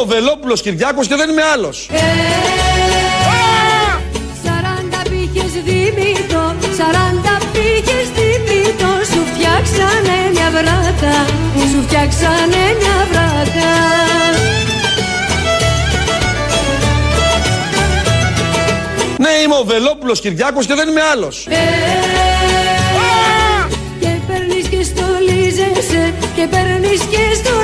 είμαι 0.00 0.12
ο 0.12 0.14
Βελόπουλος 0.14 0.62
Κυριάκος 0.62 1.06
και 1.06 1.14
δεν 1.16 1.30
είμαι 1.30 1.42
άλλος. 1.54 1.88
Ε, 1.92 1.98
Σαράντα 4.44 5.00
πήγες 5.10 5.52
δίμητο, 5.64 6.54
σαράντα 6.76 7.34
πήγες 7.52 8.06
δίμητο 8.16 8.90
Σου 9.12 9.20
φτιάξανε 9.32 10.16
μια 10.32 10.48
βράτα, 10.50 11.16
σου 11.72 11.82
φτιάξανε 11.86 12.62
μια 12.80 12.96
βράτα 13.10 13.70
Ναι, 19.18 19.32
είμαι 19.44 19.54
ο 19.54 19.64
Βελόπουλος 19.64 20.20
Κυριάκος 20.20 20.66
και 20.66 20.74
δεν 20.74 20.88
είμαι 20.88 21.02
άλλος. 21.12 21.46
Ε, 21.46 21.56
Και 24.00 24.10
παίρνεις 24.26 24.66
και 24.68 24.82
στολίζεσαι, 24.82 26.14
και 26.36 26.46
παίρνεις 26.50 27.00
και 27.12 27.22
στολίζεσαι 27.34 27.59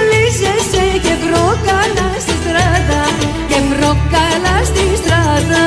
Και 1.16 1.26
βρόκαλα 1.26 2.20
στη 2.20 2.32
στράτα, 2.42 3.02
και 3.48 3.54
βρόκαλα 3.70 4.64
στη 4.64 4.96
στράτα 4.96 5.64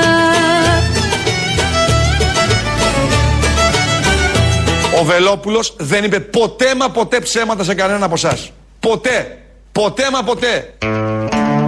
Ο 5.00 5.04
Βελόπουλος 5.04 5.74
δεν 5.78 6.04
είπε 6.04 6.20
ποτέ 6.20 6.76
μα 6.76 6.90
ποτέ 6.90 7.20
ψέματα 7.20 7.64
σε 7.64 7.74
κανένα 7.74 8.06
από 8.06 8.14
εσάς. 8.14 8.52
Ποτέ. 8.80 9.38
Ποτέ 9.72 10.04
μα 10.12 10.24
ποτέ. 10.24 10.74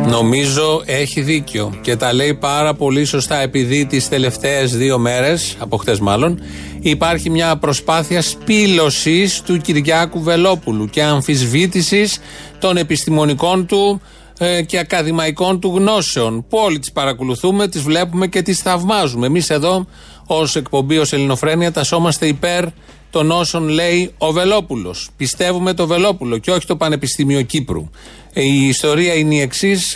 Νομίζω 0.08 0.82
έχει 0.86 1.22
δίκιο 1.22 1.74
και 1.82 1.96
τα 1.96 2.14
λέει 2.14 2.34
πάρα 2.34 2.74
πολύ 2.74 3.06
σωστά 3.06 3.42
επειδή 3.42 3.86
τις 3.86 4.10
τελευταίες 4.10 4.78
δύο 4.78 4.98
μέρες, 4.98 5.56
από 5.60 5.78
χτες 5.78 6.00
μάλλον, 6.00 6.40
υπάρχει 6.80 7.30
μια 7.30 7.58
προσπάθεια 7.58 8.22
σπήλωσης 8.22 9.42
του 9.42 9.58
Κυριάκου 9.58 10.22
Βελόπουλου 10.24 10.86
και 10.86 11.04
αμφισβήτησης 11.04 12.20
των 12.60 12.78
επιστημονικών 12.78 13.66
του 13.66 14.02
ε, 14.38 14.62
και 14.62 14.78
ακαδημαϊκών 14.78 15.60
του 15.60 15.74
γνώσεων 15.76 16.46
που 16.50 16.58
όλοι 16.58 16.80
τις 16.80 16.92
παρακολουθούμε, 16.92 17.68
τις 17.68 17.82
βλέπουμε 17.82 18.28
και 18.28 18.42
τις 18.42 18.60
θαυμάζουμε. 18.60 19.26
Εμείς 19.26 19.50
εδώ 19.50 19.86
ως 20.26 20.56
εκπομπή, 20.56 20.98
ως 20.98 21.14
Ελληνοφρένεια 21.14 21.72
τασόμαστε 21.72 22.28
υπέρ 22.28 22.64
των 23.12 23.32
όσων 23.32 23.68
λέει 23.68 24.14
ο 24.18 24.32
Βελόπουλος. 24.32 25.10
Πιστεύουμε 25.18 25.74
το 25.74 25.88
Βελόπουλο 25.88 26.38
και 26.38 26.52
όχι 26.52 26.66
το 26.66 26.76
Πανεπιστήμιο 26.76 27.42
Κύπρου. 27.42 27.90
Ε, 28.34 28.42
Η 28.42 28.68
ιστορία 28.68 29.14
είναι 29.14 29.36
η 29.36 29.40
εξής, 29.40 29.96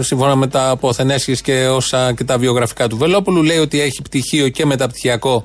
σύμφωνα 0.00 0.36
με 0.36 0.46
τα 0.46 0.70
αποθενέσχες 0.70 1.40
και, 1.40 1.66
όσα, 1.66 2.12
και 2.12 2.24
τα 2.24 2.38
βιογραφικά 2.38 2.88
του 2.88 2.96
Βελόπουλου. 2.96 3.42
Λέει 3.42 3.58
ότι 3.58 3.80
έχει 3.80 4.02
πτυχίο 4.02 4.48
και 4.48 4.66
μεταπτυχιακό 4.66 5.44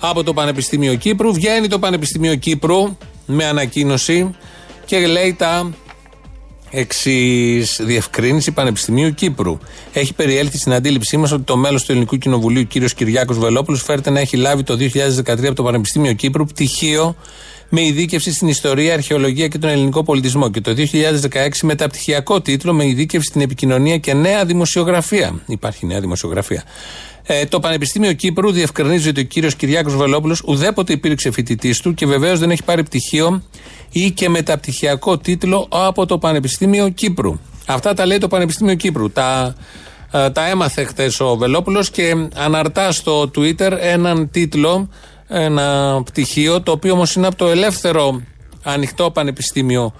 από 0.00 0.22
το 0.22 0.32
Πανεπιστήμιο 0.32 0.94
Κύπρου. 0.94 1.32
Βγαίνει 1.32 1.68
το 1.68 1.78
Πανεπιστήμιο 1.78 2.34
Κύπρου 2.34 2.96
με 3.26 3.44
ανακοίνωση 3.44 4.34
και 4.84 5.06
λέει 5.06 5.34
τα 5.34 5.70
Εξής 6.70 7.80
διευκρίνηση 7.82 8.52
Πανεπιστημίου 8.52 9.14
Κύπρου. 9.14 9.58
Έχει 9.92 10.14
περιέλθει 10.14 10.58
στην 10.58 10.72
αντίληψή 10.72 11.16
μας 11.16 11.32
ότι 11.32 11.42
το 11.42 11.56
μέλος 11.56 11.84
του 11.84 11.92
Ελληνικού 11.92 12.16
Κοινοβουλίου, 12.16 12.66
κ. 12.66 12.84
Κυριάκος 12.96 13.38
Βελόπουλος, 13.38 13.82
φέρεται 13.82 14.10
να 14.10 14.20
έχει 14.20 14.36
λάβει 14.36 14.62
το 14.62 14.76
2013 14.76 15.46
από 15.46 15.54
το 15.54 15.62
Πανεπιστήμιο 15.62 16.12
Κύπρου 16.12 16.44
πτυχίο 16.44 17.16
με 17.68 17.84
ειδίκευση 17.84 18.32
στην 18.32 18.48
ιστορία, 18.48 18.92
αρχαιολογία 18.92 19.48
και 19.48 19.58
τον 19.58 19.70
ελληνικό 19.70 20.02
πολιτισμό 20.02 20.50
και 20.50 20.60
το 20.60 20.74
2016 20.76 21.48
μεταπτυχιακό 21.62 22.40
τίτλο 22.40 22.72
με 22.72 22.86
ειδίκευση 22.86 23.28
στην 23.28 23.40
επικοινωνία 23.40 23.98
και 23.98 24.14
νέα 24.14 24.44
δημοσιογραφία. 24.44 25.40
Υπάρχει 25.46 25.86
νέα 25.86 26.00
δημοσιογραφία. 26.00 26.64
Ε, 27.22 27.44
το 27.44 27.60
Πανεπιστήμιο 27.60 28.12
Κύπρου 28.12 28.52
διευκρινίζει 28.52 29.08
ότι 29.08 29.20
ο 29.20 29.24
κύριος 29.24 29.54
Κυριάκος 29.54 29.96
Βελόπουλος 29.96 30.42
ουδέποτε 30.46 30.92
υπήρξε 30.92 31.30
φοιτητής 31.30 31.80
του 31.80 31.94
και 31.94 32.06
βεβαίως 32.06 32.38
δεν 32.38 32.50
έχει 32.50 32.64
πάρει 32.64 32.82
πτυχίο 32.82 33.42
ή 33.92 34.10
και 34.10 34.28
μεταπτυχιακό 34.28 35.18
τίτλο 35.18 35.66
από 35.70 36.06
το 36.06 36.18
Πανεπιστήμιο 36.18 36.88
Κύπρου. 36.88 37.38
Αυτά 37.66 37.94
τα 37.94 38.06
λέει 38.06 38.18
το 38.18 38.28
Πανεπιστήμιο 38.28 38.74
Κύπρου. 38.74 39.10
Τα, 39.10 39.54
ε, 40.12 40.30
τα 40.30 40.48
έμαθε 40.48 40.84
χθες 40.84 41.20
ο 41.20 41.36
Βελόπουλος 41.36 41.90
και 41.90 42.28
αναρτά 42.36 42.92
στο 42.92 43.30
Twitter 43.36 43.72
έναν 43.80 44.30
τίτλο, 44.30 44.88
ένα 45.28 46.00
πτυχίο, 46.04 46.62
το 46.62 46.72
οποίο 46.72 46.92
όμως 46.92 47.14
είναι 47.14 47.26
από 47.26 47.36
το 47.36 47.48
ελεύθερο 47.48 48.22
ανοιχτό 48.62 49.10
Πανεπιστήμιο 49.10 49.94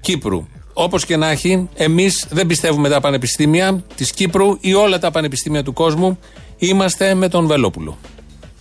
Κύπρου. 0.00 0.46
Όπως 0.72 1.04
και 1.04 1.16
να 1.16 1.30
έχει, 1.30 1.68
εμείς 1.74 2.26
δεν 2.30 2.46
πιστεύουμε 2.46 2.88
τα 2.88 3.00
πανεπιστήμια 3.00 3.84
της 3.94 4.10
Κύπρου 4.10 4.56
ή 4.60 4.74
όλα 4.74 4.98
τα 4.98 5.10
πανεπιστήμια 5.10 5.62
του 5.62 5.72
κόσμου. 5.72 6.18
Είμαστε 6.58 7.14
με 7.14 7.28
τον 7.28 7.46
Βελόπουλο. 7.46 7.98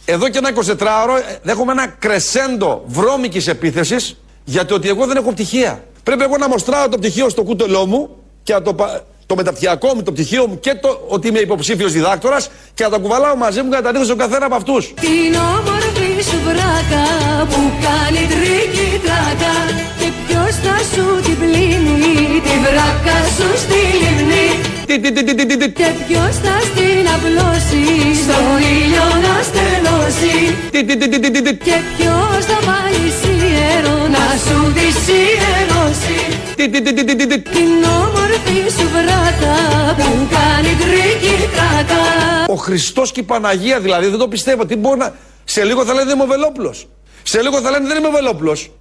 Εδώ 0.05 0.29
και 0.29 0.37
ένα 0.37 0.49
24ωρο 0.77 1.17
ε, 1.29 1.35
δέχομαι 1.43 1.71
ένα 1.71 1.87
κρεσέντο 1.87 2.83
βρώμικης 2.87 3.47
επίθεσης 3.47 4.17
για 4.43 4.65
το 4.65 4.75
ότι 4.75 4.87
εγώ 4.89 5.05
δεν 5.05 5.17
έχω 5.17 5.31
πτυχία. 5.31 5.83
Πρέπει 6.03 6.23
εγώ 6.23 6.37
να 6.37 6.47
μοστράω 6.49 6.89
το 6.89 6.97
πτυχίο 6.97 7.29
στο 7.29 7.43
κούτελό 7.43 7.85
μου 7.85 8.09
και 8.43 8.53
να 8.53 8.61
το, 8.61 8.73
πα- 8.73 9.05
το 9.25 9.35
μεταπτυχιακό 9.35 9.93
μου, 9.95 10.03
το 10.03 10.11
πτυχίο 10.11 10.47
μου 10.47 10.59
και 10.59 10.73
το 10.75 11.01
ότι 11.07 11.27
είμαι 11.27 11.39
υποψήφιος 11.39 11.91
διδάκτορας 11.91 12.49
και 12.73 12.83
να 12.83 12.89
τα 12.89 12.97
κουβαλάω 12.97 13.35
μαζί 13.35 13.61
μου 13.61 13.69
και 13.69 13.75
να 13.75 13.81
τα 13.81 13.89
ρίχνω 13.91 14.05
στον 14.05 14.17
καθένα 14.17 14.45
από 14.45 14.55
αυτούς. 14.55 14.93
Την 14.93 15.35
όμορφη 15.57 16.21
σου 16.29 16.37
βράκα 16.43 17.05
που 17.49 17.61
κάνει 17.85 18.27
τρίκι 18.27 18.87
τράκα 19.05 19.53
Και 19.99 20.09
ποιος 20.27 20.55
θα 20.65 20.77
σου 20.95 21.21
την 21.25 21.37
πλύνει 21.37 22.41
τη 22.45 22.53
βράκα 22.65 23.17
σου 23.37 23.47
στη 23.63 23.79
λιμνή 24.01 24.47
Τι, 24.87 24.99
τι, 24.99 25.11
τι, 25.11 25.23
τι, 25.23 25.35
τι, 25.35 25.45
τι, 25.45 25.57
τι, 25.57 25.71
Και 25.71 25.89
ποιος 26.07 26.35
θα 26.43 26.55
στην 26.69 27.05
απλώσει 27.15 27.83
στον 28.23 28.57
ήλιο 28.77 29.07
να 29.25 29.33
στεγνώσει 29.47 30.55
τι, 30.71 30.85
τι, 30.85 30.97
τι, 30.97 31.07
τι, 31.09 31.19
τι, 31.19 31.31
τι, 31.31 31.41
τι, 31.41 31.55
Και 31.55 31.77
ποιος 31.97 32.45
θα 32.49 32.57
βάλει 32.67 33.07
σίερο 33.19 33.97
να 34.15 34.25
σου 34.45 34.57
τη 34.75 35.04
σιερώσει 35.04 36.19
τι, 36.55 36.69
τι, 36.69 36.81
τι, 36.81 36.93
τι, 36.93 37.03
τι, 37.05 37.15
τι, 37.15 37.27
τι. 37.27 37.39
Την 37.39 37.83
όμορφη 37.83 38.59
σου 38.77 38.89
βράκα 38.93 39.55
που 39.95 40.27
κάνει 40.35 40.75
τρίκι 40.81 41.35
τράκα 41.55 42.01
Ο 42.47 42.55
Χριστός 42.55 43.11
και 43.11 43.19
η 43.19 43.23
Παναγία 43.23 43.79
δηλαδή 43.79 44.07
δεν 44.07 44.19
το 44.19 44.27
πιστεύω. 44.27 44.65
Τι 44.65 44.75
μπορεί 44.75 44.99
να. 44.99 45.15
Σε 45.43 45.63
λίγο 45.63 45.85
θα 45.85 45.93
λένε 45.93 46.05
δεν 46.05 46.15
είμαι 46.15 46.23
ο 46.23 46.27
Βελόπουλος. 46.27 46.87
Σε 47.23 47.41
λίγο 47.41 47.61
θα 47.61 47.69
λένε 47.71 47.87
δεν 47.87 47.97
είμαι 47.97 48.07
ο 48.07 48.11
Βελόπουλος. 48.11 48.71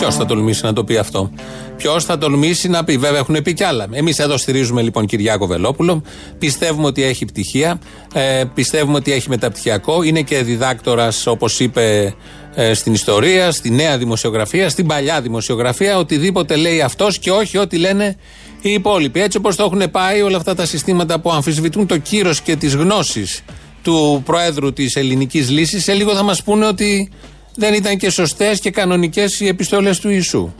Ποιος 0.00 0.16
θα 0.16 0.26
τολμήσει 0.26 0.64
να 0.64 0.72
το 0.72 0.84
πει 0.84 0.96
αυτό; 0.96 1.30
Ποιος 1.76 2.04
θα 2.04 2.18
τολμήσει 2.18 2.68
να 2.68 2.84
πει; 2.84 2.96
Βέβαια 2.96 3.18
έχουν 3.18 3.42
πει 3.42 3.54
κι 3.54 3.64
άλλα. 3.64 3.86
Εμείς 3.90 4.18
εδώ 4.18 4.36
στηρίζουμε 4.36 4.82
λοιπόν 4.82 5.06
Κυριάκο 5.06 5.46
Βελόπουλο. 5.46 6.02
Πιστεύουμε 6.38 6.86
ότι 6.86 7.02
έχει 7.02 7.24
πτυχία. 7.24 7.80
Ε, 8.14 8.44
πιστεύουμε 8.54 8.96
ότι 8.96 9.12
έχει 9.12 9.28
μεταπτυχιακό. 9.28 10.02
Είναι 10.02 10.22
και 10.22 10.42
διδάκτορας, 10.42 11.26
όπως 11.26 11.60
είπε, 11.60 12.14
ε, 12.54 12.74
στην 12.74 12.92
ιστορία, 12.92 13.52
στη 13.52 13.70
νέα 13.70 13.98
δημοσιογραφία, 13.98 14.68
στην 14.68 14.86
παλιά 14.86 15.20
δημοσιογραφία. 15.20 15.98
Οτιδήποτε 15.98 16.56
λέει 16.56 16.80
αυτός 16.80 17.18
και 17.18 17.30
όχι 17.30 17.58
ό,τι 17.58 17.76
λένε 17.76 18.16
οι 18.60 18.72
υπόλοιποι. 18.72 19.20
Έτσι 19.20 19.36
όπως 19.36 19.56
το 19.56 19.64
έχουν 19.64 19.90
πάει 19.90 20.22
όλα 20.22 20.36
αυτά 20.36 20.54
τα 20.54 20.66
συστήματα 20.66 21.20
που 21.20 21.32
αμφισβητούν 21.32 21.86
το 21.86 21.98
κύρος 21.98 22.40
και 22.40 22.56
τις 22.56 22.74
γνώσεις 22.74 23.42
του 23.82 24.22
Προέδρου 24.24 24.72
της 24.72 24.96
Ελληνικής 24.96 25.50
Λύσης, 25.50 25.82
σε 25.82 25.92
λίγο 25.92 26.14
θα 26.14 26.22
μας 26.22 26.42
πούνε 26.42 26.66
ότι 26.66 27.10
δεν 27.60 27.74
ήταν 27.74 27.96
και 27.96 28.10
σωστές 28.10 28.60
και 28.60 28.70
κανονικές 28.70 29.40
οι 29.40 29.46
επιστολές 29.46 29.98
του 29.98 30.08
Ιησού. 30.10 30.52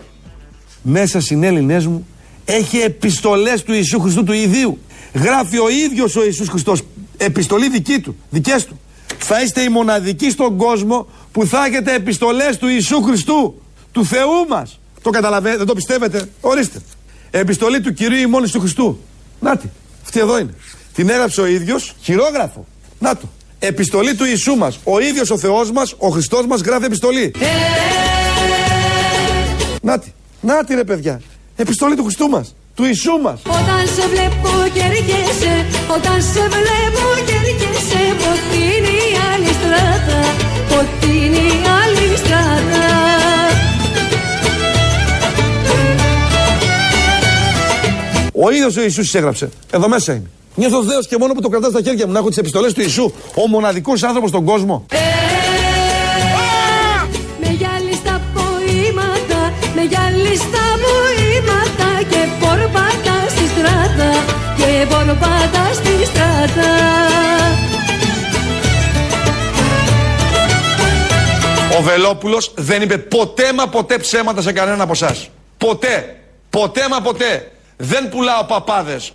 Μέσα 0.83 1.21
συνέλληνές 1.21 1.87
μου 1.87 2.07
έχει 2.45 2.79
επιστολές 2.79 3.63
του 3.63 3.73
Ιησού 3.73 4.01
Χριστού 4.01 4.25
του 4.25 4.33
Ιδίου. 4.33 4.79
Γράφει 5.15 5.59
ο 5.59 5.69
ίδιος 5.69 6.17
ο 6.17 6.25
Ιησούς 6.25 6.49
Χριστός 6.49 6.83
επιστολή 7.17 7.69
δική 7.69 8.01
του, 8.01 8.17
δικές 8.31 8.65
του. 8.65 8.81
Θα 9.19 9.43
είστε 9.43 9.61
οι 9.63 9.69
μοναδικοί 9.69 10.31
στον 10.31 10.57
κόσμο 10.57 11.09
που 11.33 11.47
θα 11.47 11.65
έχετε 11.65 11.95
επιστολές 11.95 12.57
του 12.57 12.69
Ιησού 12.69 13.03
Χριστού, 13.03 13.63
του 13.93 14.05
Θεού 14.05 14.47
μας. 14.49 14.81
Το 15.03 15.11
καταλαβαίνετε, 15.11 15.59
δεν 15.59 15.67
το 15.67 15.75
πιστεύετε, 15.75 16.29
ορίστε. 16.41 16.81
Επιστολή 17.31 17.81
του 17.81 17.93
Κυρίου 17.93 18.19
ημών 18.19 18.43
Ιησού 18.43 18.61
Χριστού. 18.61 19.01
Νάτι, 19.41 19.71
αυτή 20.03 20.19
εδώ 20.19 20.39
είναι. 20.39 20.55
Την 20.95 21.09
έγραψε 21.09 21.41
ο 21.41 21.47
ίδιος, 21.47 21.95
χειρόγραφο. 22.01 22.67
Να 22.99 23.17
το. 23.17 23.29
Επιστολή 23.63 24.15
του 24.15 24.25
Ιησού 24.25 24.55
μας. 24.55 24.79
Ο 24.85 25.01
ίδιος 25.01 25.31
ο 25.31 25.39
Θεός 25.39 25.71
μας, 25.71 25.95
ο 25.99 26.09
Χριστός 26.09 26.47
μας 26.47 26.61
γράφει 26.61 26.85
επιστολή. 26.85 27.35
Νάτι, 29.83 30.15
νάτι 30.41 30.75
ρε 30.75 30.85
παιδιά. 30.85 31.21
Επιστολή 31.57 31.95
του 31.97 32.03
Χριστού 32.03 32.29
μας, 32.29 32.55
του 32.75 32.85
Ιησού 32.85 33.19
μας. 33.23 33.41
Όταν 33.47 33.87
σε 33.95 34.09
βλέπω 34.09 34.49
και 34.75 34.81
έρχεσαι, 34.81 35.67
όταν 35.97 36.23
σε 36.23 36.41
βλέπω 36.41 37.07
και 37.27 37.33
έρχεσαι 37.33 38.03
Ποτίνη 38.23 38.97
η 39.11 39.17
άλλη 39.33 39.47
στράτα, 39.47 40.21
ποτίνη 40.69 41.47
η 41.47 41.63
άλλη 41.83 42.17
στράτα 42.17 42.89
Ο 48.33 48.51
ίδιος 48.51 48.77
ο 48.77 48.83
Ιησούς 48.83 49.15
έγραψε. 49.15 49.51
Εδώ 49.71 49.89
μέσα 49.89 50.13
είναι. 50.13 50.31
Νιώθω 50.61 50.83
δέος 50.83 51.07
και 51.07 51.17
μόνο 51.19 51.33
που 51.33 51.41
το 51.41 51.49
κρατάω 51.49 51.71
στα 51.71 51.83
χέρια 51.83 52.07
μου 52.07 52.13
να 52.13 52.19
έχω 52.19 52.29
τις 52.29 52.39
επιστολές 52.39 52.73
του 52.73 52.81
Ιησού. 52.81 53.13
Ο 53.35 53.49
μοναδικός 53.49 54.03
άνθρωπος 54.03 54.31
στον 54.31 54.45
κόσμο. 54.45 54.87
Με 57.41 57.49
γυάλι 57.49 57.95
στα 57.95 58.21
ποίηματα, 58.35 59.53
με 59.75 59.83
γυάλι 59.83 60.37
στα 60.37 60.65
ποίηματα 60.83 61.89
Και 62.11 62.29
πορπάτα 62.41 63.17
στη 63.29 63.45
στράτα, 63.53 64.11
και 64.57 64.87
πορπάτα 64.89 65.73
στη 65.73 66.05
στράτα 66.05 66.71
Ο 71.79 71.83
Βελόπουλος 71.83 72.53
δεν 72.57 72.83
είπε 72.83 72.99
ποτέ 72.99 73.53
μα 73.53 73.69
ποτέ 73.69 73.99
ψέματα 73.99 74.43
σε 74.43 74.53
κανένα 74.53 74.83
από 74.83 74.93
εσάς. 74.93 75.29
Ποτέ. 75.59 76.17
Ποτέ 76.51 76.81
μα 76.91 77.01
ποτέ. 77.01 77.53
Δεν 77.77 78.09
πουλάω 78.09 78.45
παπάδες. 78.45 79.13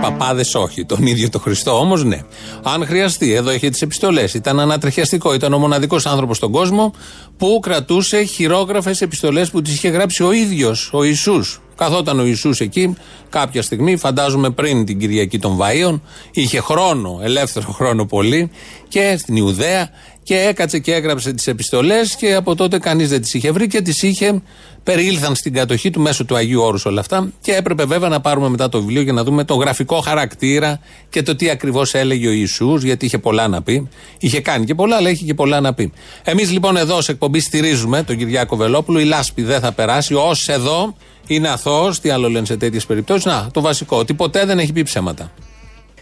Παπάδες 0.00 0.54
όχι. 0.54 0.84
Τον 0.84 1.06
ίδιο 1.06 1.30
το 1.30 1.38
Χριστό 1.38 1.78
όμως 1.78 2.04
ναι. 2.04 2.20
Αν 2.62 2.86
χρειαστεί, 2.86 3.32
εδώ 3.32 3.52
είχε 3.52 3.70
τις 3.70 3.82
επιστολές. 3.82 4.34
Ήταν 4.34 4.60
ανατρεχιαστικό. 4.60 5.34
Ήταν 5.34 5.52
ο 5.52 5.58
μοναδικός 5.58 6.06
άνθρωπος 6.06 6.36
στον 6.36 6.52
κόσμο 6.52 6.92
που 7.36 7.58
κρατούσε 7.62 8.22
χειρόγραφες 8.22 9.00
επιστολές 9.00 9.50
που 9.50 9.62
τις 9.62 9.74
είχε 9.74 9.88
γράψει 9.88 10.22
ο 10.22 10.32
ίδιος, 10.32 10.90
ο 10.92 11.04
Ιησούς. 11.04 11.60
Καθόταν 11.76 12.20
ο 12.20 12.24
Ιησούς 12.24 12.60
εκεί 12.60 12.96
κάποια 13.28 13.62
στιγμή, 13.62 13.96
φαντάζομαι 13.96 14.50
πριν 14.50 14.84
την 14.84 14.98
Κυριακή 14.98 15.38
των 15.38 15.58
Βαΐων, 15.60 16.00
είχε 16.32 16.60
χρόνο, 16.60 17.20
ελεύθερο 17.22 17.72
χρόνο 17.72 18.04
πολύ 18.04 18.50
και 18.88 19.16
στην 19.18 19.36
Ιουδαία 19.36 19.90
και 20.26 20.38
έκατσε 20.38 20.78
και 20.78 20.94
έγραψε 20.94 21.32
τις 21.32 21.46
επιστολές 21.46 22.16
και 22.16 22.34
από 22.34 22.54
τότε 22.54 22.78
κανείς 22.78 23.08
δεν 23.08 23.20
τις 23.20 23.34
είχε 23.34 23.50
βρει 23.50 23.66
και 23.66 23.80
τις 23.80 24.02
είχε. 24.02 24.42
Περιήλθαν 24.82 25.34
στην 25.34 25.52
κατοχή 25.52 25.90
του 25.90 26.00
μέσω 26.00 26.24
του 26.24 26.36
Αγίου 26.36 26.62
Όρους 26.62 26.84
όλα 26.84 27.00
αυτά. 27.00 27.32
Και 27.40 27.54
έπρεπε 27.54 27.84
βέβαια 27.84 28.08
να 28.08 28.20
πάρουμε 28.20 28.48
μετά 28.48 28.68
το 28.68 28.80
βιβλίο 28.80 29.02
για 29.02 29.12
να 29.12 29.24
δούμε 29.24 29.44
το 29.44 29.54
γραφικό 29.54 30.00
χαρακτήρα 30.00 30.80
και 31.10 31.22
το 31.22 31.36
τι 31.36 31.50
ακριβώς 31.50 31.94
έλεγε 31.94 32.28
ο 32.28 32.30
Ιησούς, 32.30 32.82
γιατί 32.82 33.04
είχε 33.04 33.18
πολλά 33.18 33.48
να 33.48 33.62
πει. 33.62 33.88
Είχε 34.18 34.40
κάνει 34.40 34.64
και 34.64 34.74
πολλά, 34.74 34.96
αλλά 34.96 35.10
είχε 35.10 35.24
και 35.24 35.34
πολλά 35.34 35.60
να 35.60 35.74
πει. 35.74 35.92
Εμείς 36.24 36.50
λοιπόν 36.50 36.76
εδώ 36.76 37.00
σε 37.00 37.12
εκπομπή 37.12 37.40
στηρίζουμε 37.40 38.02
τον 38.02 38.16
Κυριάκο 38.16 38.56
Βελόπουλο. 38.56 39.00
Η 39.00 39.04
λάσπη 39.04 39.42
δεν 39.42 39.60
θα 39.60 39.72
περάσει. 39.72 40.14
Ω 40.14 40.32
εδώ 40.46 40.96
είναι 41.26 41.48
αθώος. 41.48 42.00
Τι 42.00 42.10
άλλο 42.10 42.28
λένε 42.28 42.46
σε 42.46 42.56
τέτοιες 42.56 42.86
περιπτώσεις. 42.86 43.24
Να, 43.24 43.48
το 43.52 43.60
βασικό, 43.60 43.98
ότι 43.98 44.14
ποτέ 44.14 44.44
δεν 44.44 44.58
έχει 44.58 44.72
πει 44.72 44.82
ψέματα. 44.82 45.32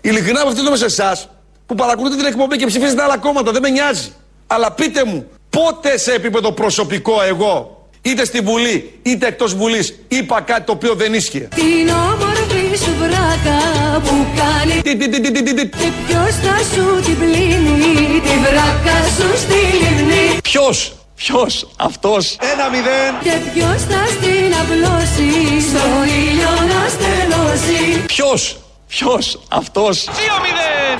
Ειλικρινά 0.00 0.40
απευθύνομαι 0.40 0.76
σε 0.76 0.84
εσάς 0.84 1.28
που 1.66 1.74
παρακολουθείτε 1.74 2.22
την 2.22 2.32
εκπομπή 2.32 2.56
και 2.56 2.66
ψηφίζετε 2.66 3.02
άλλα 3.02 3.18
κόμματα. 3.18 3.52
Δεν 3.52 3.62
με 3.62 3.68
νοιάζει. 3.68 4.12
Αλλά 4.46 4.72
πείτε 4.72 5.04
μου, 5.04 5.26
πότε 5.50 5.98
σε 5.98 6.12
επίπεδο 6.12 6.52
προσωπικό 6.52 7.22
εγώ, 7.22 7.88
είτε 8.02 8.24
στη 8.24 8.40
Βουλή 8.40 8.98
είτε 9.02 9.26
εκτός 9.26 9.54
Βουλής, 9.54 9.98
είπα 10.08 10.40
κάτι 10.40 10.62
το 10.62 10.72
οποίο 10.72 10.94
δεν 10.94 11.14
ίσχυε; 11.14 11.48
Την 11.54 11.88
όμορφη 11.88 12.76
σου 12.84 12.90
βράκα 12.98 13.58
που 14.00 14.26
κάνει 14.36 14.82
Τι, 14.82 14.96
τι, 14.96 15.08
τι, 15.08 15.20
τι, 15.20 15.30
τι, 15.30 15.42
τι, 15.42 15.54
τι; 15.54 15.68
Και 15.68 15.90
ποιος 16.06 16.34
θα 16.44 16.58
σου 16.74 17.02
την 17.04 17.18
πλύνει 17.18 18.20
Τη 18.20 18.38
βράκα 18.44 18.96
σου 19.16 19.38
στη 19.38 19.54
λιμνή 19.54 20.38
Ποιος, 20.42 20.92
ποιος, 21.16 21.70
αυτός; 21.76 22.36
Ένα 22.52 22.68
μηδέν. 22.68 23.12
Και 23.22 23.50
ποιος 23.52 23.82
θα 23.82 24.06
στην 24.06 24.54
απλώσει 24.60 25.60
Στον 25.68 26.04
ήλιο 26.26 26.50
να 26.72 26.88
στελώσει 26.88 28.04
Ποιος, 28.06 28.56
ποιος, 28.94 29.40
αυτός; 29.48 30.08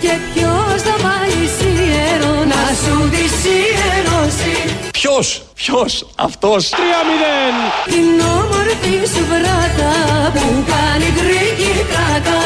Και 0.00 0.18
ποιος 0.34 0.82
θα 0.82 0.94
βάλει 1.02 1.48
σιέρο 1.58 2.44
Να 2.44 2.74
σου 2.82 3.10
τη 3.10 3.28
σιερώσει 3.28 4.76
Ποιος, 4.90 5.42
ποιος, 5.54 6.06
αυτός; 6.16 6.68
Την 7.84 8.20
όμορφη 8.20 9.14
σου 9.14 9.24
βράκα 9.26 9.92
Που 10.32 10.64
κάνει 10.66 11.04
τρίκι 11.04 11.70
τράκα 11.90 12.38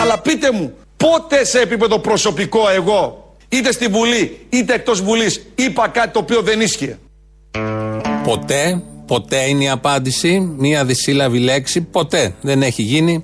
Αλλά 0.00 0.18
πείτε 0.18 0.52
μου, 0.52 0.72
πότε 0.96 1.44
σε 1.44 1.60
επίπεδο 1.60 1.98
προσωπικό 1.98 2.68
εγώ, 2.68 3.34
είτε 3.48 3.72
στη 3.72 3.86
Βουλή 3.86 4.46
είτε 4.48 4.74
εκτός 4.74 5.02
Βουλής, 5.02 5.46
είπα 5.54 5.88
κάτι 5.88 6.12
το 6.12 6.18
οποίο 6.18 6.42
δεν 6.42 6.60
ίσχυε; 6.60 6.98
Ποτέ, 8.24 8.82
ποτέ 9.06 9.48
είναι 9.48 9.64
η 9.64 9.68
απάντηση. 9.68 10.54
Μία 10.58 10.84
δυσύλλαβη 10.84 11.38
λέξη. 11.38 11.80
Ποτέ 11.80 12.34
δεν 12.40 12.62
έχει 12.62 12.82
γίνει. 12.82 13.22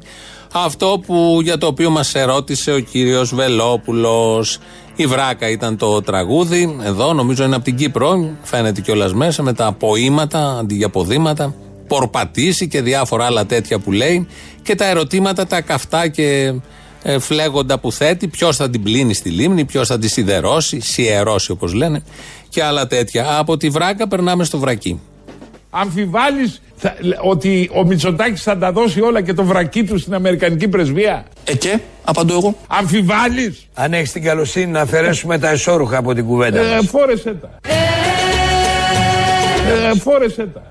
Αυτό 0.64 1.00
που 1.06 1.38
για 1.42 1.58
το 1.58 1.66
οποίο 1.66 1.90
μας 1.90 2.14
ερώτησε 2.14 2.72
ο 2.72 2.78
κύριος 2.78 3.34
Βελόπουλος. 3.34 4.58
Η 4.96 5.06
Βράκα 5.06 5.48
ήταν 5.50 5.76
το 5.76 6.02
τραγούδι. 6.02 6.76
Εδώ 6.82 7.12
νομίζω 7.12 7.44
είναι 7.44 7.54
από 7.54 7.64
την 7.64 7.76
Κύπρο. 7.76 8.30
Φαίνεται 8.42 8.80
κιόλας 8.80 9.14
μέσα 9.14 9.42
με 9.42 9.52
τα 9.52 9.76
ποήματα 9.78 10.58
αντί 10.58 10.74
για 10.74 10.88
ποδήματα. 10.88 11.54
Πορπατήσει 11.86 12.68
και 12.68 12.82
διάφορα 12.82 13.24
άλλα 13.24 13.46
τέτοια 13.46 13.78
που 13.78 13.92
λέει. 13.92 14.26
Και 14.62 14.74
τα 14.74 14.84
ερωτήματα 14.84 15.46
τα 15.46 15.60
καυτά 15.60 16.08
και 16.08 16.54
ε, 17.02 17.18
φλέγοντα 17.18 17.78
που 17.78 17.92
θέτει. 17.92 18.28
Ποιος 18.28 18.56
θα 18.56 18.70
την 18.70 18.82
πλύνει 18.82 19.14
στη 19.14 19.30
λίμνη, 19.30 19.64
ποιος 19.64 19.88
θα 19.88 19.98
τη 19.98 20.08
σιδερώσει, 20.08 20.80
σιερώσει 20.80 21.50
όπως 21.50 21.72
λένε. 21.72 22.02
Και 22.48 22.62
άλλα 22.62 22.86
τέτοια. 22.86 23.38
Από 23.38 23.56
τη 23.56 23.68
Βράκα 23.68 24.08
περνάμε 24.08 24.44
στο 24.44 24.58
βρακί. 24.58 25.00
Αμφιβάλλεις 25.80 26.60
θα- 26.76 26.94
ότι 27.22 27.70
ο 27.74 27.84
Μητσοτάκης 27.84 28.42
θα 28.42 28.58
τα 28.58 28.72
δώσει 28.72 29.00
όλα 29.00 29.22
και 29.22 29.32
το 29.32 29.44
βρακί 29.44 29.84
του 29.84 29.98
στην 29.98 30.14
Αμερικανική 30.14 30.68
πρεσβεία; 30.68 31.24
Ε 31.44 31.54
και, 31.56 31.78
απαντώ 32.04 32.34
εγώ. 32.34 32.56
Αμφιβάλλεις; 32.66 33.66
Αν 33.74 33.92
έχεις 33.92 34.12
την 34.12 34.22
καλοσύνη 34.22 34.66
να 34.66 34.80
αφαιρέσουμε 34.80 35.38
τα 35.38 35.48
εσώρουχα 35.50 35.96
από 35.98 36.14
την 36.14 36.26
κουβέντα 36.26 36.60
Ε, 36.60 36.74
μας. 36.76 36.86
φόρεσέ 36.86 37.34
τα. 37.40 37.50
Ε, 39.92 39.98
φόρεσέ 39.98 40.46
τα. 40.54 40.62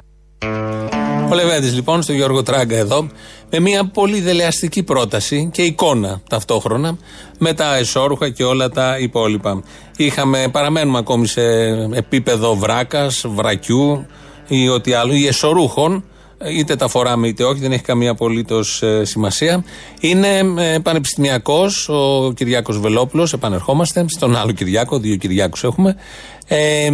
Ο 1.32 1.36
Λεβέντη 1.36 1.68
λοιπόν 1.68 2.02
στο 2.02 2.14
Γιώργο 2.14 2.44
Τράγκα 2.44 2.76
εδώ 2.76 3.08
με 3.52 3.60
μια 3.60 3.86
πολύ 3.86 4.22
δελεαστική 4.22 4.84
πρόταση 4.84 5.50
και 5.54 5.62
εικόνα 5.62 6.22
ταυτόχρονα 6.30 6.98
με 7.38 7.54
τα 7.54 7.76
εσώρουχα 7.76 8.30
και 8.30 8.44
όλα 8.44 8.70
τα 8.70 8.98
υπόλοιπα. 9.00 9.64
Είχαμε, 9.98 10.48
παραμένουμε 10.52 10.98
ακόμη 10.98 11.28
σε 11.28 11.42
επίπεδο 11.94 12.56
βράκας, 12.56 13.26
βρακιού 13.28 14.06
ή 14.48 14.70
ό,τι 14.70 14.94
άλλο, 14.94 15.14
ή 15.14 15.28
εσωρούχων, 15.28 16.04
είτε 16.58 16.76
τα 16.76 16.88
φοράμε 16.88 17.28
είτε 17.28 17.44
όχι, 17.44 17.60
δεν 17.60 17.72
έχει 17.72 17.84
καμία 17.84 18.12
απολύτως 18.12 18.84
σημασία. 19.02 19.64
Είναι 20.00 20.38
ε, 20.58 20.80
πανεπιστημιακός 20.80 21.90
ο 21.90 22.32
Κυριάκος 22.36 22.80
Βελόπουλος, 22.80 23.34
επανερχόμαστε 23.34 24.06
στον 24.08 24.36
άλλο 24.36 24.52
Κυριάκο, 24.52 25.00
δύο 25.00 25.16
Κυριάκους 25.16 25.64
έχουμε. 25.64 25.96
Ε, 26.48 26.90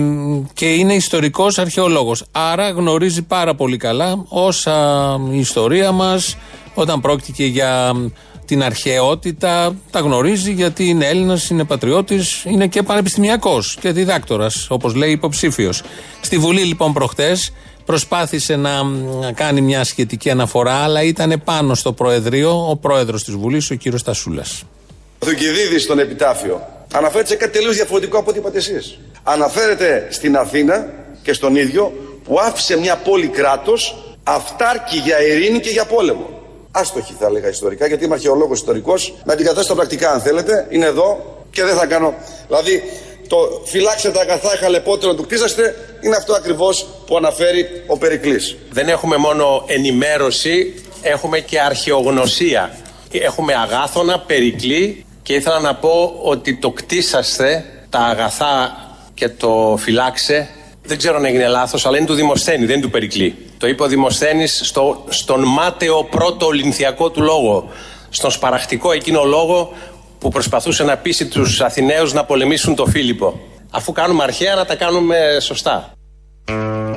και 0.54 0.66
είναι 0.66 0.94
ιστορικός 0.94 1.58
αρχαιολόγος 1.58 2.26
Άρα 2.32 2.70
γνωρίζει 2.70 3.22
πάρα 3.22 3.56
πολύ 3.56 3.78
καλά 3.78 4.26
όσα 4.28 5.20
η 5.32 5.40
ιστορία 5.40 5.92
μας 5.92 6.38
όταν 6.74 7.02
πρόκειται 7.02 7.32
και 7.32 7.46
για 7.46 7.94
την 8.46 8.64
αρχαιότητα 8.64 9.76
τα 9.92 10.00
γνωρίζει 10.00 10.52
γιατί 10.52 10.86
είναι 10.86 11.06
Έλληνας, 11.06 11.50
είναι 11.50 11.64
πατριώτης, 11.64 12.44
είναι 12.46 12.68
και 12.68 12.84
πανεπιστημιακός 12.84 13.78
και 13.80 13.92
διδάκτορας 13.92 14.68
όπως 14.70 14.96
λέει 14.96 15.12
υποψήφιος. 15.12 15.84
Στη 16.22 16.38
Βουλή 16.38 16.62
λοιπόν 16.62 16.94
προχτές 16.94 17.54
προσπάθησε 17.86 18.56
να 18.56 18.84
μ, 18.84 19.32
κάνει 19.34 19.62
μια 19.62 19.84
σχετική 19.84 20.30
αναφορά 20.30 20.74
αλλά 20.74 21.04
ήταν 21.04 21.42
πάνω 21.44 21.76
στο 21.76 21.94
Προεδρείο 21.94 22.70
ο 22.70 22.76
πρόεδρος 22.76 23.24
της 23.24 23.34
Βουλής 23.34 23.72
ο 23.72 23.76
κύριος 23.76 24.04
Τασούλας. 24.04 24.64
Ο 25.20 25.26
Θουκυδίδης 25.26 25.84
στον 25.84 26.00
επιτάφιο 26.00 26.62
αναφέρεται 26.94 27.30
σε 27.30 27.36
κάτι 27.36 27.52
τελείως 27.52 27.76
διαφορετικό 27.76 28.18
από 28.18 28.30
ό,τι 28.30 28.40
είπατε 28.40 28.58
εσείς. 28.58 29.00
Αναφέρεται 29.24 30.08
στην 30.10 30.38
Αθήνα 30.38 30.94
και 31.24 31.34
στον 31.34 31.56
ίδιο 31.56 31.94
που 32.24 32.40
άφησε 32.40 32.78
μια 32.78 32.96
πόλη 32.96 33.28
κράτος 33.28 33.96
αυτάρκη 34.24 34.98
για 34.98 35.22
ειρήνη 35.22 35.60
και 35.60 35.70
για 35.70 35.86
πόλεμο. 35.86 36.41
Άστοχη 36.72 37.16
θα 37.20 37.26
έλεγα 37.26 37.50
ιστορικά 37.50 37.88
γιατί 37.88 38.06
είμαι 38.06 38.14
αρχαιολόγος 38.14 38.60
ιστορικός. 38.60 39.14
Να 39.24 39.36
την 39.36 39.46
καταθέσω 39.46 39.66
στα 39.66 39.76
πρακτικά 39.76 40.12
αν 40.12 40.22
θέλετε. 40.22 40.68
Είναι 40.70 40.86
εδώ 40.86 41.38
και 41.52 41.64
δεν 41.64 41.76
θα 41.76 41.86
κάνω. 41.86 42.14
Δηλαδή 42.48 42.84
το 43.28 43.62
φυλάξτε 43.66 44.10
τα 44.10 44.22
αγαθά 44.22 44.50
χαλεπότερο 44.50 45.16
του 45.16 45.24
κτίσαστε 45.24 45.76
είναι 46.02 46.16
αυτό 46.16 46.34
ακριβώς 46.34 46.88
που 47.06 47.18
αναφέρει 47.18 47.84
ο 47.88 47.98
Περικλής. 47.98 48.56
Δεν 48.70 48.90
έχουμε 48.90 49.18
μόνο 49.18 49.64
ενημέρωση, 49.68 50.84
έχουμε 51.02 51.40
και 51.40 51.60
αρχαιογνωσία. 51.60 52.76
Έχουμε 53.12 53.54
αγάθωνα, 53.54 54.20
περικλή 54.20 55.06
και 55.24 55.34
ήθελα 55.34 55.60
να 55.60 55.76
πω 55.76 56.20
ότι 56.24 56.56
το 56.56 56.72
κτίσαστε, 56.72 57.66
τα 57.90 58.00
αγαθά 58.00 58.76
και 59.14 59.30
το 59.30 59.78
φυλάξε, 59.80 60.50
δεν 60.84 60.98
ξέρω 60.98 61.18
αν 61.18 61.26
έγινε 61.26 61.48
λάθος, 61.48 61.86
αλλά 61.86 61.98
είναι 61.98 62.06
του 62.06 62.14
Δημοσθένη, 62.14 62.66
δεν 62.66 62.76
είναι 62.76 62.86
του 62.86 62.90
Περικλή. 62.90 63.36
Το 63.58 63.68
είπε 63.68 63.84
ο 63.84 63.88
Δημοσθένης 63.88 64.62
στο, 64.64 65.04
στον 65.10 65.44
μάταιο 65.44 66.04
πρώτο 66.04 66.46
ολυνθιακό 66.46 67.10
του 67.10 67.22
λόγο, 67.22 67.70
στον 68.10 68.32
σπαραχτικό 68.32 68.92
εκείνο 68.92 69.24
λόγο 69.24 69.74
που 70.20 70.30
προσπαθούσε 70.30 70.84
να 70.84 70.98
πείσει 70.98 71.28
τους 71.28 71.62
Αθηναίους 71.62 72.14
να 72.14 72.26
πολεμήσουν 72.26 72.76
τον 72.76 72.90
Φίλιππο. 72.90 73.40
Αφού 73.72 73.92
κάνουμε 73.92 74.24
αρχαία 74.24 74.56
να 74.56 74.66
τα 74.66 74.76
κάνουμε 74.76 75.18
σωστά. 75.42 75.92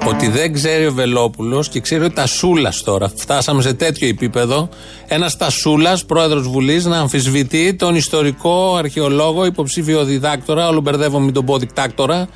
Ότι 0.07 0.29
δεν 0.29 0.53
ξέρει 0.53 0.87
ο 0.87 0.93
Βελόπουλος 0.93 1.69
και 1.69 1.81
ξέρει 1.81 2.05
ο 2.05 2.11
Τασούλας 2.11 2.83
τώρα. 2.83 3.13
Φτάσαμε 3.17 3.63
σε 3.63 3.75
τέτοιο 3.75 4.09
επίπεδο. 4.09 4.69
Ένας 5.07 5.37
Τασούλας, 5.37 6.05
πρόεδρος 6.05 6.49
Βουλής, 6.49 6.85
να 6.85 6.99
αμφισβητεί 6.99 7.75
τον 7.75 7.95
ιστορικό 7.95 8.77
αρχαιολόγο, 8.77 9.45
υποψήφιο 9.45 10.05
διδάκτορα. 10.05 10.69
Όλο 10.69 10.81
μπερδεύω 10.81 11.19
μην 11.19 11.33
τον 11.33 11.45
πω 11.45 11.59
δικτάκτορα. 11.59 12.29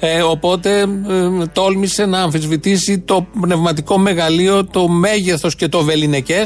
Ε, 0.00 0.22
οπότε 0.22 0.80
ε, 0.80 1.46
τόλμησε 1.52 2.06
να 2.06 2.22
αμφισβητήσει 2.22 2.98
το 2.98 3.26
πνευματικό 3.40 3.98
μεγαλείο, 3.98 4.64
το 4.64 4.88
μέγεθος 4.88 5.54
και 5.56 5.68
το 5.68 5.82
βεληνικέ 5.82 6.42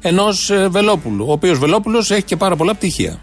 ενός 0.00 0.50
ε, 0.50 0.68
Βελόπουλου. 0.68 1.26
Ο 1.28 1.32
οποίος 1.32 1.58
Βελόπουλος 1.58 2.10
έχει 2.10 2.22
και 2.22 2.36
πάρα 2.36 2.56
πολλά 2.56 2.74
πτυχία. 2.74 3.20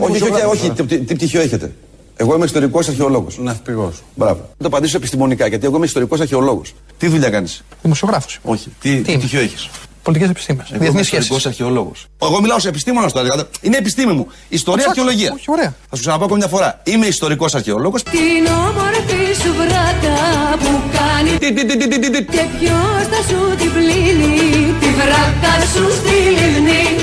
Όχι, 0.00 0.22
όχι, 0.22 0.44
όχι. 0.50 0.70
Τι, 0.70 0.84
τι, 0.84 0.98
τι 0.98 1.14
πτυχίο 1.14 1.40
έχετε. 1.40 1.72
Εγώ 2.16 2.34
είμαι 2.34 2.44
ιστορικός 2.44 2.88
αρχαιολόγος. 2.88 3.38
Ναυπηγός. 3.38 4.02
Μπράβο. 4.14 4.40
Θα 4.40 4.56
το 4.58 4.66
απαντήσω 4.66 4.96
επιστημονικά 4.96 5.46
γιατί 5.46 5.66
εγώ 5.66 5.76
είμαι 5.76 5.86
ιστορικός 5.86 6.20
αρχαιολόγος. 6.20 6.74
Τι 6.98 7.06
δουλειά 7.08 7.30
κάνεις; 7.30 7.64
Δημοσιογράφος. 7.82 8.38
Όχι. 8.42 8.72
Τι, 8.80 9.00
τι 9.00 9.10
είμαι; 9.10 9.18
πτυχίο 9.18 9.40
έχεις; 9.40 9.68
Πολιτικές 10.08 10.30
επιστήμες. 10.30 10.66
Διεθνείς 10.72 11.06
σχέσεις. 11.06 11.46
αρχαιολόγος. 11.46 12.06
Εγώ 12.22 12.40
μιλάω 12.40 12.58
σε 12.58 12.68
επιστήμονα 12.68 13.10
τώρα. 13.10 13.22
δηλαδή. 13.22 13.48
Είναι 13.60 13.76
επιστήμη 13.76 14.12
μου. 14.12 14.26
Ιστορία 14.48 14.84
Ψάξω. 14.84 15.00
αρχαιολογία. 15.00 15.32
Όχι, 15.34 15.50
ωραία. 15.50 15.74
Θα 15.90 15.96
σου 15.96 16.02
ξαναπώ 16.02 16.24
ακόμη 16.24 16.38
μια 16.38 16.48
φορά. 16.48 16.80
Είμαι 16.84 17.06
ιστορικός 17.06 17.54
αρχαιολόγος. 17.54 18.02
Την 18.02 18.46
όμορφη 18.46 19.22
σου 19.42 19.54
βράκα 19.60 20.16
που 20.58 20.80
κάνει 20.96 21.30
Τι, 21.38 21.52
τι, 21.52 21.64
τι, 21.66 21.76
τι, 21.76 21.88
τι, 21.88 21.98
τι, 21.98 22.10
τι. 22.10 22.24
Και 22.36 22.44
ποιος 22.58 23.02
θα 23.12 23.20
σου 23.28 23.56
την 23.56 23.72
πλύνει 23.72 24.74
Τη 24.80 24.86
βράκα 24.98 25.52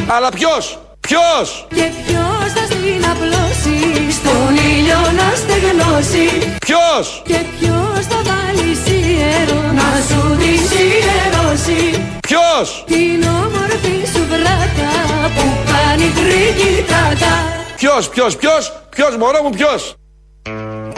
Αλλά 0.07 0.29
ποιος, 0.29 0.79
ποιος, 0.99 1.67
Και 1.69 1.91
ποιος 2.05 2.51
θα 2.55 2.65
στην 2.65 3.05
απλώσει 3.11 3.77
Στον 4.11 4.55
ήλιο 4.55 4.99
να 5.19 5.35
στεγνώσει 5.35 6.55
ποιος, 6.59 7.21
Και 7.25 7.39
ποιος 7.59 8.05
θα 8.09 8.21
βάλει 8.29 8.71
ιερό 8.95 9.61
Να 9.79 9.89
σου 10.07 10.37
τη 10.37 10.53
ιερώσει 10.83 12.14
ποιος, 12.27 12.83
Την 12.87 13.23
όμορφη 13.23 13.97
σου 14.13 14.21
βράτα 14.27 14.89
Που 15.35 15.45
κάνει 15.71 16.07
τριγητάτα 16.17 17.55
ποιος, 17.75 18.09
ποιος, 18.09 18.35
ποιος, 18.35 18.81
ποιος, 18.89 19.17
μωρό 19.17 19.41
μου, 19.43 19.49
ποιος; 19.49 19.95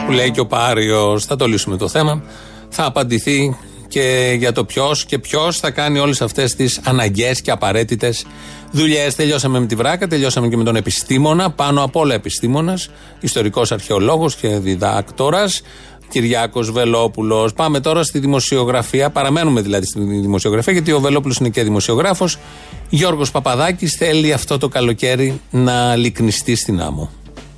που 0.06 0.12
λέει 0.12 0.30
και 0.30 0.40
ο 0.40 0.46
Πάριος, 0.46 1.24
θα 1.24 1.36
το 1.36 1.46
λύσουμε 1.46 1.76
το 1.76 1.88
θέμα. 1.88 2.22
Θα 2.68 2.84
απαντηθεί 2.84 3.56
και 3.88 4.34
για 4.38 4.52
το 4.52 4.64
ποιος 4.64 5.04
και 5.04 5.18
ποιος 5.18 5.58
θα 5.58 5.70
κάνει 5.70 5.98
όλες 5.98 6.22
αυτές 6.22 6.54
τις 6.54 6.80
αναγκαίε 6.84 7.32
και 7.42 7.50
απαραίτητες 7.50 8.26
δουλειές. 8.70 9.14
Τελειώσαμε 9.14 9.60
με 9.60 9.66
τη 9.66 9.74
βράκα, 9.74 10.06
τελειώσαμε 10.06 10.48
και 10.48 10.56
με 10.56 10.64
τον 10.64 10.76
επιστήμονα, 10.76 11.50
πάνω 11.50 11.82
απ' 11.82 11.96
όλα 11.96 12.14
επιστήμονας, 12.14 12.90
ιστορικός 13.20 13.72
αρχαιολόγος 13.72 14.36
και 14.36 14.48
διδάκτορας. 14.48 15.62
Κυριάκος 16.08 16.70
Βελόπουλος. 16.70 17.52
Πάμε 17.52 17.80
τώρα 17.80 18.02
στη 18.02 18.18
δημοσιογραφία. 18.18 19.10
Παραμένουμε 19.10 19.60
δηλαδή 19.60 19.86
στη 19.86 20.00
δημοσιογραφία, 20.00 20.72
γιατί 20.72 20.92
ο 20.92 21.00
Βελόπουλος 21.00 21.36
είναι 21.36 21.48
και 21.48 21.62
δημοσιογράφος. 21.62 22.38
Γιώργος 22.88 23.30
Παπαδάκης 23.30 23.94
θέλει 23.96 24.32
αυτό 24.32 24.58
το 24.58 24.68
καλοκαίρι 24.68 25.40
να 25.50 25.96
λυκνιστεί 25.96 26.54
στην 26.54 26.80
άμμο. 26.80 27.10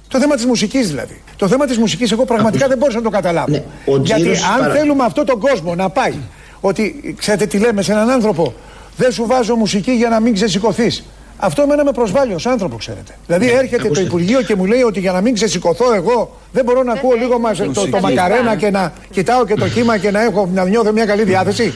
Το 0.09 0.19
θέμα 0.19 0.35
της 0.35 0.45
μουσικής 0.45 0.89
δηλαδή. 0.89 1.23
Το 1.37 1.49
θέμα 1.49 1.67
της 1.67 1.79
μουσικής, 1.79 2.13
εγώ 2.13 2.25
πραγματικά 2.25 2.69
δεν 2.69 2.79
μπορούσα 2.79 2.97
να 2.99 3.05
το 3.05 3.11
καταλάβω. 3.11 3.51
Ναι, 3.51 3.63
ο 3.87 3.97
Γιατί 3.97 4.21
τζίρος 4.23 4.43
αν 4.43 4.61
παρα- 4.61 4.75
θέλουμε 4.75 5.05
αυτόν 5.05 5.27
τον 5.27 5.39
κόσμο 5.41 5.75
να 5.75 5.89
πάει, 5.89 6.15
ότι 6.61 7.15
ξέρετε 7.19 7.47
τι 7.47 7.59
λέμε 7.59 7.83
σε 7.83 7.93
έναν 7.93 8.11
άνθρωπο, 8.11 8.55
δεν 8.97 9.13
σου 9.13 9.27
βάζω 9.27 9.55
μουσική 9.55 9.91
για 9.93 10.09
να 10.09 10.21
μην 10.21 10.35
ξεσηκωθείς. 10.35 11.05
Αυτό 11.37 11.63
εμένα 11.63 11.85
με 11.85 11.93
προσβάλλει 11.93 12.35
ως 12.35 12.47
άνθρωπο, 12.47 12.77
ξέρετε. 12.77 13.19
Δηλαδή 13.27 13.47
έρχεται 13.51 13.77
το 13.77 13.83
Ναι, 13.83 13.87
ακούστε. 13.87 14.03
Υπουργείο 14.03 14.43
και 14.43 14.55
μου 14.55 14.65
λέει 14.67 14.83
ότι 14.83 15.01
για 15.01 15.13
να 15.13 15.21
μην 15.21 15.35
ξεσηκωθώ 15.35 15.95
εγώ 15.95 16.40
δεν 16.53 16.65
μπορώ 16.65 16.83
να 16.83 16.93
ακούω 16.93 17.15
λίγο 17.15 17.39
μας, 17.39 17.57
το, 17.59 17.89
το 17.89 18.01
μακαρένα 18.01 18.57
και 18.57 18.71
να 18.71 18.93
κοιτάω 19.11 19.45
και 19.45 19.55
το 19.55 19.69
κύμα 19.69 19.99
και 19.99 20.11
να 20.11 20.23
έχω 20.23 20.49
να 20.55 20.65
νιώθω 20.65 20.93
μια 20.93 21.07
καλή 21.07 21.25
διάθεση. 21.25 21.75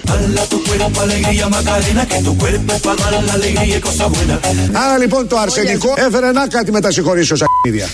Άρα 4.73 4.99
λοιπόν 4.99 5.28
το 5.28 5.37
αρσενικό 5.38 5.95
έφερε 5.97 6.33
να 6.33 6.47
κάτι 6.47 6.71
με 6.73 6.81
τα 6.81 6.90
συγχωρήσω 6.90 7.37
σακίδια. 7.37 7.87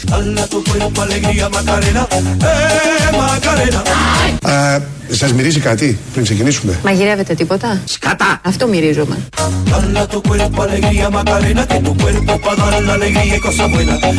Ε, 4.46 4.78
σας 5.14 5.32
μυρίζει 5.32 5.60
κάτι 5.60 5.98
πριν 6.12 6.24
ξεκινήσουμε; 6.24 6.78
Μαγειρεύετε 6.84 7.34
τίποτα; 7.34 7.80
Σκατά! 7.84 8.40
Αυτό 8.44 8.66
μυρίζομαι. 8.66 9.16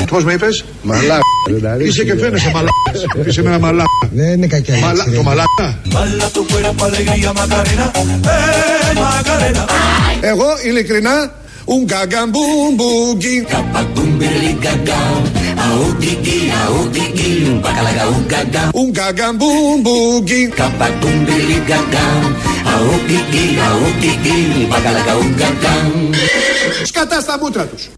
Πώς 0.09 0.23
με 0.23 0.33
είπες; 0.33 0.65
Μαλάκα. 0.81 1.19
Είσαι 1.79 2.03
και 2.03 2.15
φαίνεσαι 2.15 2.50
μαλάκας. 2.53 3.05
Είσαι 3.27 3.41
με 3.41 3.49
ένα 3.49 3.59
μαλάκα; 3.59 3.89
Δεν 4.11 4.31
είναι 4.31 4.47
κακιά 4.47 4.77
η 4.77 4.79
Μαλά, 4.79 5.03
το 5.15 5.23
μαλάκα. 5.23 5.79
Εγώ 10.21 10.47
ειλικρινά 10.65 11.31
Un 11.65 11.85
gagambumbugui. 11.85 13.45
Un 18.73 18.91
gagambumbugui. 18.91 20.51
Σκατά 26.83 27.19
στα 27.19 27.37
μούτρα 27.41 27.65
τους. 27.65 27.89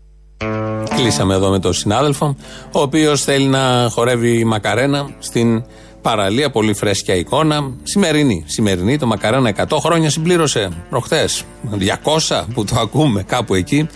Κλείσαμε 0.95 1.33
εδώ 1.33 1.49
με 1.49 1.59
τον 1.59 1.73
συνάδελφο, 1.73 2.35
ο 2.71 2.81
οποίος 2.81 3.23
θέλει 3.23 3.45
να 3.45 3.87
χορεύει 3.91 4.43
μακαρένα 4.43 5.09
στην 5.19 5.63
παραλία. 6.01 6.49
Πολύ 6.49 6.73
φρέσκια 6.73 7.15
εικόνα. 7.15 7.71
Σημερινή. 7.83 8.43
Σημερινή. 8.47 8.97
Το 8.97 9.05
μακαρένα 9.05 9.53
100 9.69 9.77
χρόνια 9.79 10.09
συμπλήρωσε 10.09 10.69
προχθές. 10.89 11.43
200 11.71 12.43
που 12.53 12.65
το 12.65 12.79
ακούμε 12.79 13.23
κάπου 13.23 13.53
εκεί. 13.53 13.87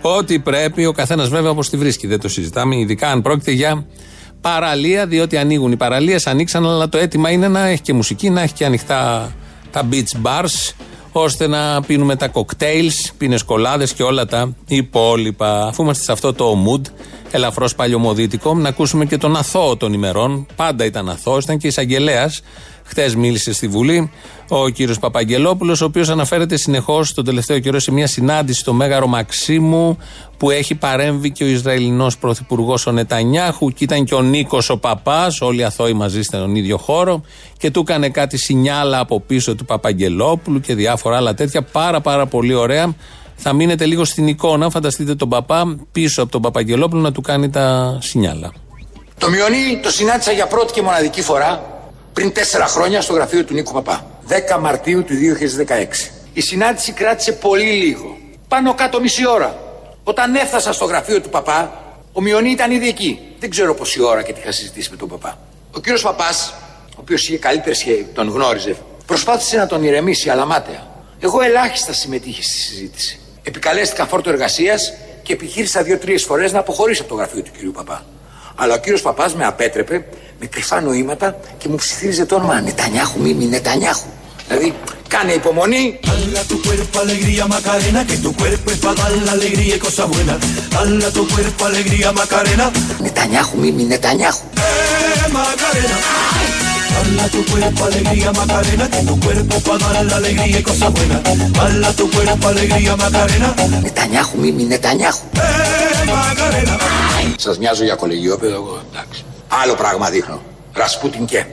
Ό,τι 0.00 0.38
πρέπει, 0.38 0.86
ο 0.86 0.92
καθένας 0.92 1.28
βέβαια 1.28 1.50
όπως 1.50 1.70
τη 1.70 1.76
βρίσκει. 1.76 2.06
Δεν 2.06 2.20
το 2.20 2.28
συζητάμε. 2.28 2.76
Ειδικά 2.76 3.10
αν 3.10 3.22
πρόκειται 3.22 3.50
για 3.50 3.86
παραλία, 4.40 5.06
διότι 5.06 5.36
ανοίγουν 5.36 5.72
οι 5.72 5.76
παραλίες, 5.76 6.26
ανοίξαν, 6.26 6.66
αλλά 6.66 6.88
το 6.88 6.98
αίτημα 6.98 7.30
είναι 7.30 7.48
να 7.48 7.66
έχει 7.66 7.82
και 7.82 7.92
μουσική, 7.92 8.30
να 8.30 8.42
έχει 8.42 8.52
και 8.52 8.64
ανοιχτά 8.64 9.32
τα 9.70 9.88
beach 9.90 10.22
bars, 10.22 10.72
ώστε 11.16 11.46
να 11.46 11.82
πίνουμε 11.82 12.16
τα 12.16 12.30
cocktails, 12.32 13.12
πινεσκολάδες 13.18 13.92
και 13.92 14.02
όλα 14.02 14.26
τα 14.26 14.54
υπόλοιπα. 14.66 15.66
Αφού 15.66 15.82
είμαστε 15.82 16.02
σε 16.04 16.12
αυτό 16.12 16.32
το 16.32 16.56
mood, 16.66 16.80
ελαφρώς 17.30 17.74
παλιωμοδίτικο, 17.74 18.54
να 18.54 18.68
ακούσουμε 18.68 19.04
και 19.04 19.18
τον 19.18 19.36
αθώο 19.36 19.76
των 19.76 19.92
ημερών. 19.92 20.46
Πάντα 20.56 20.84
ήταν 20.84 21.08
αθώος, 21.08 21.44
ήταν 21.44 21.58
και 21.58 21.66
εισαγγελέας. 21.66 22.42
Χθες 22.86 23.14
μίλησε 23.14 23.52
στη 23.52 23.68
Βουλή 23.68 24.10
ο 24.48 24.68
κύριος 24.68 24.98
Παπαγγελόπουλος, 24.98 25.80
ο 25.80 25.84
οποίος 25.84 26.08
αναφέρεται 26.08 26.56
συνεχώς 26.56 27.14
τον 27.14 27.24
τελευταίο 27.24 27.58
καιρό 27.58 27.78
σε 27.78 27.92
μια 27.92 28.06
συνάντηση 28.06 28.60
στο 28.60 28.72
Μέγαρο 28.72 29.06
Μαξίμου 29.06 29.98
που 30.36 30.50
έχει 30.50 30.74
παρέμβει 30.74 31.32
και 31.32 31.44
ο 31.44 31.46
Ισραηλινός 31.46 32.18
Πρωθυπουργός 32.18 32.86
ο 32.86 32.92
Νετανιάχου 32.92 33.70
και 33.70 33.84
ήταν 33.84 34.04
και 34.04 34.14
ο 34.14 34.22
Νίκος 34.22 34.70
ο 34.70 34.76
Παπάς, 34.76 35.40
όλοι 35.40 35.60
οι 35.60 35.64
αθώοι 35.64 35.92
μαζί 35.92 36.22
στον 36.22 36.54
ίδιο 36.54 36.78
χώρο 36.78 37.22
και 37.58 37.70
του 37.70 37.80
έκανε 37.80 38.08
κάτι 38.08 38.38
σινιάλα 38.38 38.98
από 38.98 39.20
πίσω 39.20 39.54
του 39.54 39.64
Παπαγγελόπουλου 39.64 40.60
και 40.60 40.74
διάφορα 40.74 41.16
άλλα 41.16 41.34
τέτοια. 41.34 41.62
Πάρα 41.62 42.00
πάρα 42.00 42.26
πολύ 42.26 42.54
ωραία. 42.54 42.94
Θα 43.36 43.52
μείνετε 43.52 43.84
λίγο 43.84 44.04
στην 44.04 44.26
εικόνα. 44.26 44.70
Φανταστείτε 44.70 45.14
τον 45.14 45.28
παπά 45.28 45.76
πίσω 45.92 46.22
από 46.22 46.32
τον 46.32 46.42
Παπαγγελόπουλο 46.42 47.00
να 47.00 47.12
του 47.12 47.20
κάνει 47.20 47.50
τα 47.50 47.98
σινιάλα. 48.00 48.52
Το 49.18 49.30
Μιονί 49.30 49.80
το 49.82 49.90
συνάντησα 49.90 50.32
για 50.32 50.46
πρώτη 50.46 50.72
και 50.72 50.82
μοναδική 50.82 51.22
φορά 51.22 51.73
πριν 52.14 52.32
τέσσερα 52.32 52.66
χρόνια 52.66 53.00
στο 53.00 53.12
γραφείο 53.12 53.44
του 53.44 53.54
Νίκου 53.54 53.72
Παπά. 53.72 54.06
10 54.56 54.58
Μαρτίου 54.60 55.04
του 55.04 55.14
2016. 55.14 56.10
Η 56.32 56.40
συνάντηση 56.40 56.92
κράτησε 56.92 57.32
πολύ 57.32 57.70
λίγο. 57.70 58.16
Πάνω 58.48 58.74
κάτω 58.74 59.00
μισή 59.00 59.28
ώρα. 59.28 59.58
Όταν 60.04 60.34
έφτασα 60.34 60.72
στο 60.72 60.84
γραφείο 60.84 61.20
του 61.20 61.28
Παπά, 61.28 61.82
ο 62.12 62.20
Μιονί 62.20 62.50
ήταν 62.50 62.70
ήδη 62.70 62.88
εκεί. 62.88 63.20
Δεν 63.38 63.50
ξέρω 63.50 63.74
πόση 63.74 64.02
ώρα 64.02 64.22
και 64.22 64.32
τι 64.32 64.40
είχα 64.40 64.52
συζητήσει 64.52 64.90
με 64.90 64.96
τον 64.96 65.08
Παπά. 65.08 65.38
Ο 65.72 65.80
κύριος 65.80 66.02
Παπάς, 66.02 66.54
ο 66.88 66.96
οποίος 67.00 67.28
είχε 67.28 67.38
καλύτερη 67.38 67.74
σχέση, 67.74 68.06
τον 68.14 68.28
γνώριζε, 68.28 68.76
προσπάθησε 69.06 69.56
να 69.56 69.66
τον 69.66 69.84
ηρεμήσει, 69.84 70.30
αλλά 70.30 70.44
μάταια. 70.44 70.86
Εγώ 71.20 71.40
ελάχιστα 71.40 71.92
συμμετείχα 71.92 72.42
στη 72.42 72.54
συζήτηση. 72.54 73.20
Επικαλέστηκα 73.42 74.06
φόρτο 74.06 74.30
εργασίας 74.30 74.92
και 75.22 75.32
επιχείρησα 75.32 75.82
δύο-τρεις 75.82 76.24
φορές 76.24 76.52
να 76.52 76.58
αποχωρήσω 76.58 77.02
από 77.02 77.10
το 77.10 77.16
γραφείο 77.16 77.42
του 77.42 77.50
κυρίου 77.56 77.72
Παπά. 77.72 78.04
Αλλά 78.54 78.74
ο 78.74 78.78
κύριος 78.78 79.02
Παπάς 79.02 79.34
με 79.34 79.44
απέτρεπε 79.44 80.04
με 80.40 80.46
κρυφά 80.46 80.80
νοήματα 80.80 81.36
και 81.58 81.68
μου 81.68 81.74
ψιθύριζε 81.74 82.24
το 82.26 82.34
όνομα 82.34 82.60
Νετανιάχου, 82.60 83.20
Μίμη 83.20 83.44
Νετανιάχου. 83.44 84.06
Δηλαδή, 84.48 84.74
κάνε 85.08 85.32
υπομονή. 85.32 86.00
Νετανιάχου, 93.02 93.58
Μίμη 93.58 93.82
Νετανιάχου. 93.82 94.44
Νετανιάχου, 103.82 104.38
Μίμη 104.38 104.64
Νετανιάχου. 104.64 105.24
Σας 107.36 107.58
μοιάζω 107.58 107.84
για 107.84 107.94
κολεγιόπεδο, 107.94 108.54
εγώ 108.54 108.80
εντάξει. 108.90 109.24
Άλλο 109.62 109.74
πράγμα 109.74 110.10
δείχνω. 110.10 110.40
Ρασπούτιν 110.72 111.24
και. 111.24 111.44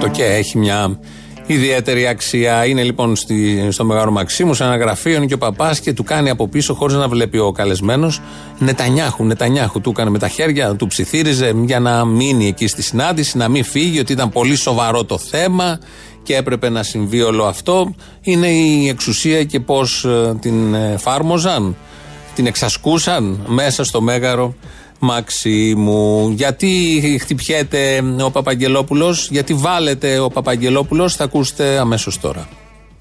Το 0.00 0.08
και 0.08 0.24
έχει 0.24 0.58
μια 0.58 0.98
ιδιαίτερη 1.46 2.06
αξία. 2.06 2.66
Είναι 2.66 2.82
λοιπόν 2.82 3.16
στη, 3.16 3.68
στο 3.70 3.84
Μεγάλο 3.84 4.10
Μαξίμου, 4.10 4.54
σε 4.54 4.64
ένα 4.64 4.76
γραφείο, 4.76 5.16
είναι 5.16 5.26
και 5.26 5.34
ο 5.34 5.38
παπάς 5.38 5.80
και 5.80 5.92
του 5.92 6.04
κάνει 6.04 6.30
από 6.30 6.48
πίσω, 6.48 6.74
χωρίς 6.74 6.96
να 6.96 7.08
βλέπει 7.08 7.38
ο 7.38 7.52
καλεσμένος, 7.52 8.20
Νετανιάχου. 8.58 9.24
Νετανιάχου 9.24 9.80
του 9.80 9.90
έκανε 9.90 10.10
με 10.10 10.18
τα 10.18 10.28
χέρια, 10.28 10.74
του 10.74 10.86
ψιθύριζε 10.86 11.52
για 11.64 11.80
να 11.80 12.04
μείνει 12.04 12.46
εκεί 12.46 12.66
στη 12.66 12.82
συνάντηση, 12.82 13.36
να 13.36 13.48
μην 13.48 13.64
φύγει, 13.64 13.98
ότι 13.98 14.12
ήταν 14.12 14.30
πολύ 14.30 14.56
σοβαρό 14.56 15.04
το 15.04 15.18
θέμα 15.18 15.78
και 16.22 16.36
έπρεπε 16.36 16.68
να 16.68 16.82
συμβεί 16.82 17.22
όλο 17.22 17.44
αυτό. 17.44 17.94
Είναι 18.20 18.46
η 18.46 18.88
εξουσία 18.88 19.44
και 19.44 19.60
πώς 19.60 20.06
την 20.40 20.74
εφάρμοζαν, 20.74 21.76
την 22.34 22.46
εξασκούσαν 22.46 23.44
μέσα 23.46 23.84
στο 23.84 24.00
Μέγαρο 24.00 24.54
Μαξίμου. 24.98 26.30
Γιατί 26.30 27.18
χτυπιέται 27.22 28.02
ο 28.22 28.30
Παπαγγελόπουλος, 28.30 29.28
γιατί 29.30 29.54
βάλετε 29.54 30.18
ο 30.18 30.28
Παπαγγελόπουλος, 30.28 31.16
θα 31.16 31.24
ακούσετε 31.24 31.78
αμέσως 31.78 32.20
τώρα. 32.20 32.48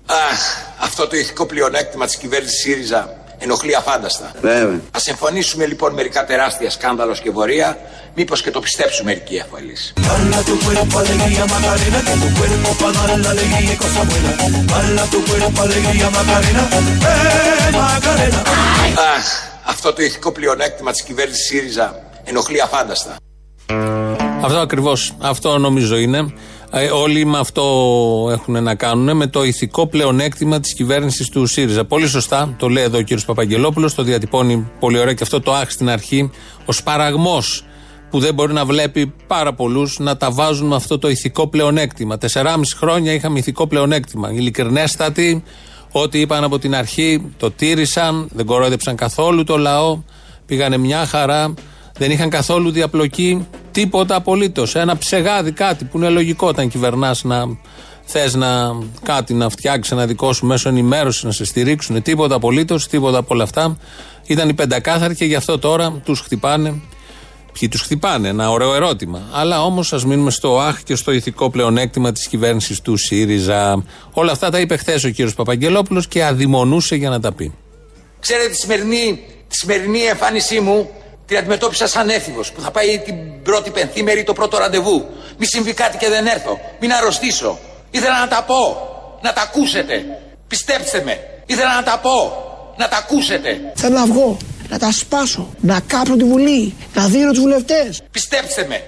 Αχ, 0.06 0.40
αυτό 0.80 1.08
το 1.08 1.16
ηθικό 1.16 1.46
πλεονέκτημα 1.46 2.06
της 2.06 2.18
κυβέρνησης 2.18 2.60
ΣΥΡΙΖΑ 2.62 3.21
ενοχλεί 3.44 3.76
αφάνταστα. 3.76 4.32
Βέβαια. 4.42 4.80
Ας 4.92 5.08
εμφανίσουμε 5.08 5.66
λοιπόν 5.66 5.94
μερικά 5.94 6.26
τεράστια 6.26 6.70
σκάνδαλος 6.70 7.20
και 7.20 7.32
βορεία, 7.32 7.78
μήπως 8.16 8.42
και 8.42 8.52
το 8.52 8.60
πιστέψουν 8.60 9.06
μερικοί 9.06 9.40
αφαλείς. 9.40 9.94
Αχ, 19.16 19.26
Αυτό 19.66 19.94
το 19.94 20.02
ηθικό 20.02 20.32
πλεονέκτημα 20.32 20.92
της 20.92 21.02
κυβέρνησης 21.04 21.46
ΣΥΡΙΖΑ 21.46 22.00
ενοχλεί 22.24 22.62
αφάνταστα. 22.62 23.16
Αυτό 24.42 24.58
ακριβώς. 24.58 25.16
Αυτό 25.22 25.58
νομίζω 25.58 25.98
είναι. 25.98 26.34
Ε, 26.74 26.90
όλοι 26.90 27.26
με 27.26 27.40
αυτό 27.40 27.64
έχουν 28.32 28.64
να 28.64 28.76
κάνουν, 28.76 29.18
με 29.18 29.28
το 29.28 29.44
ηθικό 29.44 29.88
πλεονέκτημα 29.88 30.60
της 30.60 30.74
κυβέρνησης 30.74 31.30
του 31.30 31.46
ΣΥΡΙΖΑ. 31.46 31.86
Πολύ 31.86 32.08
σωστά 32.08 32.56
το 32.58 32.70
λέει 32.70 32.84
εδώ 32.84 32.98
ο 32.98 33.04
κ. 33.04 33.20
Παπαγγελόπουλος, 33.26 33.94
το 33.96 34.04
διατυπώνει 34.04 34.72
πολύ 34.80 35.00
ωραία 35.00 35.14
και 35.14 35.24
αυτό 35.24 35.42
το 35.42 35.54
άχ 35.54 35.72
στην 35.72 35.90
αρχή. 35.90 36.32
Ο 36.66 36.72
σπαραγμό 36.72 37.44
που 38.10 38.20
δεν 38.20 38.34
μπορεί 38.34 38.54
να 38.54 38.66
βλέπει 38.66 39.14
πάρα 39.28 39.54
πολλούς 39.54 40.00
να 40.00 40.18
τα 40.18 40.32
βάζουν 40.32 40.68
με 40.68 40.76
αυτό 40.76 41.00
το 41.00 41.10
ηθικό 41.10 41.48
πλεονέκτημα. 41.48 42.18
Τεσσεράμιση 42.18 42.76
χρόνια 42.76 43.14
είχαμε 43.14 43.40
ηθικό 43.40 43.68
πλεονέκτημα. 43.68 44.32
Ειλικρινέστατοι, 44.32 45.44
ό,τι 45.92 46.20
είπαν 46.20 46.44
από 46.44 46.60
την 46.60 46.76
αρχή 46.76 47.34
το 47.38 47.52
τήρησαν, 47.52 48.30
δεν 48.34 48.46
κορόιδεψαν 48.46 48.96
καθόλου 48.96 49.44
το 49.44 49.58
λαό, 49.58 50.00
πήγανε 50.46 50.78
μια 50.78 51.06
χαρά, 51.06 51.54
δεν 51.98 52.12
είχαν 52.12 52.30
καθόλου 52.30 52.72
διαπλοκή, 52.72 53.48
τίποτα 53.72 54.16
απολύτως. 54.16 54.76
Ένα 54.76 54.98
ψεγάδι, 54.98 55.52
κάτι 55.52 55.86
που 55.86 55.98
είναι 55.98 56.10
λογικό 56.10 56.48
όταν 56.48 56.70
κυβερνάς 56.70 57.24
να 57.24 57.46
θες 58.04 58.36
να 58.36 58.76
κάτι 59.04 59.34
να 59.34 59.50
φτιάξεις 59.50 59.92
ένα 59.92 60.06
δικό 60.06 60.34
σου 60.34 60.46
μέσο 60.46 60.70
ενημέρωσης, 60.70 61.24
να 61.24 61.32
σε 61.32 61.46
στηρίξουν. 61.46 62.02
Τίποτα 62.02 62.36
απολύτως, 62.36 62.88
τίποτα 62.88 63.18
από 63.18 63.34
όλα 63.34 63.44
αυτά. 63.44 63.78
Ήταν 64.26 64.50
οι 64.50 64.54
πεντακάθαροι 64.54 65.16
και 65.16 65.26
γι' 65.26 65.36
αυτό 65.36 65.60
τώρα 65.60 66.02
τους 66.04 66.20
χτυπάνε. 66.20 66.82
Ποιοι 67.60 67.70
τους 67.70 67.82
χτυπάνε, 67.82 68.28
ένα 68.28 68.52
ωραίο 68.52 68.74
ερώτημα. 68.74 69.22
Αλλά 69.32 69.64
όμως 69.64 69.94
ας 69.94 70.06
μείνουμε 70.06 70.32
στο 70.32 70.60
ΑΧ 70.60 70.84
και 70.84 70.96
στο 70.96 71.12
ηθικό 71.12 71.50
πλεονέκτημα 71.50 72.12
της 72.12 72.28
κυβέρνησης 72.28 72.82
του 72.82 72.98
ΣΥΡΙΖΑ. 72.98 73.84
Όλα 74.12 74.32
αυτά 74.32 74.50
τα 74.50 74.60
είπε 74.60 74.78
χθες 74.78 75.04
ο 75.04 75.10
κύριος 75.10 75.34
Παπαγγελόπουλος 75.34 76.08
και 76.08 76.24
αδειμονούσε 76.24 76.96
για 76.96 77.10
να 77.10 77.20
τα 77.20 77.32
πει. 77.32 77.54
Ξέρετε 78.20 78.50
τη 78.50 78.56
σημερινή, 78.56 79.20
τη 79.48 79.56
σημερινή 79.56 80.00
εμφάνισή 80.00 80.60
μου 80.60 80.90
την 81.26 81.38
αντιμετώπισα 81.38 81.88
σαν 81.88 82.10
έφηβος 82.10 82.52
που 82.52 82.62
θα 82.62 82.72
πάει 82.72 83.00
την 83.00 83.16
πρώτη 83.44 83.70
πενθήμερη 83.70 84.24
το 84.24 84.34
πρώτο 84.34 84.58
ραντεβού. 84.58 85.10
Μη 85.38 85.46
συμβεί 85.46 85.74
κάτι 85.74 85.98
και 85.98 86.10
δεν 86.10 86.28
έρθω. 86.28 86.60
Μην 86.80 86.94
αρρωστήσω. 86.94 87.60
Ήθελα 87.92 88.20
να 88.20 88.28
τα 88.28 88.44
πω. 88.44 88.90
Να 89.22 89.34
τα 89.34 89.42
ακούσετε. 89.42 90.06
Πιστέψτε 90.48 91.02
με. 91.06 91.20
Ήθελα 91.46 91.76
να 91.76 91.84
τα 91.84 92.00
πω. 92.00 92.46
Να 92.78 92.88
τα 92.88 92.98
ακούσετε. 92.98 93.72
Θέλω 93.76 93.98
να 93.98 94.06
βγω, 94.06 94.38
να 94.70 94.80
τα 94.80 94.92
σπάσω, 94.92 95.50
να 95.60 95.80
κάπνω 95.88 96.16
τη 96.16 96.24
Βουλή, 96.24 96.76
να 96.94 97.08
δίνω 97.08 97.32
τους 97.32 97.40
βουλευτές. 97.40 98.02
Πιστέψτε 98.12 98.66
με. 98.70 98.84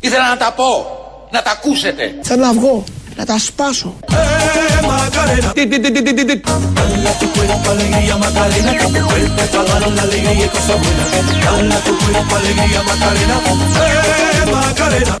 Ήθελα 0.00 0.28
να 0.28 0.36
τα 0.36 0.52
πω. 0.52 1.03
Να 1.34 1.42
τα 1.42 1.50
ακούσετε. 1.50 2.14
Θέλω 2.22 2.44
να 2.44 2.52
βγω, 2.52 2.84
να 3.16 3.24
τα 3.24 3.38
σπάσω. 3.38 3.96
Τι, 5.54 5.66
τι, 5.68 5.80
τι, 5.80 5.92
τι, 5.92 6.02
τι, 6.02 6.14
τι, 6.14 6.24
τι. 6.24 6.40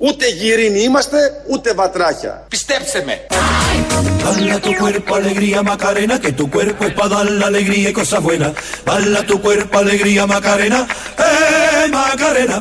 Ούτε 0.00 0.28
γυρίνοι 0.28 0.80
είμαστε, 0.82 1.16
ούτε 1.46 1.72
βατράχια. 1.72 2.46
Πιστέψτε 2.48 3.02
με. 3.06 3.20
Bala 4.24 4.58
tu 4.66 4.72
cuerpo 4.80 5.14
alegría 5.20 5.60
Macarena, 5.70 6.14
que 6.24 6.32
tu 6.38 6.44
cuerpo 6.54 6.80
es 6.88 6.94
para 6.98 7.08
dar 7.14 7.26
la 7.40 7.46
alegría 7.52 7.88
y 7.90 7.92
cosas 7.92 8.20
buenas. 8.26 8.52
Bala 8.86 9.20
tu 9.30 9.36
cuerpo 9.44 9.74
alegría 9.78 10.24
Macarena, 10.34 10.80
eh 11.28 11.88
Macarena. 11.98 12.56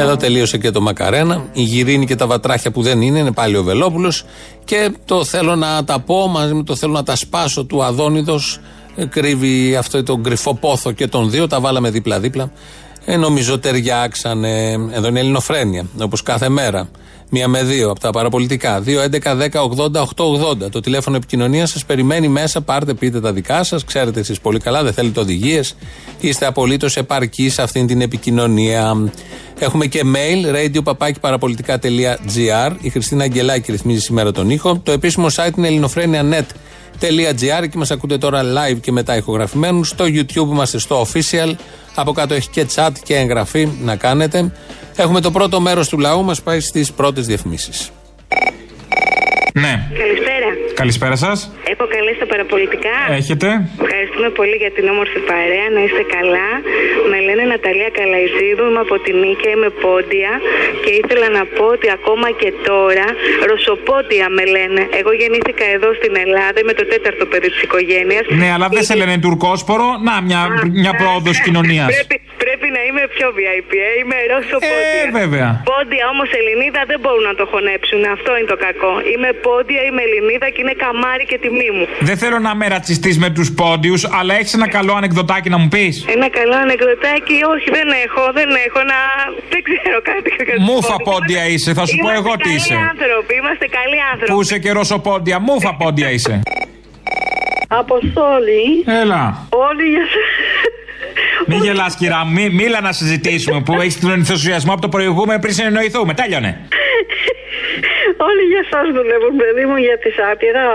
Εδώ 0.00 0.16
τελείωσε 0.16 0.58
και 0.58 0.70
το 0.70 0.80
Μακαρένα. 0.80 1.44
Η 1.52 1.62
Γυρίνη 1.62 2.06
και 2.06 2.16
τα 2.16 2.26
βατράχια 2.26 2.70
που 2.70 2.82
δεν 2.82 3.02
είναι, 3.02 3.18
είναι 3.18 3.32
πάλι 3.32 3.56
ο 3.56 3.62
Βελόπουλος. 3.62 4.24
Και 4.64 4.92
το 5.04 5.24
θέλω 5.24 5.56
να 5.56 5.84
τα 5.84 6.00
πω 6.00 6.28
μαζί 6.28 6.54
με 6.54 6.62
το 6.62 6.76
θέλω 6.76 6.92
να 6.92 7.02
τα 7.02 7.16
σπάσω 7.16 7.64
του 7.64 7.84
Αδόνιδος. 7.84 8.60
Κρύβει 9.08 9.76
αυτό 9.76 10.02
τον 10.02 10.22
κρυφό 10.22 10.54
πόθο 10.54 10.92
και 10.92 11.06
τον 11.06 11.30
δύο. 11.30 11.46
Τα 11.46 11.60
βάλαμε 11.60 11.90
δίπλα-δίπλα. 11.90 12.52
Ε, 13.04 13.16
νομίζω 13.16 13.58
ταιριάξανε. 13.58 14.72
Εδώ 14.90 15.08
είναι 15.08 15.20
Ελληνοφρένια, 15.20 15.86
όπως 16.00 16.22
κάθε 16.22 16.48
μέρα. 16.48 16.88
Μία 17.34 17.48
με 17.48 17.62
δύο 17.62 17.90
από 17.90 18.00
τα 18.00 18.10
παραπολιτικά. 18.10 18.80
2, 18.80 19.02
11, 19.02 19.34
10, 19.34 19.60
80, 19.60 20.00
8, 20.00 20.24
80. 20.24 20.70
Το 20.70 20.80
τηλέφωνο 20.80 21.16
επικοινωνίας 21.16 21.70
σας 21.70 21.84
περιμένει 21.84 22.28
μέσα. 22.28 22.60
Πάρτε, 22.60 22.94
πείτε 22.94 23.20
τα 23.20 23.32
δικά 23.32 23.64
σας. 23.64 23.84
Ξέρετε 23.84 24.20
εσείς 24.20 24.40
πολύ 24.40 24.58
καλά, 24.58 24.82
δεν 24.82 24.92
θέλετε 24.92 25.20
οδηγίες. 25.20 25.76
Είστε 26.20 26.46
απολύτως 26.46 26.96
επαρκείς 26.96 27.54
σε 27.54 27.62
αυτήν 27.62 27.86
την 27.86 28.00
επικοινωνία. 28.00 29.10
Έχουμε 29.58 29.86
και 29.86 30.02
mail, 30.14 30.54
radio 30.54 30.82
Η 32.80 32.88
Χριστίνα 32.88 33.22
Αγγελάκη 33.22 33.72
ρυθμίζει 33.72 34.00
σήμερα 34.00 34.32
τον 34.32 34.50
ήχο. 34.50 34.78
Το 34.78 34.92
επίσημο 34.92 35.26
site 35.34 35.56
είναι 35.56 35.66
ελληνοφρένια.net.gr 35.66 37.68
και 37.70 37.78
μας 37.78 37.90
ακούτε 37.90 38.18
τώρα 38.18 38.42
live 38.42 38.80
και 38.80 38.92
μετά 38.92 39.16
ηχογραφημένους. 39.16 39.88
Στο 39.88 40.04
YouTube 40.04 40.50
είμαστε 40.50 40.78
στο 40.78 41.06
official. 41.06 41.54
Από 41.94 42.12
κάτω 42.12 42.34
έχει 42.34 42.48
και 42.50 42.66
chat 42.74 42.90
και 43.02 43.16
εγγραφή 43.16 43.68
να 43.82 43.96
κάνετε. 43.96 44.52
Έχουμε 44.96 45.20
το 45.20 45.30
πρώτο 45.30 45.60
μέρος 45.60 45.88
του 45.88 45.98
λαού, 45.98 46.24
μας 46.24 46.42
πάει 46.42 46.60
στις 46.60 46.92
πρώτες 46.92 47.26
διαφημίσεις. 47.26 47.90
Ναι. 49.54 49.74
Καλησπέρα. 50.04 50.48
Καλησπέρα 50.82 51.16
σας. 51.24 51.36
Έχω 51.72 51.84
καλέσει 51.94 52.18
τα 52.24 52.28
παραπολιτικά. 52.32 52.94
Έχετε. 53.20 53.48
Ευχαριστούμε 53.84 54.28
πολύ 54.40 54.56
για 54.62 54.72
την 54.76 54.84
όμορφη 54.94 55.18
παρέα. 55.30 55.66
Να 55.76 55.80
είστε 55.86 56.04
καλά. 56.16 56.48
Με 57.10 57.18
λένε 57.26 57.42
Ναταλία 57.52 57.90
Καλαϊζίδου. 57.98 58.64
Είμαι 58.68 58.82
από 58.86 58.96
τη 59.04 59.10
Νίκαια. 59.22 59.52
Είμαι 59.56 59.70
πόντια. 59.84 60.32
Και 60.82 60.92
ήθελα 61.00 61.28
να 61.38 61.42
πω 61.56 61.64
ότι 61.76 61.88
ακόμα 61.98 62.28
και 62.40 62.50
τώρα 62.70 63.06
ρωσοπόντια 63.50 64.26
με 64.36 64.44
λένε. 64.54 64.82
Εγώ 65.00 65.10
γεννήθηκα 65.20 65.66
εδώ 65.76 65.88
στην 65.98 66.12
Ελλάδα. 66.24 66.56
Είμαι 66.62 66.74
το 66.80 66.84
τέταρτο 66.92 67.24
παιδί 67.30 67.48
της 67.54 67.62
οικογένειας. 67.66 68.24
Ναι, 68.42 68.48
αλλά 68.54 68.66
δεν 68.76 68.84
σε 68.88 68.94
λένε 69.00 69.14
τουρκόσπορο. 69.26 69.86
Να, 70.08 70.14
μια, 70.28 70.40
μια 70.84 70.92
πρόοδος 71.00 71.36
κοινωνίας. 71.46 71.88
Πρέπει, 71.94 72.16
πρέπει 72.42 72.51
να 72.76 72.80
είμαι 72.88 73.02
πιο 73.14 73.26
VIP. 73.36 73.72
Ε. 73.86 73.90
Είμαι 74.00 74.16
ρωσοπόντια. 74.32 75.02
Ε, 75.06 75.10
βέβαια. 75.20 75.48
Πόντια 75.72 76.04
όμως 76.14 76.28
Ελληνίδα 76.38 76.82
δεν 76.90 76.98
μπορούν 77.02 77.24
να 77.30 77.34
το 77.40 77.44
χωνέψουν. 77.52 78.00
Αυτό 78.16 78.30
είναι 78.38 78.50
το 78.54 78.58
κακό. 78.66 78.92
Είμαι 79.12 79.30
πόντια, 79.46 79.80
είμαι 79.88 80.02
Ελληνίδα 80.08 80.46
και 80.54 80.60
είναι 80.64 80.76
καμάρι 80.84 81.24
και 81.30 81.38
τιμή 81.44 81.70
μου. 81.76 81.84
Δεν 82.08 82.16
θέλω 82.22 82.38
να 82.48 82.52
με 82.60 82.64
ρατσιστεί 82.74 83.10
με 83.24 83.28
τους 83.36 83.48
πόντιους, 83.60 84.00
αλλά 84.18 84.32
έχεις 84.38 84.52
ένα 84.58 84.68
καλό 84.76 84.92
ανεκδοτάκι 85.00 85.48
να 85.54 85.58
μου 85.62 85.68
πεις. 85.74 85.94
Ένα 86.16 86.28
καλό 86.38 86.56
ανεκδοτάκι, 86.64 87.36
όχι, 87.54 87.68
δεν 87.78 87.88
έχω, 88.04 88.22
δεν 88.38 88.48
έχω 88.66 88.80
να. 88.92 88.98
Δεν 89.52 89.60
ξέρω 89.68 89.98
κάτι. 90.10 90.28
Μούφα 90.68 90.96
πόντια 91.08 91.42
είσαι, 91.52 91.70
θα 91.78 91.84
σου 91.88 91.96
πω 92.02 92.08
Είμαστε 92.08 92.20
εγώ 92.22 92.32
τι 92.36 92.42
καλοί 92.42 92.54
είσαι. 92.56 92.74
άνθρωποι, 92.92 93.32
είμαστε 93.40 93.66
καλοί 93.78 93.98
άνθρωποι. 94.12 94.32
Πού 94.32 94.40
είσαι 94.44 94.58
και 94.64 94.70
ρωσοπόντια, 94.78 95.36
μούφα 95.48 95.70
πόντια 95.80 96.08
είσαι. 96.10 96.34
Αποστόλη. 97.68 98.64
Έλα. 99.02 99.46
Όλοι 99.68 99.84
για 99.94 100.06
σε... 101.12 101.44
Μη 101.46 101.56
γελάς, 101.56 101.96
κυρά, 101.96 102.24
μου, 102.24 102.32
μη, 102.32 102.50
μίλα 102.50 102.80
να 102.80 102.92
συζητήσουμε 102.92 103.60
που 103.60 103.72
έχεις 103.80 104.00
τον 104.00 104.10
ενθουσιασμό 104.10 104.72
από 104.72 104.80
το 104.80 104.88
προηγούμενο 104.88 105.38
πριν 105.40 105.54
συνεννοηθούμε. 105.54 106.14
Τέλειωνε. 106.14 106.68
Όλοι 108.28 108.42
για 108.52 108.60
εσάς 108.66 108.86
δουλεύουν, 108.98 109.36
παιδί 109.42 109.64
μου, 109.68 109.76
για 109.76 109.98
τη 109.98 110.10
σάτυρα. 110.10 110.66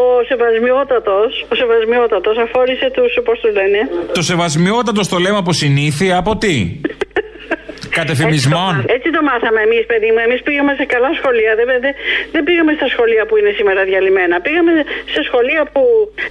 Ο 0.00 0.02
Σεβασμιότατος, 0.28 1.46
ο 1.52 1.54
Σεβασμιότατος 1.54 2.36
αφόρησε 2.44 2.90
τους, 2.94 3.12
πώς 3.24 3.40
τους 3.40 3.52
λένε. 3.52 3.80
Το 4.12 4.22
σεβασμιότατος 4.22 5.08
το 5.08 5.18
λέμε 5.18 5.36
από 5.36 5.52
συνήθεια, 5.52 6.16
από 6.16 6.36
τι; 6.36 6.80
Κατεφημισμών. 8.00 8.74
Έτσι 8.96 9.08
το 9.16 9.20
μάθαμε 9.28 9.60
εμείς, 9.66 9.82
παιδί 9.90 10.08
μου. 10.12 10.20
Εμείς 10.26 10.40
πήγαμε 10.46 10.72
σε 10.80 10.84
καλά 10.94 11.10
σχολεία. 11.18 11.52
Δεν, 11.58 11.66
δεν, 11.84 11.94
δεν 12.34 12.42
πήγαμε 12.46 12.72
στα 12.78 12.88
σχολεία 12.94 13.22
που 13.28 13.34
είναι 13.38 13.52
σήμερα 13.58 13.80
διαλυμένα. 13.90 14.34
Πήγαμε 14.46 14.72
σε 15.14 15.20
σχολεία 15.28 15.62
που 15.72 15.82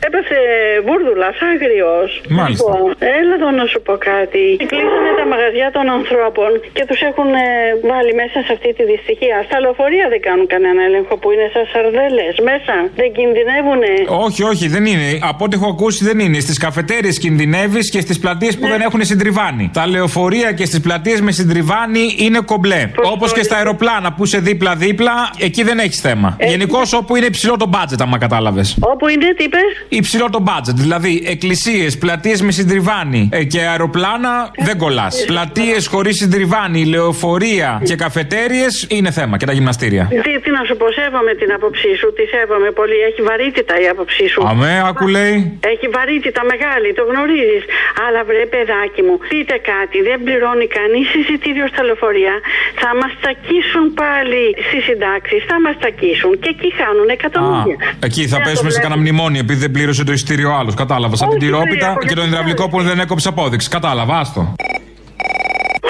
έπεθε 0.07 0.39
βούρδουλας, 0.87 1.35
άγριος. 1.51 2.09
Μάλιστα. 2.39 2.71
έλα 3.19 3.33
εδώ 3.39 3.49
να 3.59 3.65
σου 3.71 3.79
πω 3.87 3.93
κάτι. 4.11 4.43
Κλείσανε 4.71 5.11
τα 5.19 5.25
μαγαζιά 5.33 5.67
των 5.77 5.85
ανθρώπων 5.97 6.49
και 6.77 6.83
τους 6.89 6.99
έχουν 7.09 7.29
ε, 7.45 7.47
βάλει 7.91 8.13
μέσα 8.21 8.37
σε 8.45 8.51
αυτή 8.57 8.69
τη 8.77 8.83
δυστυχία. 8.91 9.37
Στα 9.47 9.57
λεωφορεία 9.63 10.05
δεν 10.13 10.21
κάνουν 10.27 10.47
κανένα 10.53 10.81
έλεγχο 10.87 11.13
που 11.21 11.27
είναι 11.33 11.47
σαν 11.53 11.65
σαρδέλες 11.73 12.35
μέσα. 12.49 12.75
Δεν 13.01 13.09
κινδυνεύουν. 13.17 13.81
Όχι, 14.25 14.41
όχι, 14.51 14.65
δεν 14.75 14.83
είναι. 14.91 15.07
Από 15.31 15.41
ό,τι 15.45 15.53
έχω 15.59 15.69
ακούσει 15.75 15.99
δεν 16.09 16.17
είναι. 16.23 16.37
Στις 16.47 16.57
καφετέρειες 16.65 17.17
κινδυνεύεις 17.25 17.85
και 17.93 18.01
στις 18.05 18.17
πλατείες 18.23 18.53
που 18.59 18.67
δεν 18.73 18.81
έχουν 18.87 19.01
συντριβάνι. 19.11 19.65
Τα 19.79 19.83
λεωφορεία 19.93 20.49
και 20.57 20.65
στις 20.65 20.79
πλατείες 20.85 21.19
με 21.21 21.31
συντριβάνι 21.55 22.15
είναι 22.17 22.39
κομπλέ. 22.45 22.91
Όπως 23.03 23.33
και 23.33 23.43
στα 23.43 23.55
αεροπλάνα 23.57 24.13
που 24.13 24.23
είσαι 24.23 24.39
δίπλα-δίπλα, 24.39 25.29
εκεί 25.39 25.63
δεν 25.63 25.79
έχεις 25.79 25.99
θέμα. 25.99 26.37
Γενικώς 26.39 26.93
όπου 26.93 27.15
είναι 27.15 27.25
υψηλό 27.25 27.55
το 27.57 27.67
μπάτζετ, 27.67 28.01
άμα 28.01 28.17
κατάλαβες. 28.17 28.77
Όπου 28.79 29.07
είναι, 29.07 29.33
τι 29.37 29.43
είπες; 29.43 29.61
Υψηλό 29.89 30.29
το 30.29 30.39
μπάτζετ. 30.39 30.75
Δηλαδή 30.77 31.23
εκκλησίες, 31.27 31.97
πλατείες 31.97 32.41
με 32.41 32.51
συντριβάνι 32.51 33.29
ε, 33.31 33.43
και 33.43 33.59
αεροπλάνα 33.61 34.51
δεν 34.57 34.77
κολλάς. 34.77 35.23
Πλατείες 35.27 35.87
χωρίς 35.87 36.15
συντριβάνι, 36.17 36.85
λεωφορεία 36.85 37.81
και 37.83 37.95
καφετέρειε 37.95 38.67
είναι 38.87 39.11
θέμα 39.11 39.37
και 39.37 39.45
τα 39.45 39.53
γυμναστήρια. 39.53 40.07
Τι, 40.09 40.39
τι 40.43 40.49
να 40.57 40.63
σου 40.67 40.75
πω, 40.77 40.85
σέβομαι 40.91 41.33
την 41.41 41.51
άποψή 41.57 41.91
σου, 41.99 42.13
τη 42.17 42.23
σέβομαι 42.33 42.71
πολύ. 42.79 42.97
Έχει 43.09 43.21
βαρύτητα 43.21 43.73
η 43.83 43.87
άποψή 43.93 44.27
σου. 44.27 44.41
Αμέ, 44.51 44.83
άκου 44.89 45.07
λέει. 45.07 45.59
Έχει 45.73 45.87
βαρύτητα 45.95 46.41
μεγάλη, 46.51 46.93
το 46.99 47.03
γνωρίζεις. 47.11 47.63
Αλλά 48.05 48.19
βρε, 48.27 48.45
παιδάκι 48.53 49.01
μου, 49.07 49.15
πείτε 49.29 49.55
κάτι, 49.73 49.97
δεν 50.07 50.17
πληρώνει 50.25 50.67
κανείς 50.77 51.07
εισιτήριο 51.19 51.44
εισιτήριο 51.45 51.67
στα 51.73 51.83
λεωφορεία, 51.87 52.33
θα 52.81 52.89
μας 52.99 53.11
τσακίσουν 53.19 53.85
πάλι 54.01 54.41
στις 54.67 54.81
συντάξεις, 54.87 55.41
θα 55.49 55.57
μας 55.63 55.75
τσακίσουν 55.79 56.31
και 56.43 56.49
εκεί 56.55 56.69
χάνουν 56.79 57.07
εκατομμύρια. 57.17 57.77
Εκεί 58.07 58.21
θα 58.27 58.35
Δεν 58.35 58.43
το 58.43 58.49
πέσουμε 58.49 58.69
σε 58.69 58.79
βλέπεις. 58.79 58.83
κανένα 58.83 58.99
μνημόνιο 59.01 59.39
επειδή 59.45 59.59
δεν 59.65 59.71
πλήρωσε 59.75 60.03
το 60.09 60.11
εισιτήριο 60.15 60.49
άλλος. 60.59 60.73
Κατάλαβα. 60.83 61.15
Σαν 61.19 61.27
την 61.29 61.37
Όχι, 61.37 61.45
τυρόπιτα 61.45 61.89
κύριε, 61.93 62.07
και 62.07 62.15
τον 62.19 62.25
υδραυλικό 62.29 62.63
που 62.71 62.77
δεν 62.89 62.97
έκοψε 63.05 63.27
απόδειξη. 63.33 63.67
Κατάλαβα, 63.77 64.15
άστο. 64.23 64.41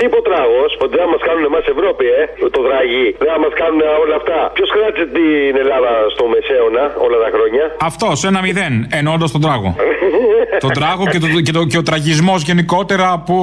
Τίποτραγο, 0.06 0.62
ότι 0.84 0.94
δεν 1.00 1.08
μας 1.14 1.22
κάνουν 1.28 1.44
εμάς 1.50 1.66
Ευρώπη, 1.76 2.06
ε, 2.20 2.24
το 2.56 2.62
δραγί. 2.68 3.08
Δεν 3.26 3.38
μας 3.44 3.54
κάνουν 3.62 3.82
όλα 4.04 4.16
αυτά. 4.22 4.40
Ποιος 4.58 4.70
κράτησε 4.76 5.06
την 5.18 5.54
Ελλάδα 5.64 5.92
στο 6.14 6.24
Μεσαίωνα 6.32 6.84
όλα 7.06 7.18
τα 7.24 7.30
χρόνια; 7.36 7.64
Αυτός, 7.90 8.18
ένα 8.30 8.40
μηδέν, 8.46 8.74
εννοώντας 9.00 9.30
τον 9.36 9.42
τράγο. 9.46 9.70
τον 10.66 10.72
τράγο 10.80 11.04
και, 11.14 11.20
το, 11.24 11.28
και, 11.46 11.54
το, 11.58 11.62
και 11.72 11.80
ο 11.84 11.86
τραγισμός 11.90 12.40
γενικότερα 12.50 13.06
από 13.18 13.36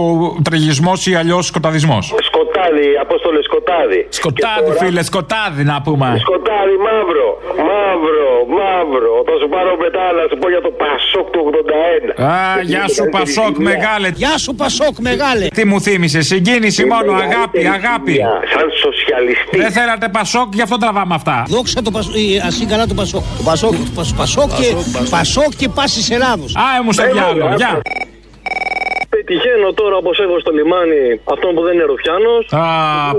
τραγισμός 0.49 0.99
ή 1.11 1.13
αλλιώς 1.21 1.45
σκοταδισμός. 1.47 2.05
Σκοτάδι, 2.29 2.89
Απόστολε 3.05 3.41
Σκοτάδι. 3.49 4.01
Σκοτάδι, 4.09 4.71
φίλε, 4.81 5.03
σκοτάδι 5.11 5.63
να 5.73 5.77
πούμε. 5.87 6.09
Σκοτάδι, 6.27 6.77
μαύρο, 6.87 7.29
μαύρο, 7.69 8.31
μαύρο. 8.59 9.13
Θα 9.29 9.35
σου 9.41 9.49
πάρω 9.55 9.73
μετά 9.85 10.05
να 10.19 10.23
σου 10.31 10.37
πω 10.41 10.49
για 10.55 10.63
το 10.67 10.71
Πασόκ 10.83 11.27
του 11.35 11.41
81. 12.19 12.23
Α, 12.23 12.61
γεια 12.63 12.85
σου 12.95 13.05
Πασόκ 13.17 13.55
μεγάλε. 13.71 14.09
Γεια 14.23 14.35
σου 14.39 14.55
Πασόκ 14.55 14.95
μεγάλε. 14.99 15.47
Τι 15.59 15.65
μου 15.71 15.81
θύμισες, 15.81 16.31
συγκίνηση 16.53 16.85
μόνο, 16.85 17.13
αγάπη, 17.13 17.67
αγάπη. 17.67 18.17
Σαν 18.53 18.69
σοσιαλιστή. 18.83 19.57
Δεν 19.57 19.71
θέλατε 19.73 20.09
Πασόκ, 20.09 20.55
γι' 20.55 20.63
αυτό 20.63 20.77
τραβάμε 20.77 21.15
αυτά. 21.15 21.45
Δόξα 21.49 21.83
το 21.83 21.91
Πασόκ, 21.91 22.13
ας 22.47 22.67
καλά 22.69 22.87
το 22.87 22.95
Πασόκ. 22.95 23.23
Το 23.37 23.43
Πασόκ, 23.43 23.71
το 23.71 23.91
Πασόκ, 23.95 24.17
Πασόκ 24.17 24.49
και, 24.49 24.75
Πασόκ 25.11 25.53
και 25.57 25.69
πάσης 25.69 26.11
Ελλάδος. 26.11 26.57
Α, 26.57 26.83
μου 26.85 26.93
στο 26.93 27.03
διάλογο, 27.13 27.55
γεια. 27.57 27.81
Πετυχαίνω 29.25 29.69
τώρα 29.81 29.97
όπως 30.03 30.17
έχω 30.25 30.37
στο 30.45 30.51
λιμάνι 30.59 31.03
αυτόν 31.35 31.51
που 31.55 31.63
δεν 31.67 31.73
είναι 31.77 31.87
Ρουφιάνος. 31.93 32.43
Α, 32.63 32.67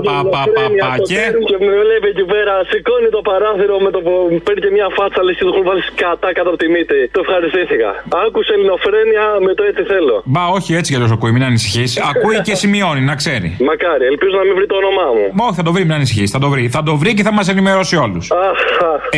πα, 0.06 0.16
πα, 0.32 0.42
πα, 0.54 0.64
πα, 0.82 0.90
και; 1.10 1.22
Και 1.50 1.56
με 1.66 1.72
βλέπει 1.84 2.08
εκεί 2.14 2.24
πέρα, 2.34 2.54
σηκώνει 2.70 3.08
το 3.16 3.20
παράθυρο 3.30 3.74
με 3.84 3.90
το 3.94 3.98
που 4.06 4.12
παίρνει 4.46 4.60
και 4.64 4.72
μια 4.76 4.88
φάτσα, 4.96 5.20
λες 5.26 5.34
και 5.38 5.44
του 5.46 5.52
έχουν 5.54 5.64
βάλει 5.68 5.82
κατά 6.04 6.28
κάτω 6.36 6.48
από 6.52 6.58
τη 6.62 6.68
μύτη. 6.74 7.00
Το 7.16 7.20
ευχαριστήθηκα. 7.24 7.90
Άκουσε 8.24 8.52
ελληνοφρένεια 8.56 9.24
με 9.46 9.52
το 9.58 9.62
έτσι 9.70 9.82
θέλω. 9.92 10.16
Μπα, 10.32 10.42
όχι 10.58 10.70
έτσι 10.78 10.88
κι 10.90 10.96
αλλιώς 10.98 11.12
ακούει, 11.16 11.32
μην 11.36 11.44
ανησυχείς. 11.50 11.90
Ακούει 12.12 12.38
και 12.46 12.54
σημειώνει, 12.62 13.02
να 13.10 13.14
ξέρει. 13.20 13.48
Μακάρι, 13.70 14.04
ελπίζω 14.12 14.34
να 14.40 14.44
μην 14.48 14.54
βρει 14.58 14.66
το 14.72 14.76
όνομά 14.82 15.08
μου. 15.16 15.26
Μα 15.38 15.42
όχι, 15.48 15.56
θα 15.60 15.64
το 15.68 15.72
βρει, 15.74 15.82
μην 15.88 15.96
ανησυχείς. 16.00 16.28
Θα 16.34 16.40
το 16.44 16.48
βρει. 16.54 16.64
Θα 16.76 16.82
το 16.88 16.92
βρει 17.00 17.10
και 17.16 17.24
θα 17.28 17.32
μας 17.38 17.46
ενημερώσει 17.54 17.94
όλους. 18.06 18.24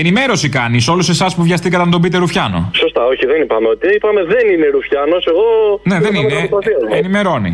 Ενημέρωση 0.03 0.46
κάνει 0.59 0.79
σε 0.85 0.90
όλους 0.94 1.09
εσάς 1.14 1.31
που 1.37 1.42
βιαστήκατε 1.49 1.85
να 1.85 1.90
τον 1.94 2.01
πείτε 2.03 2.16
Ρουφιάνο. 2.25 2.61
Σωστά, 2.83 3.03
όχι, 3.12 3.25
δεν 3.33 3.38
είπαμε 3.44 3.68
ότι. 3.75 3.87
Είπαμε 3.96 4.20
δεν 4.35 4.44
είναι 4.53 4.66
Ρουφιάνος. 4.77 5.22
Εγώ. 5.33 5.46
Ναι, 5.90 5.96
δεν 6.05 6.14
είπαμε 6.14 6.35
είναι. 6.35 6.49
Τα 6.80 6.86
προσπαθία 6.86 6.98
μου. 6.98 7.04
Ενημερώνει. 7.04 7.52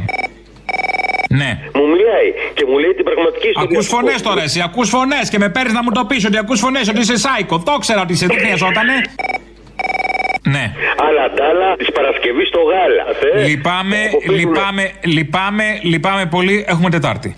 Ναι. 1.41 1.51
Μου 1.75 1.87
μιλάει 1.95 2.29
και 2.55 2.65
μου 2.69 2.77
λέει 2.83 2.93
την 2.99 3.05
πραγματική 3.09 3.49
ιστορία. 3.49 3.71
Ακούς 3.73 3.87
φωνές 3.95 4.23
τώρα, 4.23 4.43
εσύ. 4.43 4.61
Ακούς 4.69 4.89
φωνές 4.89 5.25
και 5.31 5.39
με 5.39 5.49
παίρνεις 5.55 5.73
να 5.73 5.83
μου 5.83 5.91
το 5.99 6.05
πεις 6.05 6.25
ότι 6.25 6.39
ακούς 6.39 6.61
φωνές, 6.61 6.89
ότι 6.89 7.01
είσαι 7.01 7.17
σάικο. 7.27 7.59
Το 7.59 7.73
ήξερα 7.79 8.01
ότι 8.01 8.13
είσαι. 8.13 8.27
Δεν 8.27 8.39
χρειαζότανε. 8.39 8.95
Ναι. 10.55 10.65
Αλλά 11.07 11.25
τ' 11.35 11.41
άλλα 11.41 11.77
της 11.77 11.91
Παρασκευής 11.93 12.49
στο 12.49 12.59
γάλα. 12.71 13.05
θε. 13.21 13.49
Λυπάμαι, 13.49 13.97
Αποφύγουμε. 14.09 14.39
λυπάμαι, 14.39 14.91
λυπάμαι, 15.05 15.65
λυπάμαι 15.83 16.27
πολύ. 16.27 16.65
Έχουμε 16.69 16.91
Τετάρτη. 16.91 17.35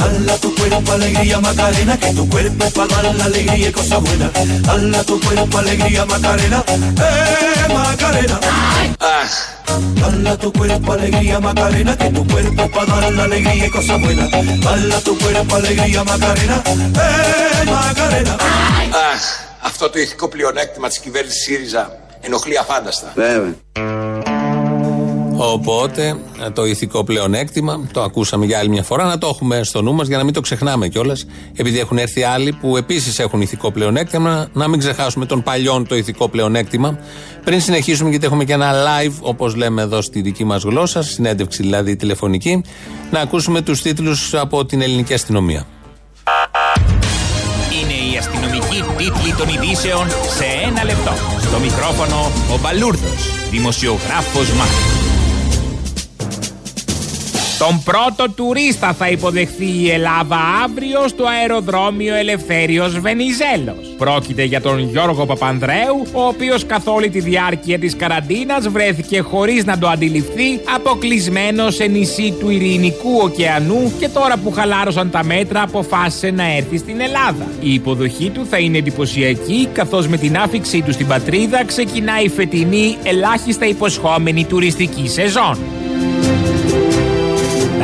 Dala 0.00 0.34
tu 0.42 0.48
cuerpo 0.54 0.92
alegría 0.92 1.38
Macarena, 1.40 1.94
que 2.02 2.10
tu 2.18 2.24
cuerpo 2.32 2.64
es 2.64 2.72
para 2.72 3.02
dar 3.02 3.14
la 3.20 3.24
alegría 3.24 3.68
y 3.68 3.72
cosas 3.72 4.00
buenas. 4.06 4.30
Dala 4.68 5.00
tu 5.04 5.20
cuerpo 5.20 5.58
alegría 5.58 6.04
Macarena, 6.06 6.64
eh 6.68 7.66
Macarena. 7.76 8.36
Dala 10.00 10.36
tu 10.42 10.48
cuerpo 10.52 10.92
alegría 10.92 11.38
Macarena, 11.40 11.92
que 12.00 12.08
tu 12.16 12.22
cuerpo 12.26 12.62
es 12.62 12.70
para 12.70 13.00
dar 13.00 13.12
la 13.12 13.24
alegría 13.24 13.66
y 13.66 13.70
cosas 13.70 14.00
buenas. 14.00 14.28
Dala 14.66 14.98
tu 15.06 15.12
cuerpo 15.18 15.54
alegría 15.56 16.02
Macarena, 16.10 16.56
eh 16.66 17.64
Macarena. 17.74 18.34
Αχ, 19.12 19.22
αυτό 19.62 19.90
το 19.90 19.98
ηθικό 19.98 20.28
πλεονέκτημα 20.28 20.88
της 20.88 20.98
κυβέρνησης 20.98 21.42
ΣΥΡΙΖΑ 21.42 21.98
ενοχλεί 22.20 22.58
αφάνταστα. 22.58 23.12
Βέβαια. 23.14 23.54
Οπότε 25.42 26.16
το 26.52 26.64
ηθικό 26.64 27.04
πλεονέκτημα, 27.04 27.88
το 27.92 28.02
ακούσαμε 28.02 28.44
για 28.46 28.58
άλλη 28.58 28.68
μια 28.68 28.82
φορά, 28.82 29.04
να 29.04 29.18
το 29.18 29.26
έχουμε 29.26 29.62
στο 29.62 29.82
νου 29.82 29.94
μας 29.94 30.08
για 30.08 30.16
να 30.16 30.24
μην 30.24 30.32
το 30.32 30.40
ξεχνάμε 30.40 30.88
κιόλας. 30.88 31.26
Επειδή 31.56 31.78
έχουν 31.78 31.98
έρθει 31.98 32.22
άλλοι 32.22 32.52
που 32.52 32.76
επίσης 32.76 33.18
έχουν 33.18 33.40
ηθικό 33.40 33.72
πλεονέκτημα, 33.72 34.48
να 34.52 34.68
μην 34.68 34.78
ξεχάσουμε 34.78 35.26
τον 35.26 35.42
παλιόν 35.42 35.86
το 35.86 35.96
ηθικό 35.96 36.28
πλεονέκτημα. 36.28 36.98
Πριν 37.44 37.60
συνεχίσουμε, 37.60 38.10
γιατί 38.10 38.26
έχουμε 38.26 38.44
και 38.44 38.52
ένα 38.52 38.72
live, 38.72 39.12
όπως 39.20 39.54
λέμε 39.54 39.82
εδώ 39.82 40.00
στη 40.02 40.20
δική 40.20 40.44
μας 40.44 40.62
γλώσσα, 40.62 41.02
συνέντευξη 41.02 41.62
δηλαδή 41.62 41.96
τηλεφωνική, 41.96 42.64
να 43.10 43.20
ακούσουμε 43.20 43.60
τους 43.60 43.82
τίτλους 43.82 44.34
από 44.34 44.64
την 44.64 44.82
ελληνική 44.82 45.14
αστυνομία. 45.14 45.66
Είναι 47.82 48.12
η 48.14 48.16
αστυνομική 48.18 48.84
τίτλη 48.96 49.34
των 49.38 49.48
ειδήσεων 49.48 50.08
σε 50.08 50.44
ένα 50.68 50.84
λεπτό. 50.84 51.12
Στο 51.40 51.58
μικρόφωνο 51.58 52.30
ο 52.54 52.58
Μπαλούρδος, 52.62 53.48
δημοσιογράφος 53.50 54.52
Μάρκος. 54.52 54.99
Τον 57.66 57.82
πρώτο 57.82 58.30
τουρίστα 58.30 58.92
θα 58.92 59.08
υποδεχθεί 59.08 59.64
η 59.64 59.90
Ελλάδα 59.90 60.36
αύριο 60.64 61.08
στο 61.08 61.24
αεροδρόμιο 61.24 62.14
Ελευθέριος 62.14 62.98
Βενιζέλος. 63.00 63.94
Πρόκειται 63.98 64.42
για 64.42 64.60
τον 64.60 64.78
Γιώργο 64.78 65.26
Παπανδρέου, 65.26 66.06
ο 66.12 66.26
οποίος 66.26 66.66
καθ' 66.66 66.88
όλη 66.88 67.08
τη 67.08 67.20
διάρκεια 67.20 67.78
της 67.78 67.96
καραντίνας 67.96 68.68
βρέθηκε 68.68 69.20
χωρίς 69.20 69.64
να 69.64 69.78
το 69.78 69.88
αντιληφθεί 69.88 70.60
αποκλεισμένος 70.74 71.74
σε 71.74 71.84
νησί 71.84 72.34
του 72.40 72.50
Ειρηνικού 72.50 73.18
ωκεανού 73.22 73.92
και 73.98 74.08
τώρα 74.08 74.36
που 74.36 74.50
χαλάρωσαν 74.52 75.10
τα 75.10 75.24
μέτρα 75.24 75.62
αποφάσισε 75.62 76.30
να 76.30 76.56
έρθει 76.56 76.78
στην 76.78 77.00
Ελλάδα. 77.00 77.46
Η 77.60 77.74
υποδοχή 77.74 78.30
του 78.30 78.46
θα 78.50 78.58
είναι 78.58 78.78
εντυπωσιακή 78.78 79.68
καθώς 79.72 80.08
με 80.08 80.16
την 80.16 80.36
άφηξή 80.36 80.82
του 80.82 80.92
στην 80.92 81.06
πατρίδα 81.06 81.64
ξεκινάει 81.64 82.24
η 82.24 82.28
φετινή 82.28 82.96
ελάχιστα 83.02 83.66
υποσχόμενη 83.66 84.44
τουριστική 84.44 85.08
σεζόν. 85.08 85.79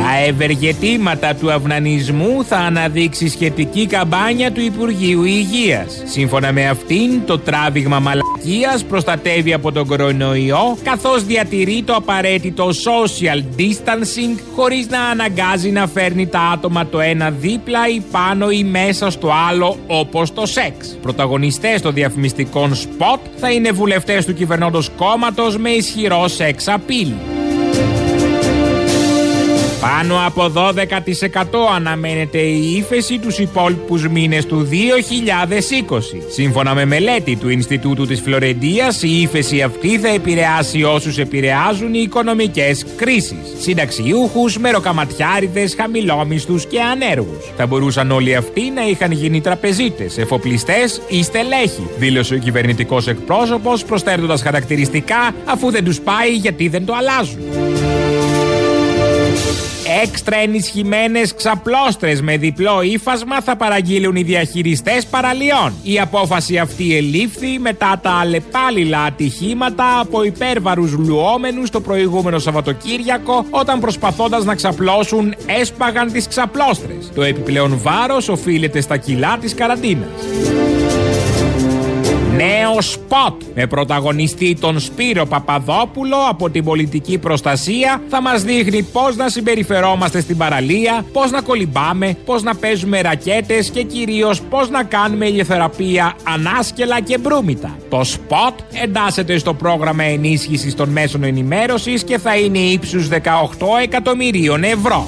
Τα 0.09 0.17
ευεργετήματα 0.17 1.35
του 1.35 1.51
αυνανισμού 1.51 2.43
θα 2.43 2.57
αναδείξει 2.57 3.29
σχετική 3.29 3.85
καμπάνια 3.85 4.51
του 4.51 4.61
Υπουργείου 4.61 5.23
Υγείας. 5.23 6.03
Σύμφωνα 6.05 6.51
με 6.51 6.67
αυτήν, 6.67 7.25
το 7.25 7.39
τράβηγμα 7.39 7.99
μαλακίας 7.99 8.83
προστατεύει 8.83 9.53
από 9.53 9.71
τον 9.71 9.87
κορονοϊό, 9.87 10.77
καθώς 10.83 11.25
διατηρεί 11.25 11.83
το 11.85 11.95
απαραίτητο 11.95 12.67
social 12.67 13.59
distancing, 13.59 14.39
χωρίς 14.55 14.89
να 14.89 15.03
αναγκάζει 15.03 15.69
να 15.69 15.87
φέρνει 15.87 16.27
τα 16.27 16.39
άτομα 16.39 16.87
το 16.87 16.99
ένα 16.99 17.31
δίπλα 17.31 17.79
ή 17.95 18.01
πάνω 18.11 18.49
ή 18.49 18.63
μέσα 18.63 19.09
στο 19.09 19.31
άλλο, 19.49 19.77
όπως 19.87 20.33
το 20.33 20.45
σεξ. 20.45 20.97
Πρωταγωνιστές 21.01 21.81
των 21.81 21.93
διαφημιστικών 21.93 22.75
σποτ 22.75 23.19
θα 23.37 23.51
είναι 23.51 23.71
βουλευτές 23.71 24.25
του 24.25 24.33
κυβερνώντος 24.33 24.89
κόμματος 24.97 25.57
με 25.57 25.69
ισχυρό 25.69 26.27
σεξ 26.27 26.65
appeal. 26.67 27.13
Πάνω 29.87 30.25
από 30.25 30.51
12% 30.55 31.75
αναμένεται 31.75 32.37
η 32.37 32.75
ύφεση 32.75 33.19
τους 33.19 33.39
υπόλοιπους 33.39 34.07
μήνες 34.07 34.45
του 34.45 34.67
2020. 34.71 36.21
Σύμφωνα 36.29 36.73
με 36.73 36.85
μελέτη 36.85 37.35
του 37.35 37.49
Ινστιτούτου 37.49 38.05
της 38.05 38.21
Φλωρεντίας, 38.21 39.03
η 39.03 39.21
ύφεση 39.21 39.61
αυτή 39.61 39.99
θα 39.99 40.07
επηρεάσει 40.07 40.83
όσους 40.83 41.17
επηρεάζουν 41.17 41.93
οι 41.93 41.99
οικονομικές 42.03 42.85
κρίσεις. 42.95 43.55
Συνταξιούχους, 43.59 44.57
μεροκαματιάριδες, 44.57 45.75
χαμηλόμισθους 45.77 46.65
και 46.65 46.81
ανέργους. 46.81 47.51
Θα 47.57 47.67
μπορούσαν 47.67 48.11
όλοι 48.11 48.35
αυτοί 48.35 48.71
να 48.75 48.87
είχαν 48.87 49.11
γίνει 49.11 49.41
τραπεζίτες, 49.41 50.17
εφοπλιστές 50.17 51.01
ή 51.07 51.23
στελέχοι, 51.23 51.87
δήλωσε 51.97 52.33
ο 52.33 52.37
κυβερνητικός 52.37 53.07
εκπρόσωπος 53.07 53.83
προσθέτοντας 53.83 54.41
χαρακτηριστικά 54.41 55.35
αφού 55.45 55.71
δεν 55.71 55.83
τους 55.83 55.99
πάει 55.99 56.31
γιατί 56.31 56.67
δεν 56.67 56.85
το 56.85 56.93
αλλάζουν. 56.93 57.39
Έξτρα 60.03 60.37
ενισχυμένες 60.37 61.35
ξαπλώστρες 61.35 62.21
με 62.21 62.37
διπλό 62.37 62.81
ύφασμα 62.81 63.41
θα 63.41 63.55
παραγγείλουν 63.55 64.15
οι 64.15 64.23
διαχειριστές 64.23 65.05
παραλιών. 65.05 65.73
Η 65.83 65.99
απόφαση 65.99 66.57
αυτή 66.57 66.95
ελήφθη 66.95 67.59
μετά 67.59 67.99
τα 68.01 68.09
αλλεπάλληλα 68.09 69.03
ατυχήματα 69.03 69.99
από 69.99 70.23
υπέρβαρους 70.23 70.91
λουόμενους 70.91 71.69
το 71.69 71.81
προηγούμενο 71.81 72.39
Σαββατοκύριακο 72.39 73.45
όταν 73.49 73.79
προσπαθώντας 73.79 74.45
να 74.45 74.55
ξαπλώσουν 74.55 75.35
έσπαγαν 75.45 76.11
τις 76.11 76.27
ξαπλώστρες. 76.27 77.11
Το 77.15 77.23
επιπλέον 77.23 77.79
βάρος 77.81 78.29
οφείλεται 78.29 78.81
στα 78.81 78.97
κιλά 78.97 79.37
της 79.41 79.53
καραντίνας. 79.53 80.09
Νέος 82.37 82.91
σποτ 82.91 83.41
με 83.55 83.67
πρωταγωνιστή 83.67 84.57
τον 84.59 84.79
Σπύρο 84.79 85.25
Παπαδόπουλο 85.25 86.15
από 86.29 86.49
την 86.49 86.63
πολιτική 86.63 87.17
προστασία 87.17 88.01
θα 88.09 88.21
μας 88.21 88.43
δείχνει 88.43 88.83
πώς 88.83 89.15
να 89.15 89.29
συμπεριφερόμαστε 89.29 90.21
στην 90.21 90.37
παραλία, 90.37 91.05
πώς 91.13 91.31
να 91.31 91.41
κολυμπάμε, 91.41 92.17
πώς 92.25 92.43
να 92.43 92.55
παίζουμε 92.55 93.01
ρακέτες 93.01 93.69
και 93.69 93.83
κυρίως 93.83 94.41
πώς 94.41 94.69
να 94.69 94.83
κάνουμε 94.83 95.25
ηλιοθεραπεία 95.25 96.15
ανάσκελα 96.23 97.01
και 97.01 97.17
μπρούμητα. 97.17 97.77
Το 97.89 98.03
σποτ 98.03 98.59
εντάσσεται 98.83 99.37
στο 99.37 99.53
πρόγραμμα 99.53 100.03
ενίσχυσης 100.03 100.75
των 100.75 100.89
μέσων 100.89 101.23
ενημέρωσης 101.23 102.03
και 102.03 102.17
θα 102.17 102.37
είναι 102.37 102.57
ύψους 102.57 103.07
18 103.07 103.17
εκατομμυρίων 103.81 104.63
ευρώ. 104.63 105.07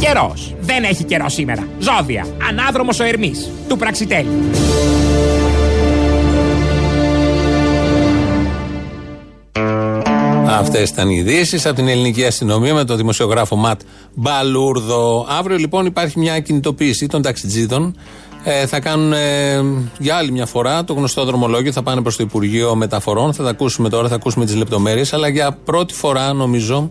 Καιρός. 0.00 0.54
Δεν 0.60 0.84
έχει 0.84 1.04
καιρό 1.04 1.28
σήμερα. 1.28 1.68
Ζώδια. 1.78 2.26
Ανάδρομος 2.48 3.00
ο 3.00 3.04
Ερμής. 3.04 3.50
Του 3.68 3.76
Πραξιτέλη. 3.76 4.28
Αυτές 10.46 10.88
ήταν 10.88 11.08
οι 11.08 11.16
ειδήσεις 11.18 11.66
από 11.66 11.74
την 11.74 11.88
ελληνική 11.88 12.24
αστυνομία 12.24 12.74
με 12.74 12.84
τον 12.84 12.96
δημοσιογράφο 12.96 13.56
Ματ 13.56 13.80
Μπαλούρδο. 14.14 15.26
Αύριο 15.28 15.56
λοιπόν 15.56 15.86
υπάρχει 15.86 16.18
μια 16.18 16.40
κινητοποίηση 16.40 17.06
των 17.06 17.22
ταξιτζίδων. 17.22 17.96
Ε, 18.44 18.66
θα 18.66 18.80
κάνουν 18.80 19.12
ε, 19.12 19.62
για 19.98 20.16
άλλη 20.16 20.30
μια 20.32 20.46
φορά 20.46 20.84
το 20.84 20.92
γνωστό 20.92 21.24
δρομολόγιο. 21.24 21.72
Θα 21.72 21.82
πάνε 21.82 22.02
προς 22.02 22.16
το 22.16 22.22
Υπουργείο 22.22 22.74
Μεταφορών. 22.74 23.32
Θα 23.32 23.42
τα 23.42 23.50
ακούσουμε 23.50 23.88
τώρα, 23.88 24.08
θα 24.08 24.14
ακούσουμε 24.14 24.44
τις 24.44 24.54
λεπτομέρειες. 24.54 25.12
Αλλά 25.12 25.28
για 25.28 25.58
πρώτη 25.64 25.94
φορά 25.94 26.32
νομίζω 26.32 26.90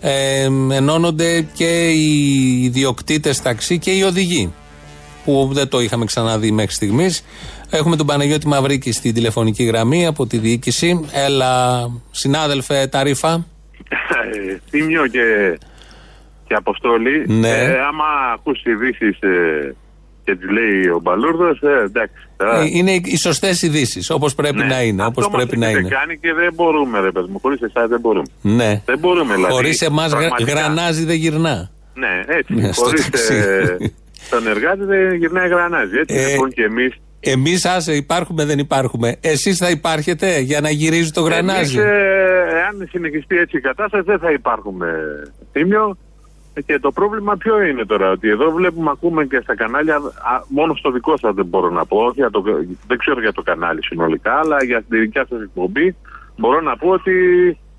ε, 0.00 0.48
ενώνονται 0.72 1.46
και 1.54 1.90
οι 1.90 2.62
ιδιοκτήτες 2.62 3.42
ταξί 3.42 3.78
και 3.78 3.90
οι 3.90 4.02
οδηγοί. 4.02 4.52
Που 5.24 5.50
δεν 5.52 5.68
το 5.68 5.80
είχαμε 5.80 6.04
ξαναδεί 6.04 6.50
μέχρι 6.50 6.74
στιγμής. 6.74 7.24
Έχουμε 7.70 7.96
τον 7.96 8.06
Παναγιώτη 8.06 8.46
Μαυρίκη 8.46 8.92
στην 8.92 9.14
τηλεφωνική 9.14 9.64
γραμμή 9.64 10.06
από 10.06 10.26
τη 10.26 10.38
διοίκηση. 10.38 11.08
Έλα, 11.12 11.80
συνάδελφε 12.10 12.86
Ταρίφα. 12.86 13.46
Ε, 13.88 14.56
Θύμιο 14.70 15.06
και, 15.06 15.58
και 16.46 16.54
Αποστόλη. 16.54 17.24
Ναι. 17.28 17.48
Ε, 17.48 17.80
άμα 17.80 18.04
ακούσεις 18.34 18.64
ειδήσεις 18.64 19.20
ε, 19.20 19.74
και 20.26 20.36
τι 20.36 20.52
λέει 20.52 20.88
ο 20.88 20.98
Μπαλούρδος, 21.02 21.60
ε, 21.62 21.82
εντάξει. 21.84 22.14
τώρα- 22.36 22.58
Ε, 22.60 22.66
Είναι 22.70 22.90
οι 23.04 23.16
σωστές 23.16 23.62
ειδήσεις, 23.62 24.10
όπως 24.10 24.34
πρέπει 24.34 24.56
Ναι. 24.56 24.64
να 24.64 24.82
είναι. 24.82 25.02
Αυτό 25.02 25.12
Όπως 25.20 25.28
μας 25.32 25.34
πρέπει 25.42 25.56
να 25.60 25.66
έχετε 25.66 25.80
είναι. 25.80 25.88
κάνει 25.88 26.18
και 26.18 26.32
δεν 26.32 26.50
μπορούμε, 26.54 27.00
ρε 27.00 27.10
παιδί 27.10 27.28
μου. 27.30 27.38
Χωρίς 27.42 27.60
εσάς 27.62 27.88
δεν 27.88 28.00
μπορούμε. 28.00 28.26
Ναι. 28.42 28.82
Δεν 28.84 28.98
μπορούμε, 28.98 29.34
δηλαδή. 29.34 29.52
Χωρίς 29.52 29.80
εμάς 29.82 30.10
πραγματικά. 30.10 30.52
γρανάζει 30.52 31.04
δεν 31.04 31.16
γυρνά. 31.16 31.70
Ναι, 31.94 32.22
έτσι. 32.26 32.54
Ναι, 32.54 32.72
στο 32.72 32.84
Χωρίς 32.84 33.02
ταξί. 33.10 33.34
τον 34.30 34.46
εργάτη 34.46 34.84
δεν 34.84 35.14
γυρνάει 35.14 35.48
γρανάζι. 35.48 35.96
Έτσι 35.98 36.14
Ε, 36.16 36.30
λοιπόν 36.30 36.50
και 36.52 36.62
εμείς. 36.62 36.94
Εμείς, 37.20 37.64
άσε, 37.64 37.92
υπάρχουμε, 37.94 38.44
δεν 38.44 38.58
υπάρχουμε. 38.58 39.16
Εσείς 39.20 39.56
θα 39.58 39.70
υπάρχετε 39.70 40.38
για 40.40 40.60
να 40.60 40.70
γυρίζει 40.70 41.10
το 41.10 41.20
γρανάζι; 41.20 41.78
Εμείς, 41.78 41.90
ε, 41.90 42.44
εάν 42.62 42.88
συνεχιστεί 42.90 43.36
έτσι 43.38 43.56
η 43.56 43.60
κατάσταση, 43.60 44.04
δεν 44.06 44.18
θα 44.18 44.30
υπάρχουμε 44.32 44.86
τίμιο. 45.52 45.98
Και 46.66 46.78
το 46.78 46.90
πρόβλημα 46.92 47.36
ποιο 47.36 47.62
είναι 47.62 47.84
τώρα, 47.84 48.10
ότι 48.10 48.28
εδώ 48.28 48.50
βλέπουμε, 48.50 48.90
ακούμε 48.90 49.24
και 49.24 49.40
στα 49.42 49.54
κανάλια, 49.56 49.96
α, 49.96 50.00
μόνος 50.48 50.78
στο 50.78 50.90
δικό 50.90 51.16
σας 51.16 51.34
δεν 51.34 51.44
μπορώ 51.46 51.70
να 51.70 51.86
πω, 51.86 51.96
όχι 51.98 52.14
για 52.20 52.30
το, 52.30 52.42
δεν 52.86 52.98
ξέρω 52.98 53.20
για 53.20 53.32
το 53.32 53.42
κανάλι 53.42 53.84
συνολικά, 53.84 54.34
αλλά 54.38 54.64
για 54.64 54.82
την 54.82 55.00
δικιά 55.00 55.26
σας 55.28 55.40
εκπομπή 55.42 55.96
μπορώ 56.36 56.60
να 56.60 56.76
πω 56.76 56.88
ότι 56.88 57.12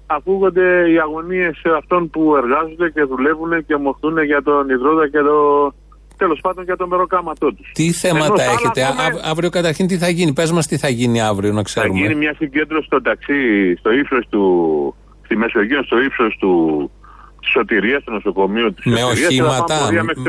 ακούγονται 0.06 0.92
οι 0.92 1.00
αγωνίες 1.00 1.62
αυτών 1.78 2.10
που 2.10 2.36
εργάζονται 2.36 2.90
και 2.90 3.04
δουλεύουν 3.04 3.66
και 3.66 3.76
μοχθούν 3.78 4.24
για 4.24 4.42
τον 4.44 4.70
υδρότα 4.70 5.08
και 5.10 5.20
το, 5.20 5.74
τέλος 6.18 6.40
πάντων 6.42 6.63
για 6.63 6.76
το 6.76 6.88
μεροκάματό 6.88 7.54
τους. 7.54 7.72
Τι 7.74 7.92
θέματα 7.92 8.44
έχετε, 8.44 8.84
Α- 8.84 8.88
α- 8.88 9.30
αύριο 9.32 9.50
καταρχήν 9.50 9.88
τι 9.88 9.98
θα 9.98 10.10
γίνει, 10.10 10.34
πες 10.34 10.52
μας 10.52 10.68
τι 10.68 10.78
θα 10.78 10.90
γίνει 10.90 11.22
αύριο 11.22 11.50
να 11.52 11.56
Θα 11.58 11.62
ξέρουμε. 11.63 12.00
γίνει 12.00 12.16
μια 12.16 12.34
συγκέντρωση 12.38 12.86
στο 12.86 13.02
ταξί, 13.02 13.76
στο 13.76 13.92
ύψος 13.92 14.28
του. 14.30 14.96
στη 15.26 15.38
Μεσογείο, 15.38 15.84
στο 15.84 16.02
ύψος 16.02 16.38
του. 16.40 16.92
Τη 17.39 17.47
σωτηρία 17.47 18.02
του 18.02 18.12
νοσοκομείου 18.12 18.73
της 18.73 18.86
Με 18.86 19.04
οχήματα, 19.04 19.76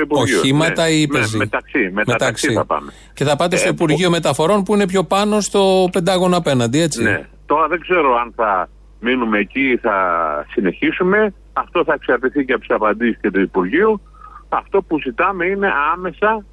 οχήματα 0.09 0.89
ή 0.89 1.07
πεζή. 1.07 1.37
Με, 1.37 1.45
με 1.45 1.51
ταξί, 1.51 1.91
με, 1.93 2.05
τα 2.05 2.17
ταξί 2.17 2.53
θα 2.53 2.65
πάμε. 2.65 2.93
Και 3.15 3.25
θα 3.25 3.37
πάτε 3.37 3.57
στο 3.57 3.69
Ε, 3.69 3.71
Υπουργείο 3.71 4.11
Μεταφορών 4.11 4.63
που 4.63 4.75
είναι 4.75 4.87
πιο 4.87 5.05
πάνω 5.05 5.41
στο 5.41 5.89
Πεντάγωνο 5.93 6.37
απέναντι, 6.37 6.81
έτσι. 6.81 7.03
Ναι. 7.03 7.29
Τώρα 7.47 7.69
δεν 7.69 7.81
ξέρω 7.81 8.17
αν 8.17 8.33
θα 8.37 8.69
μείνουμε 9.01 9.39
εκεί 9.39 9.61
ή 9.61 9.77
θα 9.77 9.97
συνεχίσουμε. 10.51 11.35
Αυτό 11.53 11.85
θα 11.85 11.93
εξαρτηθεί 11.93 12.45
και 12.45 12.53
από 12.53 12.61
τις 12.61 12.71
απαντήσεις 12.71 13.19
και 13.21 13.31
του 13.31 13.41
Υπουργείου. 13.41 14.01
Αυτό 14.49 14.83
που 14.83 15.01
ζητάμε 15.01 15.47
είναι 15.47 15.73
άμεσα 15.93 16.45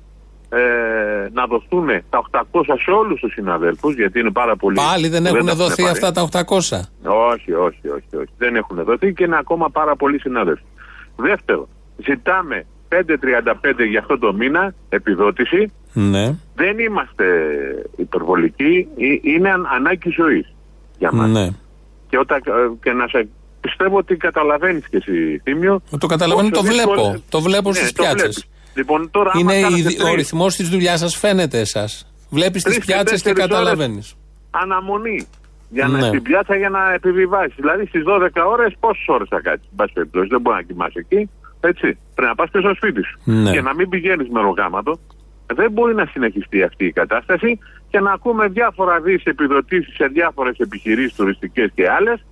ε, 0.50 1.30
να 1.34 1.46
δοθούν 1.46 1.88
τα 2.10 2.24
800 2.52 2.62
σε 2.84 2.92
όλους 2.92 3.20
τους 3.20 3.34
συναδέλφους, 3.34 3.96
γιατί 3.96 4.20
είναι 4.20 4.32
πάρα 4.32 4.56
πολύ. 4.56 4.76
Πάλι 4.76 5.08
δεν 5.08 5.26
έχουν 5.26 5.46
τα 5.46 5.56
δοθεί 5.56 5.82
πάρει. 5.82 5.94
αυτά 5.94 6.12
τα 6.12 6.22
800. 6.22 6.80
Όχι, 7.04 7.54
όχι, 7.54 7.88
όχι, 7.90 8.16
όχι. 8.18 8.30
Δεν 8.38 8.56
έχουν 8.56 8.84
δοθεί 8.84 9.14
και 9.14 9.24
είναι 9.24 9.38
ακόμα 9.38 9.70
πάρα 9.70 9.96
πολλοί 9.96 10.20
συνάδελφοι. 10.20 10.64
Δεύτερο, 11.16 11.68
ζητάμε 12.06 12.66
5.35 12.90 13.86
για 13.90 14.00
αυτό 14.00 14.20
το 14.20 14.34
μήνα 14.34 14.74
επιδότηση. 14.90 15.72
Ναι. 15.94 16.36
Δεν 16.56 16.80
είμαστε 16.80 17.26
υπερβολικοί, 17.96 18.88
ε- 18.98 19.30
είναι 19.34 19.50
αν- 19.50 19.68
ανάγκη 19.76 20.10
ζωής 20.10 20.54
για 20.98 21.12
μας. 21.14 21.30
Ναι. 21.30 21.50
Και, 22.10 22.18
όταν, 22.18 22.38
ε, 22.46 22.52
και 22.84 22.92
να 22.92 23.08
σε 23.08 23.28
πιστεύω 23.62 23.98
ότι 23.98 24.16
καταλαβαίνεις 24.16 24.88
και 24.90 24.98
εσύ, 24.98 25.42
Θήμιο. 25.44 25.82
Το 26.00 26.08
καταλαβαίνω, 26.08 26.50
πόσο 26.50 26.62
το 26.62 26.68
βλέπω. 26.72 26.94
δύσκολο- 26.94 27.22
Το 27.30 27.42
βλέπω 27.42 27.70
Ναι, 27.70 27.76
στις 27.76 27.92
το 27.94 28.02
πιάτσες. 28.04 28.20
βλέπεις. 28.22 28.46
Λοιπόν, 28.76 29.12
τώρα 29.12 29.32
άμα 29.34 29.54
Είναι 29.54 29.62
κάνετε 29.62 29.90
η- 29.92 29.96
ο 30.02 30.04
τρεις- 30.04 30.16
ρυθμός 30.16 30.56
της 30.56 30.70
δουλειάς 30.70 31.00
σας 31.00 31.16
φαίνεται 31.16 31.60
εσάς. 31.60 32.08
Βλέπεις 32.30 32.64
τις 32.64 32.74
Τρεις 32.74 32.86
και 32.86 32.94
πιάτσες 32.94 33.22
και 33.22 33.34
τέσσερις 33.34 33.52
καταλαβαίνεις. 33.56 34.16
αναμονή. 34.52 35.28
Για 35.70 35.88
να 35.88 35.98
Ναι. 35.98 36.08
στην 36.08 36.22
πιάτσα 36.22 36.56
για 36.56 36.70
να 36.70 36.94
επιβιβάσεις. 36.94 37.54
Δηλαδή 37.56 37.86
στις 37.86 38.04
12 38.04 38.46
ώρες, 38.46 38.74
πόσες 38.80 39.06
ώρες 39.08 39.28
θα 39.30 39.42
κάτσεις. 39.42 39.68
Εν 39.70 39.76
πάση 39.76 39.94
περιπτώσει, 39.94 40.28
δεν 40.28 40.42
μπορεί 40.42 40.56
να 40.56 40.62
κοιμάσαι 40.62 41.00
εκεί. 41.00 41.30
Έτσι. 41.60 41.98
Πρέπει 42.16 42.30
να 42.30 42.36
πας 42.36 42.50
και 42.52 42.60
στο 42.60 42.74
σπίτι 42.76 43.02
σου. 43.04 43.20
Ναι. 43.24 43.52
Και 43.52 43.62
να 43.62 43.74
μην 43.76 43.90
πηγαίνεις 43.90 44.30
με 44.30 44.42
ρογάματο. 44.42 45.00
Δεν 45.54 45.72
μπορεί 45.72 45.96
να 45.96 46.06
συνεχιστεί 46.06 46.64
αυτή 46.64 46.86
η 46.86 46.92
κατάσταση 46.92 47.60
και 47.90 48.00
να 48.00 48.12
ακούμε 48.12 48.48
διάφορα 48.48 49.00
δις 49.00 49.24
επιδοτήσεις 49.24 49.96
σε 49.96 50.06
διάφορες 50.06 50.58
επιχειρήσεις 50.58 51.16
τουριστικές 51.16 51.70
και 51.76 51.90
άλλες 51.90 52.26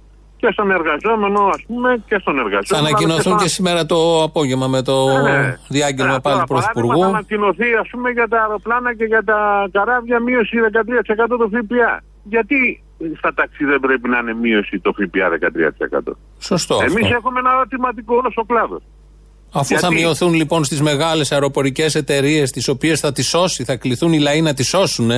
και 0.44 0.50
στον 0.56 0.72
εργαζόμενο, 0.80 1.42
ας 1.56 1.62
πούμε, 1.68 1.90
και 2.10 2.18
στον 2.22 2.34
Θα 2.36 2.42
εργαζόμενο. 2.46 2.88
ανακοινωθούν 2.88 3.34
αλλά 3.34 3.42
και 3.44 3.50
σήμερα 3.58 3.82
το 3.86 4.00
απόγευμα 4.28 4.68
με 4.76 4.82
το 4.90 4.96
Ναι, 5.08 5.32
ναι. 5.32 5.58
διάγγελμα 5.76 6.16
Ε, 6.20 6.20
πάλι 6.26 6.36
τώρα, 6.36 6.46
του 6.46 6.54
παράδειγμα, 6.54 6.74
Πρωθυπουργού. 6.74 7.02
Θα 7.02 7.08
ανακοινωθεί, 7.08 7.70
ας 7.84 7.88
πούμε, 7.92 8.10
για 8.18 8.28
τα 8.28 8.38
αεροπλάνα 8.44 8.90
και 9.00 9.06
για 9.14 9.24
τα 9.32 9.40
καράβια 9.76 10.20
μείωση 10.28 10.56
13% 10.60 11.38
το 11.42 11.48
ΦΠΑ. 11.54 11.92
Γιατί 12.34 12.84
στα 13.18 13.34
ταξί 13.34 13.64
δεν 13.66 13.80
πρέπει 13.80 14.08
να 14.10 14.18
είναι 14.22 14.34
μείωση 14.34 14.80
το 14.80 14.92
ΦΠΑ 14.98 15.28
13%. 15.30 16.18
Σωστό. 16.40 16.76
Εμείς 16.82 17.04
αυτό. 17.04 17.16
έχουμε 17.20 17.40
ένα 17.40 17.52
ερωτηματικό 17.56 18.16
όλος 18.16 18.34
ο 18.38 18.44
κλάδος. 18.46 18.82
Αφού 19.56 19.74
θα 19.74 19.88
γιατί- 19.88 19.96
μειωθούν 19.96 20.34
λοιπόν 20.34 20.64
στις 20.64 20.82
μεγάλες 20.82 21.32
αεροπορικές 21.32 21.96
εταιρείες, 21.96 22.52
τις 22.52 22.68
οποίες 22.68 23.00
θα 23.00 23.12
τις 23.12 23.28
σώσει, 23.28 23.64
θα 23.64 23.76
κληθούν 23.76 24.14
οι 24.14 24.20
λαοί 24.20 24.42
να 24.42 24.54
τις 24.54 24.68
σώσουν 24.68 25.12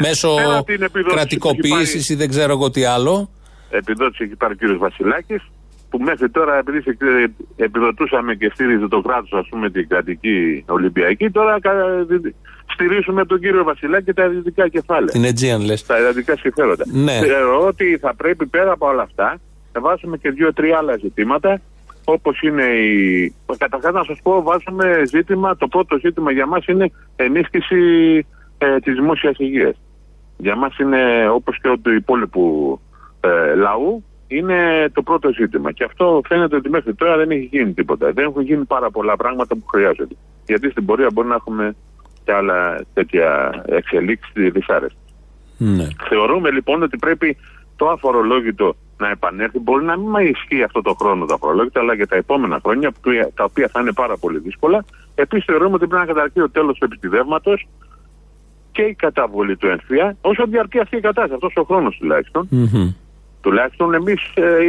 μέσω 0.00 0.34
πέρα 0.34 0.62
την 0.64 0.74
επιδότηση 0.74 1.02
που 1.02 1.10
κρατικοποίησης 1.14 1.94
έχει 2.02 2.12
ή 2.12 2.16
δεν 2.16 2.28
ξέρω 2.28 2.52
εγώ 2.52 2.70
τι 2.70 2.84
άλλο. 2.84 3.30
Επιδότηση 3.76 4.24
έχει 4.24 4.36
πάρει 4.36 4.52
ο 4.52 4.56
κύριος 4.56 4.78
Βασιλάκης, 4.78 5.42
που 5.90 5.98
μέχρι 5.98 6.30
τώρα 6.30 6.58
επειδή 6.58 6.80
σε- 6.82 6.96
επιδοτούσαμε 7.56 8.34
και 8.34 8.50
στήριζε 8.54 8.88
το 8.88 9.00
κράτος, 9.00 9.32
ας 9.32 9.48
πούμε, 9.48 9.70
την 9.70 9.88
κρατική 9.88 10.64
Ολυμπιακή, 10.68 11.30
τώρα 11.30 11.60
κα- 11.60 12.06
στηρίζουμε 12.66 13.24
τον 13.26 13.40
κύριο 13.40 13.64
Βασιλάκη 13.64 14.04
και 14.04 14.12
τα 14.12 14.24
ιδιωτικά 14.24 14.68
κεφάλαια. 14.68 15.06
Την 15.12 15.24
Aegean 15.24 15.64
λες. 15.66 15.86
τα 15.86 15.98
ιδιωτικά 15.98 16.36
συμφέροντα. 16.36 16.84
Ναι. 16.92 17.12
Θεωρώ 17.12 17.66
ότι 17.66 17.98
θα 18.00 18.14
πρέπει 18.14 18.46
πέρα 18.46 18.72
από 18.72 18.86
όλα 18.88 19.02
αυτά 19.02 19.38
να 19.72 19.80
βάζουμε 19.80 20.16
και 20.16 20.30
δύο-τρία 20.30 20.76
άλλα 20.78 20.96
ζητήματα, 20.96 21.60
όπως 22.04 22.40
είναι 22.40 22.64
η. 22.64 23.34
Καταρχάς, 23.58 23.92
να 23.92 24.04
σας 24.04 24.18
πω, 24.22 24.42
βάζουμε 24.42 25.02
ζήτημα. 25.06 25.56
Το 25.56 25.68
πρώτο 25.68 25.98
ζήτημα 25.98 26.32
για 26.32 26.46
μας 26.46 26.66
είναι 26.66 26.90
ενίσχυση 27.16 27.76
ε, 28.58 28.78
της 28.78 28.94
δημόσιας 28.94 29.34
υγείας. 29.38 29.76
Για 30.36 30.56
μας 30.56 30.78
είναι, 30.78 31.28
όπως 31.28 31.58
και 31.60 31.78
του 31.82 31.92
υπόλοιπου 31.94 32.80
ε, 33.24 33.54
λαού, 33.54 34.04
είναι 34.26 34.88
το 34.92 35.02
πρώτο 35.02 35.32
ζήτημα. 35.32 35.72
Και 35.72 35.84
αυτό 35.84 36.20
φαίνεται 36.28 36.56
ότι 36.56 36.68
μέχρι 36.68 36.94
τώρα 36.94 37.16
δεν 37.16 37.30
έχει 37.30 37.48
γίνει 37.52 37.72
τίποτα. 37.72 38.12
Δεν 38.12 38.24
έχουν 38.24 38.42
γίνει 38.42 38.64
πάρα 38.64 38.90
πολλά 38.90 39.16
πράγματα 39.16 39.54
που 39.54 39.66
χρειάζονται. 39.66 40.14
Γιατί 40.46 40.70
στην 40.70 40.84
πορεία 40.84 41.08
μπορεί 41.12 41.28
να 41.28 41.34
έχουμε 41.34 41.74
και 42.24 42.32
άλλα 42.32 42.80
τέτοια 42.94 43.62
εξελίξεις 43.66 44.32
δυσάρεστα. 44.52 44.98
Ναι. 45.58 45.86
Θεωρούμε 46.08 46.50
λοιπόν 46.50 46.82
ότι 46.82 46.96
πρέπει 46.96 47.36
το 47.76 47.88
αφορολόγητο 47.88 48.76
να 48.98 49.08
επανέλθει. 49.10 49.58
Μπορεί 49.58 49.84
να 49.84 49.96
μην 49.98 50.08
μα 50.10 50.22
ισχύει 50.22 50.62
αυτό 50.62 50.82
το 50.82 50.94
χρόνο 51.00 51.26
το 51.26 51.34
αφορολόγητο, 51.34 51.80
αλλά 51.80 51.94
για 51.94 52.06
τα 52.06 52.16
επόμενα 52.16 52.60
χρόνια, 52.62 52.90
που- 52.90 53.10
τα 53.34 53.44
οποία 53.44 53.68
θα 53.72 53.80
είναι 53.80 53.92
πάρα 53.92 54.16
πολύ 54.16 54.38
δύσκολα. 54.38 54.84
Επίσης, 55.14 55.44
θεωρούμε 55.44 55.74
ότι 55.74 55.86
πρέπει 55.86 56.06
να 56.06 56.12
καταρκεί 56.12 56.40
ο 56.40 56.50
τέλος 56.50 56.78
του 56.78 56.84
επιστηδεύματο 56.84 57.54
και 58.72 58.82
η 58.82 58.94
καταβολή 58.94 59.56
του 59.56 59.66
ΕΝΦΙΑ, 59.66 60.16
όσο 60.20 60.46
διαρκεί 60.46 60.78
αυτή 60.78 60.96
η 60.96 61.00
κατάσταση, 61.00 61.34
αυτός 61.34 61.52
ο 61.56 61.62
χρόνος 61.62 61.96
τουλάχιστον. 61.96 62.48
Τουλάχιστον 63.42 63.94
εμείς 63.94 64.20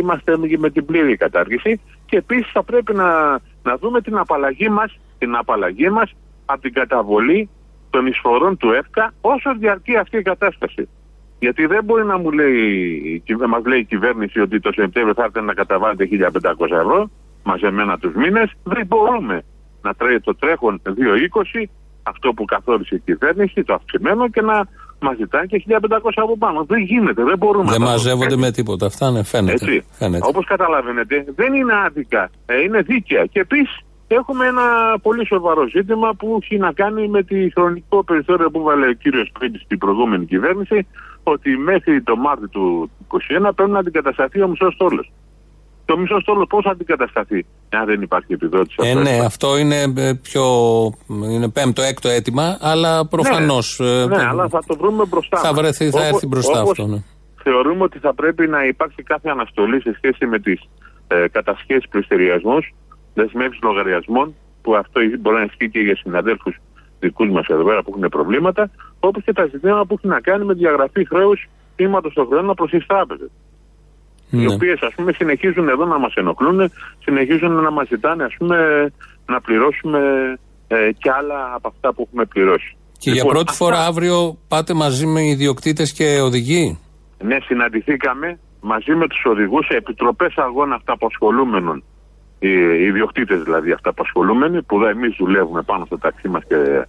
είμαστε 0.02 0.38
με 0.58 0.70
την 0.70 0.86
πλήρη 0.86 1.18
κατάργηση 1.18 1.82
και 2.06 2.18
επίσης 2.18 2.52
θα 2.52 2.64
πρέπει 2.64 2.94
να, 2.94 3.40
να 3.64 3.78
δούμε 3.78 4.02
την 4.02 4.18
απαλλαγή 4.18 4.70
μας 4.70 4.98
την 5.24 5.36
απαλλαγή 5.36 5.90
μας 5.90 6.16
από 6.46 6.62
την 6.62 6.74
καταβολή 6.74 7.50
των 7.90 8.06
εισφορών 8.06 8.58
του 8.58 8.72
ΕΦΚΑ 8.72 9.14
όσο 9.22 9.56
διαρκεί 9.58 9.96
αυτή 9.98 10.18
η 10.18 10.22
κατάσταση. 10.22 10.90
Γιατί 11.40 11.66
δεν 11.66 11.84
μπορεί 11.84 12.06
να 12.06 12.18
μου 12.18 12.32
λέει, 12.32 13.24
μας 13.48 13.66
λέει 13.66 13.80
η 13.80 13.86
κυβέρνηση 13.86 14.40
ότι 14.40 14.60
το 14.60 14.72
Σεπτέμβριο 14.72 15.14
θα 15.14 15.24
έρθει 15.24 15.42
να 15.42 15.54
καταβάλλετε 15.54 16.08
1.500 16.34 16.72
ευρώ 16.72 17.10
μαζεμένα 17.44 17.98
τους 17.98 18.14
μήνες. 18.14 18.52
Δεν 18.64 18.86
μπορούμε 18.86 19.44
να 19.82 19.94
τρέχει 19.94 20.20
το 20.20 20.36
τρέχον 20.36 20.82
2,20 20.86 21.64
αυτό 22.04 22.34
που 22.34 22.46
καθόρισε 22.46 22.96
η 22.96 23.00
κυβέρνηση, 23.00 23.64
το 23.64 23.74
αυξημένο 23.74 24.30
και 24.30 24.42
να 24.42 24.68
μα 25.04 25.14
ζητάει 25.14 25.46
και 25.48 25.64
1.500 25.68 26.12
από 26.16 26.38
πάνω. 26.38 26.64
Δεν 26.64 26.82
γίνεται, 26.82 27.24
δεν 27.24 27.38
μπορούμε 27.38 27.72
Δεν 27.72 27.80
να 27.80 27.86
το 27.86 27.92
μαζεύονται 27.92 28.36
με 28.36 28.52
τίποτα. 28.52 28.86
Αυτά 28.86 29.12
ναι, 29.12 29.24
φαίνεται. 29.24 29.54
έτσι. 29.54 29.86
φαίνεται. 29.92 30.28
Όπως 30.28 30.46
καταλαβαίνετε, 30.46 31.26
δεν 31.36 31.54
είναι 31.54 31.74
άδικα. 31.86 32.30
Ε, 32.46 32.62
είναι 32.62 32.82
δίκαια. 32.82 33.26
Και 33.26 33.40
επίσης 33.40 33.80
έχουμε 34.08 34.48
ένα 34.48 34.98
πολύ 35.02 35.26
σοβαρό 35.26 35.68
ζήτημα 35.68 36.14
που 36.14 36.40
έχει 36.42 36.58
να 36.58 36.72
κάνει 36.72 37.08
με 37.08 37.24
τη 37.24 37.52
χρονικό 37.52 38.04
περιθώριο 38.04 38.52
που 38.52 38.62
βάλε 38.62 38.88
ο 38.88 38.94
κύριος 38.94 39.30
Πρίτη 39.40 39.60
στην 39.60 39.78
προηγούμενη 39.78 40.26
κυβέρνηση, 40.26 40.88
ότι 41.24 41.58
μέχρι 41.58 42.02
το 42.02 42.16
Μάρτιο 42.16 42.48
του 42.48 42.92
2021 43.48 43.50
πρέπει 43.56 43.72
να 43.72 43.80
αντικατασταθεί 43.80 44.42
ο 44.42 44.48
μισός 44.48 44.74
στόλο. 44.74 45.06
Το 45.86 45.98
μισό 45.98 46.20
στόλο 46.20 46.46
πώς 46.46 46.64
θα 46.64 46.72
αντικατασταθεί, 46.72 47.46
αν 47.70 47.86
δεν 47.86 48.02
υπάρχει 48.02 48.34
επιδότηση. 48.34 48.76
Ε, 48.82 48.94
ναι, 48.94 49.20
αυτό 49.26 49.58
είναι 49.58 49.82
ε, 49.98 50.14
πιο. 50.22 50.44
είναι 51.08 51.50
πέμπτο, 51.50 51.82
έκτο 51.82 52.10
αίτημα, 52.10 52.58
αλλά 52.62 53.08
προφανώς. 53.08 53.80
Ναι, 53.80 54.06
ναι, 54.06 54.26
αλλά 54.30 54.48
θα 54.50 54.60
το 54.68 54.76
βρούμε 54.76 55.06
μπροστά. 55.06 55.38
Θα 55.38 55.52
μας. 55.54 55.62
βρεθεί, 55.62 55.90
θα 55.90 55.98
Όπως- 56.00 56.12
έρθει 56.12 56.28
μπροστά 56.28 56.60
όπως 56.62 56.72
αυτό. 56.80 56.88
Ναι. 56.92 57.04
Θεωρούμε 57.44 57.84
ότι 57.84 58.00
θα 58.00 58.14
πρέπει 58.14 58.48
να 58.48 58.66
υπάρξει 58.66 59.04
κάθε 59.04 59.30
αναστολή 59.30 59.82
σε 59.82 59.94
σχέση 59.98 60.26
με 60.26 60.40
τις 60.40 60.62
ε, 61.08 61.26
κατασχέσεις 61.32 61.88
πληστηριασμού, 61.90 62.58
δεσμεύσεις 63.14 63.62
λογαριασμών, 63.64 64.36
που 64.62 64.76
αυτό 64.76 65.00
μπορεί 65.20 65.36
να 65.36 65.44
ισχύει 65.44 65.70
και 65.70 65.80
για 65.80 65.96
συναδέλφους 65.96 66.56
δικούς 67.00 67.30
μας 67.30 67.46
εδώ 67.48 67.64
πέρα 67.64 67.84
που 67.84 67.94
έχουν 67.96 68.10
προβλήματα, 68.10 68.70
όπως 69.00 69.24
και 69.24 69.34
τα 69.34 69.46
ζητήματα 69.52 69.86
που 69.86 69.94
έχουν 69.98 70.10
να 70.10 70.20
κάνει 70.20 70.46
με 70.46 70.54
διαγραφή 70.54 71.06
χρέους 71.06 71.48
θύματο 71.76 72.14
των 72.14 72.28
χρεών 72.28 72.54
προς 72.56 72.70
τις 72.70 72.86
τράπεζες. 72.86 73.30
Οι 74.34 74.46
Ναι. 74.46 74.54
οποίες 74.54 74.80
ας 74.82 74.94
πούμε 74.96 75.12
συνεχίζουν 75.12 75.70
εδώ 75.70 75.86
να 75.86 76.00
μας 76.00 76.14
ενοχλούν, 76.14 76.72
συνεχίζουν 77.04 77.52
να 77.52 77.72
μας 77.72 77.88
ζητάνε 77.88 78.24
ας 78.24 78.34
πούμε 78.38 78.58
να 79.26 79.42
πληρώσουμε 79.42 80.00
ε, 80.68 80.92
κι 80.92 81.10
άλλα 81.10 81.52
από 81.56 81.68
αυτά 81.68 81.94
που 81.94 82.02
έχουμε 82.08 82.26
πληρώσει. 82.26 82.78
Και 82.98 83.10
για 83.12 83.14
Λοιπόν, 83.14 83.32
πρώτη 83.34 83.50
αυτά- 83.50 83.66
φορά 83.66 83.86
αύριο 83.86 84.38
πάτε 84.48 84.74
μαζί 84.74 85.06
με 85.06 85.22
ιδιοκτήτες 85.28 85.94
και 85.94 86.20
οδηγοί; 86.22 86.80
Ναι, 87.24 87.38
συναντηθήκαμε 87.44 88.40
μαζί 88.62 88.96
με 88.96 89.08
τους 89.08 89.22
οδηγούς 89.26 89.66
σε 89.66 89.78
επιτροπές 89.78 90.34
αγώνα 90.38 90.76
αυταπασχολούμενων. 90.76 91.84
Οι 92.40 92.50
ιδιοκτήτες 92.84 93.44
δηλαδή 93.44 93.72
αυταπασχολούμενοι, 93.72 94.62
που 94.64 94.84
εμείς 94.84 95.16
δουλεύουμε 95.20 95.62
πάνω 95.62 95.86
στο 95.86 95.98
ταξί 95.98 96.28
μας 96.28 96.44
και, 96.48 96.86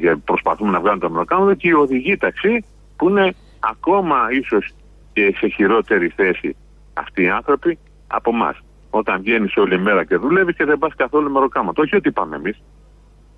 και 0.00 0.16
προσπαθούμε 0.24 0.70
να 0.70 0.80
βγάλουμε 0.80 1.00
το 1.00 1.10
μεροκάμα, 1.10 1.54
και 1.54 1.68
οι 1.68 1.72
οδηγοί 1.72 2.16
ταξί 2.16 2.64
που 2.96 3.08
είναι 3.08 3.34
ακόμα 3.60 4.16
ίσως 4.40 4.70
και 5.12 5.34
σε 5.38 5.46
χειρότερη 5.46 6.08
θέση 6.16 6.56
αυτοί 6.94 7.22
οι 7.22 7.28
άνθρωποι 7.28 7.78
από 8.06 8.30
εμάς. 8.30 8.56
Όταν 8.90 9.20
βγαίνεις 9.20 9.56
όλη 9.56 9.78
μέρα 9.78 10.04
και 10.04 10.16
δουλεύεις 10.16 10.56
και 10.56 10.64
δεν 10.64 10.78
πας 10.78 10.92
καθόλου 10.96 11.30
μεροκάμα. 11.30 11.72
Όχι 11.76 11.96
ότι 11.96 12.10
πάμε 12.12 12.36
εμείς. 12.36 12.62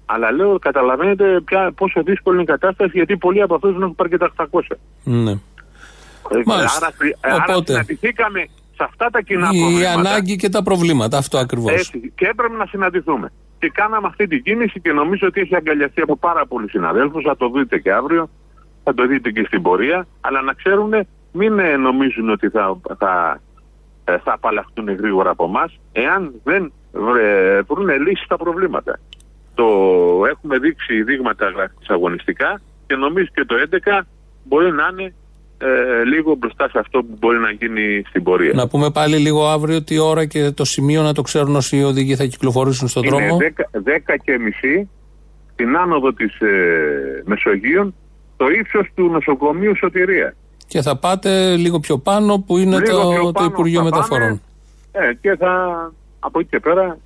Αλλά 0.06 0.32
λέω, 0.32 0.58
καταλαβαίνετε 0.58 1.40
πια 1.40 1.72
πόσο 1.76 2.02
δύσκολη 2.02 2.34
είναι 2.34 2.44
η 2.44 2.46
κατάσταση, 2.46 2.90
γιατί 2.94 3.16
πολλοί 3.16 3.42
από 3.42 3.54
αυτούς 3.54 3.72
δεν 3.72 3.82
έχουν 3.82 3.94
πάρει 3.94 4.10
και 4.10 4.16
τα 4.18 4.32
800. 4.36 4.76
Ναι. 5.04 5.30
Ε, 5.30 5.36
Μάλιστα. 6.46 6.86
Άρα, 6.86 6.94
χρη- 6.98 7.16
άρα 7.20 7.44
Οπότε- 7.48 7.66
συναντηθήκαμε 7.66 8.40
σε 8.76 8.84
αυτά 8.84 9.06
τα 9.10 9.20
κοινά 9.20 9.48
Η 9.52 9.58
προβλήματα. 9.60 9.98
ανάγκη 9.98 10.36
και 10.36 10.48
τα 10.48 10.62
προβλήματα. 10.62 11.18
Αυτό 11.18 11.38
ακριβώς. 11.38 11.72
Έτσι, 11.72 12.12
και 12.14 12.26
έπρεπε 12.26 12.54
να 12.56 12.66
συναντηθούμε. 12.66 13.32
Και 13.58 13.70
κάναμε 13.74 14.06
αυτή 14.06 14.26
την 14.26 14.42
κίνηση 14.42 14.80
και 14.80 14.92
νομίζω 14.92 15.26
ότι 15.26 15.40
έχει 15.40 15.56
αγκαλιαστεί 15.56 16.00
από 16.00 16.16
πάρα 16.16 16.46
πολλούς 16.46 16.70
συναδέλφους. 16.70 17.22
Θα 17.24 17.36
το 17.36 17.48
δείτε 17.50 17.78
και 17.78 17.92
αύριο. 17.92 18.28
Θα 18.84 18.94
το 18.94 19.06
δείτε 19.06 19.30
και 19.30 19.44
στην 19.46 19.62
πορεία. 19.62 20.06
Αλλά 20.20 20.42
να 20.42 20.52
ξέρουν, 20.52 20.92
μην 21.36 21.58
ε, 21.58 21.76
νομίζουν 21.76 22.30
ότι 22.30 22.48
θα, 22.48 22.80
θα, 22.98 23.40
ε, 24.04 24.18
θα 24.18 24.32
απαλλαχτούν 24.32 24.94
γρήγορα 24.94 25.30
από 25.30 25.44
εμάς, 25.44 25.78
εάν 25.92 26.34
δεν 26.44 26.72
βρε, 26.92 27.60
βρουν 27.62 27.88
λύσει 27.88 28.24
στα 28.24 28.36
προβλήματα. 28.36 28.98
Το 29.54 29.66
έχουμε 30.30 30.58
δείξει 30.58 31.02
δείγματα 31.02 31.52
αγωνιστικά 31.86 32.60
και 32.86 32.94
νομίζω 32.94 33.26
και 33.34 33.44
το 33.44 33.54
11 34.00 34.00
μπορεί 34.44 34.72
να 34.72 34.88
είναι 34.92 35.14
ε, 35.58 36.04
λίγο 36.04 36.34
μπροστά 36.34 36.68
σε 36.68 36.78
αυτό 36.78 36.98
που 37.02 37.16
μπορεί 37.18 37.38
να 37.38 37.50
γίνει 37.50 38.02
στην 38.08 38.22
πορεία. 38.22 38.52
Να 38.54 38.68
πούμε 38.68 38.90
πάλι 38.90 39.16
λίγο 39.16 39.46
αύριο 39.46 39.82
τι 39.82 39.98
ώρα 39.98 40.24
και 40.24 40.50
το 40.50 40.64
σημείο 40.64 41.02
να 41.02 41.12
το 41.12 41.22
ξέρουν 41.22 41.56
όσοι 41.56 41.82
οδηγοί 41.82 42.16
θα 42.16 42.24
κυκλοφορήσουν 42.24 42.88
στον 42.88 43.02
δρόμο. 43.02 43.26
Είναι 43.26 43.54
10, 43.72 43.78
10 43.78 44.16
και 44.24 44.38
μισή 44.38 44.90
στην 45.52 45.76
άνοδο 45.76 46.12
της 46.12 46.40
ε, 46.40 47.22
Μεσογείων 47.24 47.94
το 48.36 48.46
ύψος 48.48 48.88
του 48.94 49.08
νοσοκομείου 49.08 49.76
Σωτηρία. 49.76 50.34
Και 50.74 50.82
θα 50.82 50.96
πάτε 50.96 51.56
λίγο 51.56 51.80
πιο 51.80 51.98
πάνω 51.98 52.38
που 52.38 52.58
είναι 52.58 52.78
Λίγο 52.78 53.02
το, 53.02 53.08
πιο 53.08 53.24
το 53.24 53.32
πάνω 53.32 53.46
Υπουργείο 53.46 53.82
θα 53.82 53.88
πάμε. 53.88 53.96
Μεταφορών. 53.96 54.40
Ε, 54.92 55.14
και 55.20 55.36
θα 55.38 55.52
από 56.18 56.40
εκεί 56.40 56.48
και 56.48 56.60
πέρα 56.60 56.98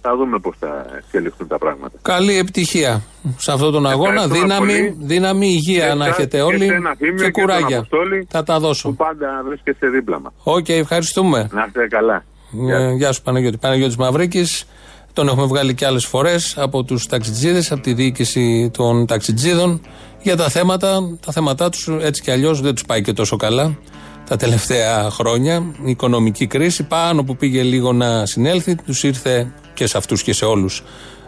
θα 0.00 0.16
δούμε 0.16 0.38
πώς 0.38 0.56
θα 0.58 0.86
εξελιχθούν 0.98 1.46
τα 1.46 1.58
πράγματα. 1.58 1.98
Καλή 2.02 2.38
επιτυχία 2.38 3.02
σε 3.36 3.52
αυτόν 3.52 3.72
τον 3.72 3.86
αγώνα. 3.86 4.22
Ευχαριστούμε 4.22 4.40
Δύναμη, 4.40 4.66
πολύ. 4.66 4.96
δύναμη, 4.98 5.46
υγεία 5.46 5.88
Και 5.88 5.94
να 5.94 6.04
εσάς 6.04 6.18
έχετε 6.18 6.36
και 6.36 6.42
όλοι 6.42 6.64
εσένα, 6.64 6.94
Θήμιο, 6.94 7.16
και 7.16 7.24
και 7.24 7.30
τον 7.30 7.42
κουράγια. 7.42 7.76
Αποστόλη, 7.76 8.26
Θα 8.30 8.42
τα 8.42 8.58
δώσω. 8.58 8.88
Που 8.88 8.94
πάντα 8.94 9.42
βρίσκεστε 9.46 9.88
δίπλα 9.88 10.20
μας. 10.20 10.32
Οκ, 10.42 10.68
ευχαριστούμε. 10.68 11.48
Να 11.52 11.64
είστε 11.66 11.86
καλά. 11.86 12.24
Ε, 12.70 12.92
Γεια 12.92 13.12
σου 13.12 13.22
Παναγιώτη. 13.22 13.56
Παναγιώτης 13.56 13.96
Μαυρίκης. 13.96 14.64
Τον 15.12 15.28
έχουμε 15.28 15.46
βγάλει 15.46 15.74
και 15.74 15.86
άλλες 15.86 16.06
φορές 16.06 16.58
από 16.58 16.84
τους 16.84 17.06
ταξιτζίδες, 17.06 17.72
από 17.72 17.80
τη 17.80 17.92
διοίκηση 17.92 18.70
των 18.76 19.06
ταξιτζίδων 19.06 19.80
για 20.22 20.36
τα 20.36 20.48
θέματα, 20.48 21.18
τα 21.26 21.32
θέματά 21.32 21.68
τους 21.68 21.88
έτσι 22.00 22.22
κι 22.22 22.30
αλλιώς 22.30 22.60
δεν 22.60 22.74
τους 22.74 22.84
πάει 22.84 23.02
και 23.02 23.12
τόσο 23.12 23.36
καλά 23.36 23.78
τα 24.28 24.36
τελευταία 24.36 25.10
χρόνια. 25.10 25.74
Η 25.84 25.90
οικονομική 25.90 26.46
κρίση 26.46 26.82
πάνω 26.82 27.24
που 27.24 27.36
πήγε 27.36 27.62
λίγο 27.62 27.92
να 27.92 28.26
συνέλθει, 28.26 28.74
τους 28.74 29.02
ήρθε 29.02 29.52
και 29.74 29.86
σε 29.86 29.96
αυτούς 29.96 30.22
και 30.22 30.32
σε 30.32 30.44
όλους 30.44 30.82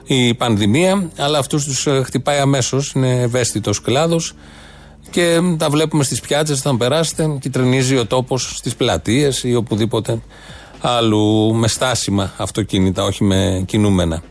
η 0.05 0.35
πανδημία, 0.35 1.11
αλλά 1.17 1.39
αυτούς 1.39 1.65
τους 1.65 1.87
ε, 1.87 2.03
χτυπάει 2.05 2.39
αμέσως, 2.39 2.93
είναι 2.93 3.21
ευαίσθητος 3.21 3.81
κλάδος 3.81 4.35
και 5.11 5.41
τα 5.59 5.71
βλέπουμε 5.71 6.05
στις 6.05 6.21
πιάτσες 6.21 6.59
όταν 6.59 6.77
περάσετε 6.77 7.39
κυτρινίζει 7.41 7.97
ο 7.97 8.07
τόπος 8.07 8.57
στις 8.57 8.75
πλατείες 8.75 9.43
ή 9.43 9.55
οπουδήποτε 9.55 10.21
άλλου 10.81 11.55
με 11.55 11.69
στάσιμα 11.69 12.33
αυτοκίνητα, 12.37 13.05
όχι 13.05 13.25
με 13.25 13.63
κινούμενα. 13.67 14.23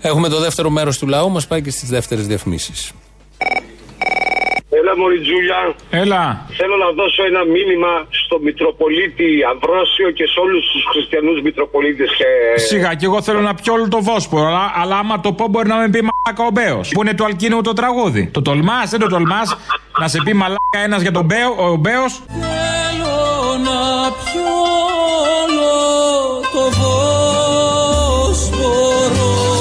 Έχουμε 0.00 0.28
το 0.28 0.40
δεύτερο 0.40 0.70
μέρος 0.70 0.98
του 0.98 1.06
λαού, 1.06 1.30
μας 1.30 1.46
πάει 1.46 1.62
και 1.62 1.70
στις 1.70 1.88
δεύτερες 1.88 2.26
διαφημίσεις. 2.26 2.92
Έλα 4.84 4.96
μωρή 4.96 5.20
Τζούλια. 5.20 5.60
Έλα. 5.90 6.46
Θέλω 6.58 6.76
να 6.84 6.90
δώσω 6.98 7.22
ένα 7.30 7.42
μήνυμα 7.44 7.92
στο 8.24 8.38
Μητροπολίτη 8.46 9.28
Αμβρόσιο 9.50 10.10
και 10.10 10.26
σε 10.32 10.40
όλους 10.40 10.62
τους 10.72 10.84
χριστιανούς 10.92 11.40
Μητροπολίτες 11.42 12.10
και... 12.18 12.24
Σιγά, 12.60 12.94
και 12.94 13.04
εγώ 13.04 13.22
θέλω 13.22 13.40
να 13.40 13.54
πιω 13.54 13.72
όλο 13.72 13.88
το 13.88 14.02
Βόσπορο, 14.02 14.46
αλλά, 14.46 14.72
αλλά 14.74 14.96
άμα 14.98 15.20
το 15.20 15.32
πω 15.32 15.48
μπορεί 15.48 15.68
να 15.68 15.76
με 15.76 15.88
πει 15.88 16.00
μαλάκα 16.08 16.44
ο 16.50 16.50
Μπέος. 16.52 16.88
Που 16.94 17.02
είναι 17.02 17.14
του 17.14 17.24
Αλκίνου 17.24 17.60
το 17.60 17.72
τραγούδι. 17.72 18.30
Το 18.32 18.42
τολμάς, 18.42 18.90
δεν 18.90 19.00
το 19.00 19.08
τολμάς. 19.08 19.56
να 20.00 20.08
σε 20.08 20.18
πει 20.24 20.32
μαλάκα 20.34 20.78
ένας 20.84 21.02
για 21.02 21.12
τον 21.12 21.24
Μπέο, 21.24 21.50
ο 21.58 21.76
Μπέος. 21.76 22.22
Θέλω 22.28 23.16
να 23.68 23.80
πιω 24.24 24.52
όλο 25.40 25.72
το 26.52 26.64
Βόσπορο 28.20 29.53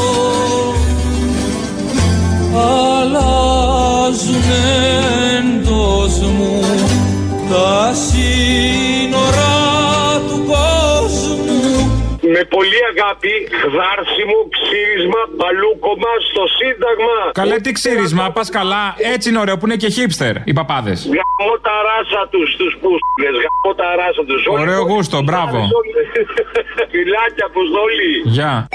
πολύ 12.93 13.01
αγάπη, 13.01 13.33
γδάρσιμο, 13.65 14.37
ξύρισμα, 14.55 15.21
παλούκομα 15.41 16.11
στο 16.29 16.43
Σύνταγμα. 16.59 17.15
Καλέ 17.41 17.57
τι 17.65 17.71
ξύρισμα, 17.71 18.31
πας 18.31 18.49
καλά. 18.49 18.83
Έτσι 19.13 19.29
είναι 19.29 19.39
ωραίο 19.39 19.57
που 19.57 19.65
είναι 19.65 19.75
και 19.75 19.89
χίπστερ 19.89 20.33
οι 20.49 20.53
παπάδες. 20.53 20.99
Γαμώ 21.17 21.53
τα 21.67 21.75
ράσα 21.87 22.21
τους, 22.33 22.49
τους 22.59 22.73
πούστες, 22.81 23.33
γαμώ 23.43 23.71
τα 23.81 23.87
ράσα 23.99 24.23
τους. 24.29 24.41
Όλοι 24.47 24.61
Ωραίο 24.61 24.81
όλοι- 24.81 24.91
γούστο, 24.93 25.21
μπράβο. 25.21 25.57
Φιλάκια, 26.93 27.45
αποστολή. 27.51 28.13
Γεια. 28.37 28.67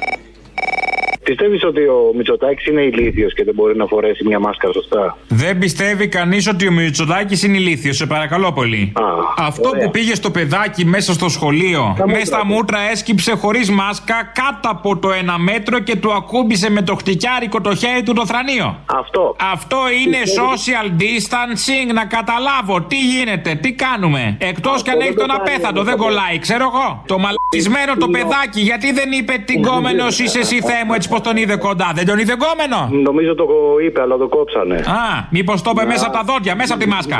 Πιστεύεις 1.29 1.65
ότι 1.65 1.81
ο 1.81 2.13
Μητσοτάκης 2.17 2.67
είναι 2.67 2.83
ηλίθιος 2.83 3.35
και 3.35 3.45
δεν 3.45 3.55
μπορεί 3.55 3.77
να 3.77 3.87
φορέσει 3.87 4.27
μια 4.27 4.39
μάσκα 4.39 4.73
σωστά; 4.73 5.17
Δεν 5.29 5.59
πιστεύει 5.59 6.09
κανείς 6.09 6.49
ότι 6.49 6.69
ο 6.69 6.73
Μητσοτάκης 6.73 7.43
είναι 7.43 7.57
ηλίθιος, 7.57 7.97
σε 7.97 8.07
παρακαλώ 8.07 8.53
πολύ. 8.53 8.93
Αυτό 9.37 9.69
ωραία. 9.69 9.85
που 9.85 9.91
πήγε 9.91 10.15
στο 10.15 10.31
παιδάκι 10.31 10.85
μέσα 10.85 11.13
στο 11.13 11.29
σχολείο, 11.29 11.95
Τα 11.99 12.07
μέσα 12.07 12.19
μούτρα 12.19 12.25
στα 12.27 12.39
του. 12.41 12.47
μούτρα 12.47 12.79
έσκυψε 12.91 13.33
χωρίς 13.33 13.71
μάσκα 13.71 14.33
κάτω 14.35 14.69
από 14.69 14.99
το 14.99 15.13
ένα 15.13 15.39
μέτρο 15.39 15.79
και 15.79 15.97
του 15.97 16.13
ακούμπησε 16.13 16.71
με 16.71 16.83
το 16.83 16.95
χτυκιάρικο 16.95 17.61
το 17.61 17.75
χέρι 17.75 18.03
του 18.03 18.13
το 18.13 18.27
θρανίο. 18.27 18.79
Αυτό. 18.87 19.37
Αυτό 19.53 19.77
είναι 20.05 20.19
social 20.41 20.87
distancing, 21.03 21.95
να 21.95 22.05
καταλάβω 22.05 22.81
τι 22.81 22.99
γίνεται, 22.99 23.55
τι 23.55 23.73
κάνουμε. 23.73 24.37
Εκτός 24.39 24.83
κι 24.83 24.91
αν 24.91 24.99
δεν 24.99 25.07
έχει 25.07 25.17
το 25.17 25.21
τον 25.21 25.29
κάνει 25.29 25.41
απέθαντο, 25.41 25.81
όμως 25.81 25.85
δεν 25.85 25.95
αυτό. 25.95 26.05
κολλάει, 26.05 26.39
ξέρω 26.39 26.65
εγώ. 26.73 27.03
Το 27.07 27.19
μαλακισμένο 27.19 27.97
το 27.97 28.09
παιδάκι, 28.09 28.61
γιατί 28.61 28.93
δεν 28.93 29.13
είπε 29.13 29.43
την 29.47 29.63
κόμενος 29.63 30.19
είσαι 30.19 30.39
εσύ 30.39 30.61
Θεέ 30.61 30.85
μου 30.87 30.95
έτσι 30.95 31.09
πω 31.09 31.18
πω 31.19 31.25
τον 31.25 31.37
είδε 31.37 31.57
κοντά, 31.57 31.91
δεν 31.95 32.07
τον 32.07 32.19
είδε 32.19 32.35
γκόμενο; 32.41 33.03
Νομίζω 33.09 33.35
το 33.35 33.47
είπε, 33.85 34.01
αλλά 34.01 34.17
το 34.17 34.29
κόψανε. 34.29 34.77
Α, 34.77 35.27
μήπως 35.31 35.63
το 35.63 35.71
είπε 35.75 35.85
μέσα 35.85 36.07
από 36.07 36.17
τα 36.17 36.23
δόντια, 36.31 36.55
μέσα 36.55 36.75
από 36.75 36.83
τη 36.83 36.89
μάσκα. 36.89 37.19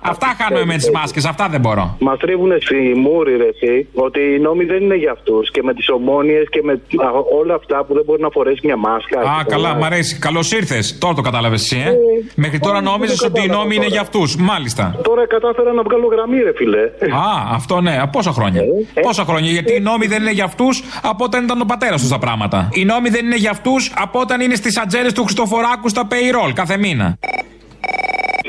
Αυτά 0.00 0.28
χάνουμε 0.38 0.64
με 0.64 0.74
τις 0.74 0.90
μάσκες, 0.90 1.24
αυτά 1.24 1.48
δεν 1.48 1.60
μπορώ. 1.60 1.96
Μας 2.00 2.18
τρίβουνε 2.18 2.56
στη 2.60 2.76
μούρη, 3.04 3.36
ρε, 3.36 3.48
εσύ, 3.54 3.88
ότι 3.94 4.20
οι 4.20 4.38
νόμοι 4.38 4.64
δεν 4.64 4.80
είναι 4.82 4.96
για 4.96 5.12
αυτούς. 5.12 5.50
Και 5.50 5.62
με 5.62 5.72
τις 5.74 5.88
ομόνιες 5.88 6.46
και 6.50 6.60
με 6.62 6.72
α, 6.72 7.08
όλα 7.40 7.54
αυτά 7.54 7.84
που 7.84 7.94
δεν 7.94 8.02
μπορεί 8.06 8.22
να 8.22 8.30
φορέσει 8.30 8.60
μια 8.64 8.76
μάσκα. 8.76 9.18
Α, 9.20 9.44
καλά, 9.44 9.74
μ' 9.74 9.84
αρέσει. 9.84 10.18
Καλώς 10.18 10.52
ήρθες. 10.52 10.98
Τώρα 10.98 11.14
το 11.14 11.20
κατάλαβες 11.20 11.62
εσύ, 11.62 11.78
ε; 11.86 11.90
Μέχρι 12.34 12.58
τώρα 12.58 12.80
νόμιζες 12.80 13.22
ότι 13.22 13.44
οι 13.44 13.48
νόμοι 13.48 13.74
είναι 13.74 13.86
για 13.86 14.00
αυτούς. 14.00 14.36
Μάλιστα. 14.36 15.00
Τώρα 15.02 15.26
κατάφερα 15.26 15.72
να 15.72 15.82
βγάλω 15.82 16.06
γραμμή, 16.06 16.38
ρε 16.42 16.52
φιλέ. 16.56 16.84
Α, 17.26 17.54
αυτό 17.58 17.80
ναι. 17.80 17.96
Πόσα 18.12 18.32
χρόνια; 18.32 18.62
Πόσα 19.02 19.24
χρόνια; 19.24 19.50
Γιατί 19.50 19.74
οι 19.74 19.80
νόμοι 19.80 20.06
δεν 20.06 20.20
είναι 20.22 20.32
για 20.32 20.44
αυτούς 20.44 20.82
από 21.02 21.24
όταν 21.24 21.44
ήταν 21.44 21.60
ο 21.60 21.64
πατέρας 21.64 22.00
τους 22.00 22.10
τα 22.10 22.18
πράγματα. 22.18 22.57
Οι 22.72 22.84
νόμοι 22.84 23.08
δεν 23.08 23.24
είναι 23.24 23.36
για 23.36 23.50
αυτούς 23.50 23.92
από 23.96 24.20
όταν 24.20 24.40
είναι 24.40 24.54
στις 24.54 24.78
ατζέρε 24.78 25.12
του 25.12 25.24
Χριστοφοράκου 25.24 25.88
στα 25.88 26.06
payroll 26.10 26.52
κάθε 26.54 26.76
μήνα. 26.76 27.18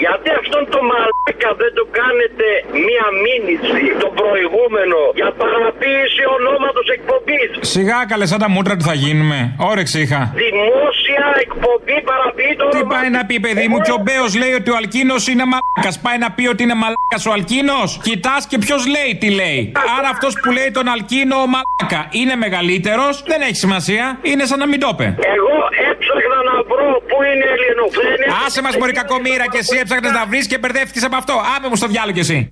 Γιατί 0.04 0.30
αυτόν 0.41 0.64
το 0.74 0.80
μαλάκα 0.89 1.50
δεν 1.62 1.72
του 1.78 1.86
κάνετε 2.00 2.47
μία 2.86 3.08
μήνυση 3.26 3.84
το 4.04 4.10
προηγούμενο 4.20 5.00
για 5.20 5.30
παραποίηση 5.41 6.22
ονόματος 6.38 6.88
εκπομπής; 6.97 7.50
Σιγά 7.74 7.97
καλέ, 8.12 8.26
σαν 8.32 8.39
τα 8.43 8.50
μούτρα 8.56 8.74
του 8.78 8.86
θα 8.91 8.95
γίνουμε. 9.04 9.38
Όρεξη 9.72 9.97
είχα. 10.06 10.22
Δημόσια 10.43 11.26
εκπομπή 11.45 11.97
παραποίη 12.10 12.54
το 12.60 12.64
Τι 12.76 12.82
πάει 12.93 13.10
να 13.18 13.22
πει, 13.28 13.36
παιδί 13.45 13.68
μου, 13.72 13.78
και 13.86 13.93
ο 13.97 14.00
Μπέος 14.06 14.32
λέει 14.41 14.54
ότι 14.60 14.70
ο 14.74 14.76
Αλκίνος 14.82 15.24
είναι 15.32 15.45
μαλάκας. 15.54 15.95
Πάει 16.06 16.18
να 16.26 16.30
πει 16.36 16.43
ότι 16.54 16.62
είναι 16.66 16.78
μαλάκας 16.84 17.24
ο 17.30 17.32
Αλκίνος. 17.38 17.89
Κοιτάς 18.08 18.41
και 18.50 18.58
ποιος 18.64 18.82
λέει 18.95 19.12
τι 19.22 19.30
λέει. 19.41 19.62
Άρα 19.97 20.10
αυτός 20.16 20.34
που 20.41 20.50
λέει 20.58 20.70
τον 20.78 20.88
Αλκίνο 20.95 21.36
ο 21.45 21.47
μαλάκα 21.54 22.02
είναι 22.20 22.36
μεγαλύτερος, 22.45 23.14
δεν 23.32 23.39
έχει 23.47 23.58
σημασία. 23.66 24.06
Είναι 24.30 24.43
σαν 24.50 24.60
να 24.64 24.68
μην 24.72 24.80
το 24.84 24.89
είπε. 24.93 25.08
Εγώ 25.36 25.56
έψαχνα 25.89 26.39
να 26.50 26.56
βρω 26.70 26.89
πού 27.10 27.18
είναι 27.30 27.47
η 27.52 27.54
ελληνοφρένεια. 27.58 28.28
Άσε 28.45 28.62
μας 28.66 28.74
μπορεί 28.78 28.93
κακομήρα 29.02 29.45
και 29.54 29.60
εσύ 29.64 29.78
έψαχνε 29.92 30.20
να 30.20 30.26
βρεις 30.26 30.48
και 30.48 30.58
μπερδεύτηκες 30.58 31.04
από 31.04 31.16
αυτό. 31.16 31.34
Άμε 31.58 31.68
μου 31.70 31.76
στο 31.76 31.88
διάλογο 31.88 32.14
κι 32.14 32.20
εσύ. 32.20 32.50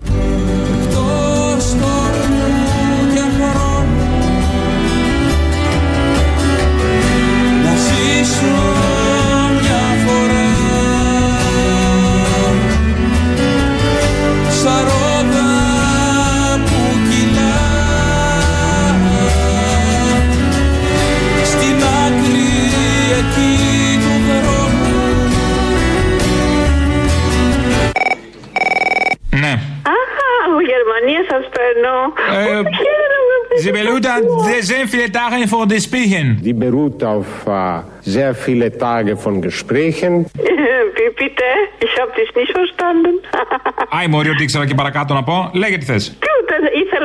Γερμανία 30.98 31.24
σα 31.32 31.40
παίρνω. 31.56 31.96
Ε, 32.40 32.62
Χαίρομαι. 32.82 33.36
Sie 33.64 33.72
beruht 33.72 34.06
sehr 34.72 34.86
viele 34.94 35.08
Tage 35.20 35.48
von 35.48 35.68
den 35.72 35.82
Spichen. 35.88 36.26
Die 36.48 36.54
beruht 36.66 37.00
auf 37.14 37.28
äh, 37.48 37.80
sehr 38.16 38.34
viele 38.46 38.68
Tage 38.86 39.12
von 39.24 39.34
Gesprächen. 39.48 40.14
Wie 40.98 41.12
bitte? 41.22 41.50
Ich 41.86 41.94
habe 42.02 42.12
dich 42.20 42.30
nicht 42.40 42.52
verstanden. 42.60 43.14
Άι, 43.90 44.08
Μωρή, 44.08 44.30
ότι 44.30 44.44
ήξερα 44.44 44.66
και 44.66 44.74
παρακάτω 44.74 45.14
να 45.14 45.24
πω. 45.24 45.52
Λέγε 45.54 45.78
τι 45.78 45.86
θε. 45.86 45.98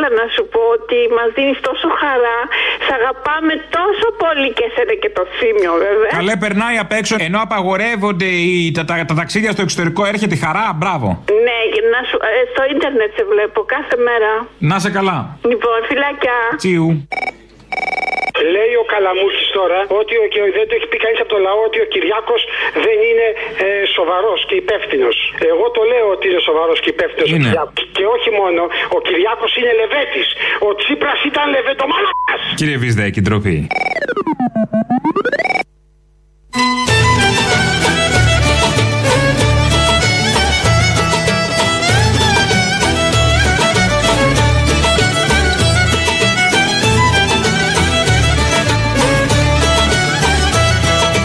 Τίποτα, 0.02 0.08
ήθελα 0.08 0.22
να 0.22 0.26
σου 0.36 0.44
πω 0.54 0.60
ότι 0.78 0.98
μας 1.16 1.28
δίνεις 1.36 1.58
τόσο 1.68 1.88
χαρά. 2.00 2.38
Σ' 2.86 2.92
αγαπάμε 2.98 3.54
τόσο 3.78 4.06
πολύ 4.22 4.48
και 4.56 4.64
εσένα 4.68 4.94
και 5.02 5.10
το 5.18 5.22
θύμιο, 5.36 5.72
βέβαια. 5.84 6.10
Καλέ, 6.18 6.34
περνάει 6.44 6.76
απ' 6.84 6.92
έξω 7.00 7.14
ενώ 7.28 7.38
απαγορεύονται 7.46 8.30
οι, 8.44 8.70
τα, 8.76 8.84
τα, 8.88 8.94
τα 9.10 9.14
ταξίδια 9.20 9.50
στο 9.54 9.62
εξωτερικό. 9.66 10.00
Έρχεται 10.12 10.34
η 10.38 10.40
χαρά, 10.46 10.64
μπράβο. 10.80 11.08
Ναι, 11.46 11.58
να 11.94 12.00
σου, 12.08 12.16
ε, 12.28 12.42
στο 12.52 12.62
ίντερνετ 12.72 13.10
σε 13.16 13.24
βλέπω 13.32 13.60
κάθε 13.74 13.96
μέρα. 14.08 14.30
Να 14.70 14.76
σε 14.84 14.90
καλά. 14.96 15.18
Λοιπόν, 15.50 15.78
φυλάκια. 15.88 16.36
Τσιου. 16.60 16.88
Λέει 18.54 18.74
ο 18.82 18.84
Καλαμούκης 18.92 19.48
τώρα 19.58 19.80
ότι 20.00 20.14
ο, 20.22 20.24
και 20.32 20.40
δεν 20.58 20.64
το 20.68 20.74
έχει 20.78 20.86
πει 20.90 20.98
κανείς 21.04 21.20
από 21.24 21.30
το 21.34 21.38
λαό 21.46 21.60
ότι 21.68 21.78
ο 21.84 21.86
Κυριάκος 21.92 22.42
δεν 22.84 22.96
είναι 23.08 23.26
ε, 23.64 23.66
σοβαρός 23.96 24.40
και 24.48 24.56
υπεύθυνος. 24.64 25.16
Εγώ 25.52 25.66
το 25.76 25.82
λέω 25.92 26.06
ότι 26.14 26.24
είναι 26.30 26.40
σοβαρός 26.48 26.78
και 26.82 26.90
υπεύθυνος 26.96 27.28
ο 27.32 27.34
Είναι. 27.34 27.44
Κυριάκος. 27.44 27.80
Και 27.96 28.04
όχι 28.16 28.30
μόνο, 28.40 28.62
ο 28.96 28.98
Κυριάκος 29.06 29.50
είναι 29.58 29.72
λεβέτης. 29.80 30.28
Ο 30.68 30.70
Τσίπρας 30.78 31.18
ήταν 31.30 31.46
λεβετομάλακα. 31.56 32.34
Κύριε 32.58 32.76
Βυσδέκη, 32.82 33.20
ντροπή. 33.20 33.56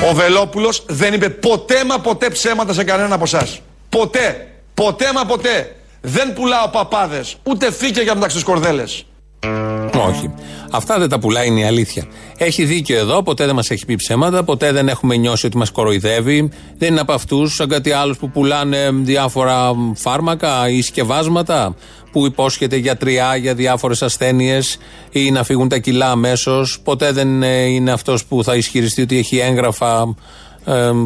Ο 0.09 0.13
Βελόπουλος 0.13 0.83
δεν 0.87 1.13
είπε 1.13 1.29
ποτέ 1.29 1.85
μα 1.85 1.99
ποτέ 1.99 2.29
ψέματα 2.29 2.73
σε 2.73 2.83
κανέναν 2.83 3.13
από 3.13 3.23
εσάς. 3.23 3.59
Ποτέ. 3.89 4.47
Ποτέ 4.73 5.05
μα 5.13 5.25
ποτέ. 5.25 5.75
Δεν 6.01 6.33
πουλάω 6.33 6.67
παπάδες. 6.67 7.35
Ούτε 7.43 7.71
φύκια 7.71 8.03
για 8.03 8.13
μεταξύ 8.15 8.43
κορδέλε. 8.43 8.83
Όχι. 10.07 10.33
Αυτά 10.71 10.99
δεν 10.99 11.09
τα 11.09 11.19
πουλάει, 11.19 11.47
είναι 11.47 11.59
η 11.59 11.63
αλήθεια. 11.63 12.05
Έχει 12.37 12.63
δίκιο 12.63 12.97
εδώ, 12.97 13.23
ποτέ 13.23 13.45
δεν 13.45 13.55
μας 13.55 13.69
έχει 13.69 13.85
πει 13.85 13.95
ψέματα, 13.95 14.43
ποτέ 14.43 14.71
δεν 14.71 14.87
έχουμε 14.87 15.15
νιώσει 15.15 15.45
ότι 15.45 15.57
μας 15.57 15.71
κοροϊδεύει. 15.71 16.49
Δεν 16.77 16.91
είναι 16.91 16.99
από 16.99 17.13
αυτούς, 17.13 17.55
σαν 17.55 17.69
κάτι 17.69 17.91
άλλο 17.91 18.15
που 18.19 18.29
πουλάνε 18.29 18.89
διάφορα 18.91 19.71
φάρμακα 19.95 20.69
ή 20.69 20.81
σκευάσματα, 20.81 21.75
που 22.17 22.25
υπόσχεται 22.25 22.75
γιατριά 22.75 23.35
για 23.35 23.53
διάφορες 23.53 24.01
ασθένειες 24.01 24.77
ή 25.11 25.31
να 25.31 25.43
φύγουν 25.43 25.69
τα 25.69 25.77
κιλά 25.77 26.11
αμέσως. 26.11 26.79
Ποτέ 26.83 27.11
δεν 27.11 27.43
ε, 27.43 27.63
είναι 27.63 27.91
αυτός 27.91 28.25
που 28.25 28.43
θα 28.43 28.55
ισχυριστεί 28.55 29.01
ότι 29.01 29.17
έχει 29.17 29.37
έγγραφα 29.37 30.01
ε, 30.01 30.05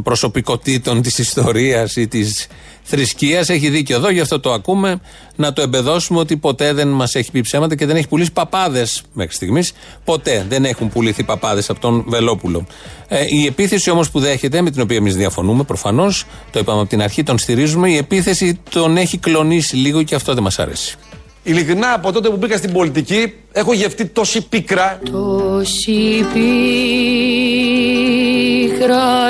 προσωπικότητων 0.03 1.01
της 1.01 1.17
ιστορίας 1.17 1.95
ή 1.95 2.07
της 2.07 2.47
θρησκείας. 2.83 3.49
Έχει 3.49 3.69
δίκιο 3.69 3.95
εδώ, 3.95 4.09
γι' 4.09 4.19
αυτό 4.19 4.39
το 4.39 4.53
ακούμε. 4.53 5.01
Να 5.35 5.53
το 5.53 5.61
εμπεδώσουμε 5.61 6.19
ότι 6.19 6.37
ποτέ 6.37 6.73
δεν 6.73 6.87
μας 6.87 7.15
έχει 7.15 7.31
πει 7.31 7.41
ψέματα 7.41 7.75
και 7.75 7.85
δεν 7.85 7.95
έχει 7.95 8.07
πουλήσει 8.07 8.31
παπάδες 8.31 9.03
μέχρι 9.13 9.33
στιγμής. 9.33 9.71
Ποτέ 10.03 10.45
δεν 10.49 10.65
έχουν 10.65 10.89
πουληθεί 10.89 11.23
παπάδες 11.23 11.69
από 11.69 11.79
τον 11.79 12.03
Βελόπουλο. 12.07 12.65
Ε, 13.07 13.25
η 13.29 13.45
επίθεση 13.45 13.89
όμως 13.89 14.09
που 14.09 14.19
δέχεται 14.19 14.61
με 14.61 14.71
την 14.71 14.81
οποία 14.81 14.97
εμείς 14.97 15.15
διαφωνούμε 15.15 15.63
προφανώς 15.63 16.25
το 16.51 16.59
είπαμε 16.59 16.79
από 16.79 16.89
την 16.89 17.01
αρχή 17.01 17.23
τον 17.23 17.37
στηρίζουμε 17.37 17.89
η 17.89 17.97
επίθεση 17.97 18.59
τον 18.69 18.97
έχει 18.97 19.17
κλονίσει 19.17 19.75
λίγο 19.75 20.03
και 20.03 20.15
αυτό 20.15 20.33
δεν 20.33 20.43
μας 20.43 20.59
αρέσει. 20.59 20.95
Ειλικρινά 21.43 21.93
από 21.93 22.11
τότε 22.11 22.29
που 22.29 22.37
μπήκα 22.37 22.57
στην 22.57 22.71
πολιτική 22.71 23.33
έχω 23.51 23.73
γευτεί 23.73 24.05
τόση 24.05 24.41
πίκρα. 24.41 24.99
Τόση 25.11 26.25
πίκρα 26.33 28.20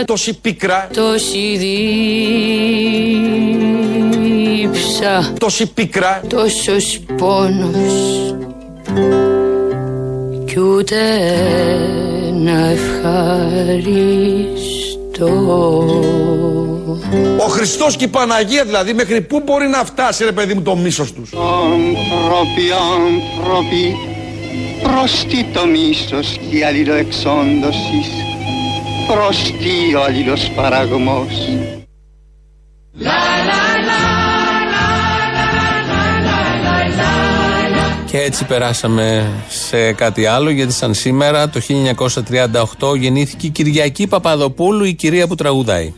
Τόση 0.05 0.39
πίκρα. 0.39 0.87
Τόση 0.93 1.57
δίψα 4.61 5.33
Τόση 5.39 5.73
πίκρα. 5.73 6.21
Τόσος 6.27 6.99
πόνος 7.17 8.35
Κι 10.45 10.59
ούτε 10.59 10.99
να 12.33 12.69
ευχαριστώ 12.69 14.11
Ο 17.37 17.47
Χριστός 17.49 17.95
και 17.95 18.03
η 18.03 18.07
Παναγία 18.07 18.65
δηλαδή 18.65 18.93
μέχρι 18.93 19.21
πού 19.21 19.41
μπορεί 19.45 19.67
να 19.67 19.85
φτάσει 19.85 20.23
ρε 20.23 20.31
παιδί 20.31 20.53
μου 20.53 20.61
το 20.61 20.75
μίσος 20.75 21.13
τους; 21.13 21.33
Άνθρωποι, 21.33 22.61
άνθρωποι, 22.95 23.95
προς 24.83 25.25
τι 25.29 25.43
το 25.53 25.65
μίσος 25.65 26.39
και 26.49 26.57
η 26.57 26.63
αλληλοεξόντωσης, 26.63 28.20
προς 29.07 29.41
τι 29.41 29.95
ο 29.95 30.03
αλληλοσπαραγμός. 30.03 31.49
Και 38.05 38.21
έτσι 38.21 38.45
περάσαμε 38.45 39.29
σε 39.49 39.93
κάτι 39.93 40.25
άλλο, 40.25 40.49
γιατί 40.49 40.73
σαν 40.73 40.93
σήμερα 40.93 41.49
το 41.49 41.59
1938 42.79 42.97
γεννήθηκε 42.97 43.47
η 43.47 43.49
Κυριακή 43.49 44.07
Παπαδοπούλου, 44.07 44.83
η 44.83 44.93
κυρία 44.93 45.27
που 45.27 45.35
τραγουδάει. 45.35 45.93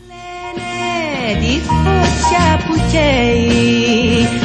τη 1.40 1.60
φωτιά 1.60 2.60
που 2.66 2.80
καίει 2.92 4.43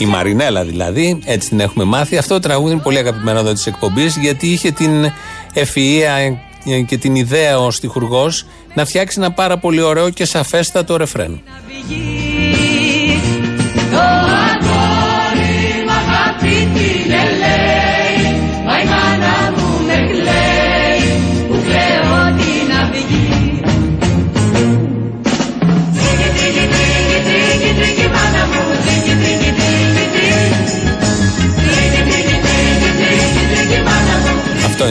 Η 0.00 0.06
Μαρινέλα 0.06 0.64
δηλαδή, 0.64 1.18
έτσι 1.24 1.48
την 1.48 1.60
έχουμε 1.60 1.84
μάθει. 1.84 2.16
Αυτό 2.16 2.34
το 2.34 2.40
τραγούδι 2.40 2.72
είναι 2.72 2.82
πολύ 2.82 2.98
αγαπημένο 2.98 3.38
εδώ 3.38 3.52
της 3.52 3.66
εκπομπής, 3.66 4.16
γιατί 4.16 4.46
είχε 4.46 4.70
την 4.70 5.12
ευφυΐα 5.54 6.36
και 6.86 6.96
την 6.96 7.14
ιδέα 7.14 7.58
ο 7.58 7.70
στιχουργός 7.70 8.46
να 8.74 8.84
φτιάξει 8.84 9.20
ένα 9.20 9.32
πάρα 9.32 9.58
πολύ 9.58 9.80
ωραίο 9.80 10.10
και 10.10 10.24
σαφέστατο 10.24 10.96
ρεφρέν. 10.96 11.40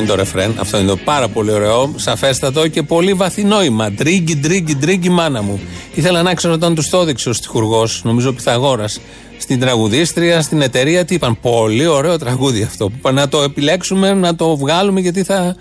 Το 0.10 0.16
ρεφρέν. 0.16 0.55
Αυτό 0.60 0.78
είναι 0.78 0.88
το 0.88 0.97
πάρα 0.97 1.28
πολύ 1.28 1.51
ωραίο, 1.51 1.93
σαφέστατο 1.95 2.68
και 2.68 2.84
πολύ 2.84 3.14
βαθύ 3.14 3.43
νόημα. 3.43 3.91
Τρίγκι, 3.91 4.36
τρίγκι, 4.36 4.76
τρίγκι, 4.76 5.10
μάνα 5.10 5.41
μου. 5.41 5.60
Ήθελα 5.93 6.22
να 6.22 6.34
ξέρω 6.34 6.53
όταν 6.53 6.76
τους 6.76 6.89
το 6.89 7.01
έδειξε 7.01 7.30
ο 7.30 7.34
στιχουργός, 7.34 8.01
νομίζω 8.03 8.34
Πυθαγόρας, 8.34 8.99
στην 9.38 9.60
τραγουδίστρια, 9.60 10.41
στην 10.41 10.62
εταιρεία. 10.62 11.05
Τι 11.05 11.16
είπαν, 11.16 11.39
Πολύ 11.39 11.86
ωραίο 11.86 12.18
τραγούδι 12.18 12.64
αυτό. 12.64 12.89
Είπαν 12.97 13.14
να 13.14 13.30
το 13.30 13.41
επιλέξουμε, 13.41 14.14
να 14.14 14.36
το 14.36 14.57
βγάλουμε 14.57 14.99
γιατί 14.99 15.24
θα 15.24 15.55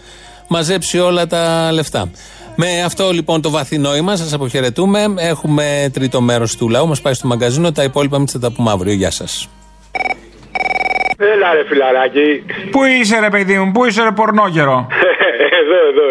μαζέψει 0.48 0.98
όλα 0.98 1.26
τα 1.26 1.72
λεφτά. 1.72 2.10
Με 2.56 2.82
αυτό 2.82 3.10
λοιπόν 3.10 3.40
το 3.40 3.50
βαθύ 3.50 3.78
νόημα 3.78 4.16
σας 4.16 4.32
αποχαιρετούμε. 4.32 5.04
Έχουμε 5.16 5.90
τρίτο 5.92 6.20
μέρος 6.20 6.56
του 6.56 6.68
λαού. 6.68 6.86
Μας 6.86 7.00
πάει 7.00 7.14
στο 7.14 7.26
μαγκαζίνο. 7.26 7.72
Τα 7.72 7.82
υπόλοιπα 7.82 8.18
μην 8.18 8.28
θα 8.28 8.38
τα 8.38 8.50
πούμε 8.50 8.70
αύριο. 8.70 8.92
Γεια 8.92 9.10
σας. 9.10 9.48
Έλα 11.20 11.54
ρε 11.54 11.64
φιλαράκι. 11.64 12.44
Πού 12.70 12.84
είσαι 12.84 13.20
ρε 13.20 13.28
παιδί 13.30 13.58
μου, 13.58 13.72
πού 13.72 13.84
είσαι 13.84 14.02
ρε 14.02 14.10
πορνόγερο; 14.10 14.86
εδώ, 14.90 15.06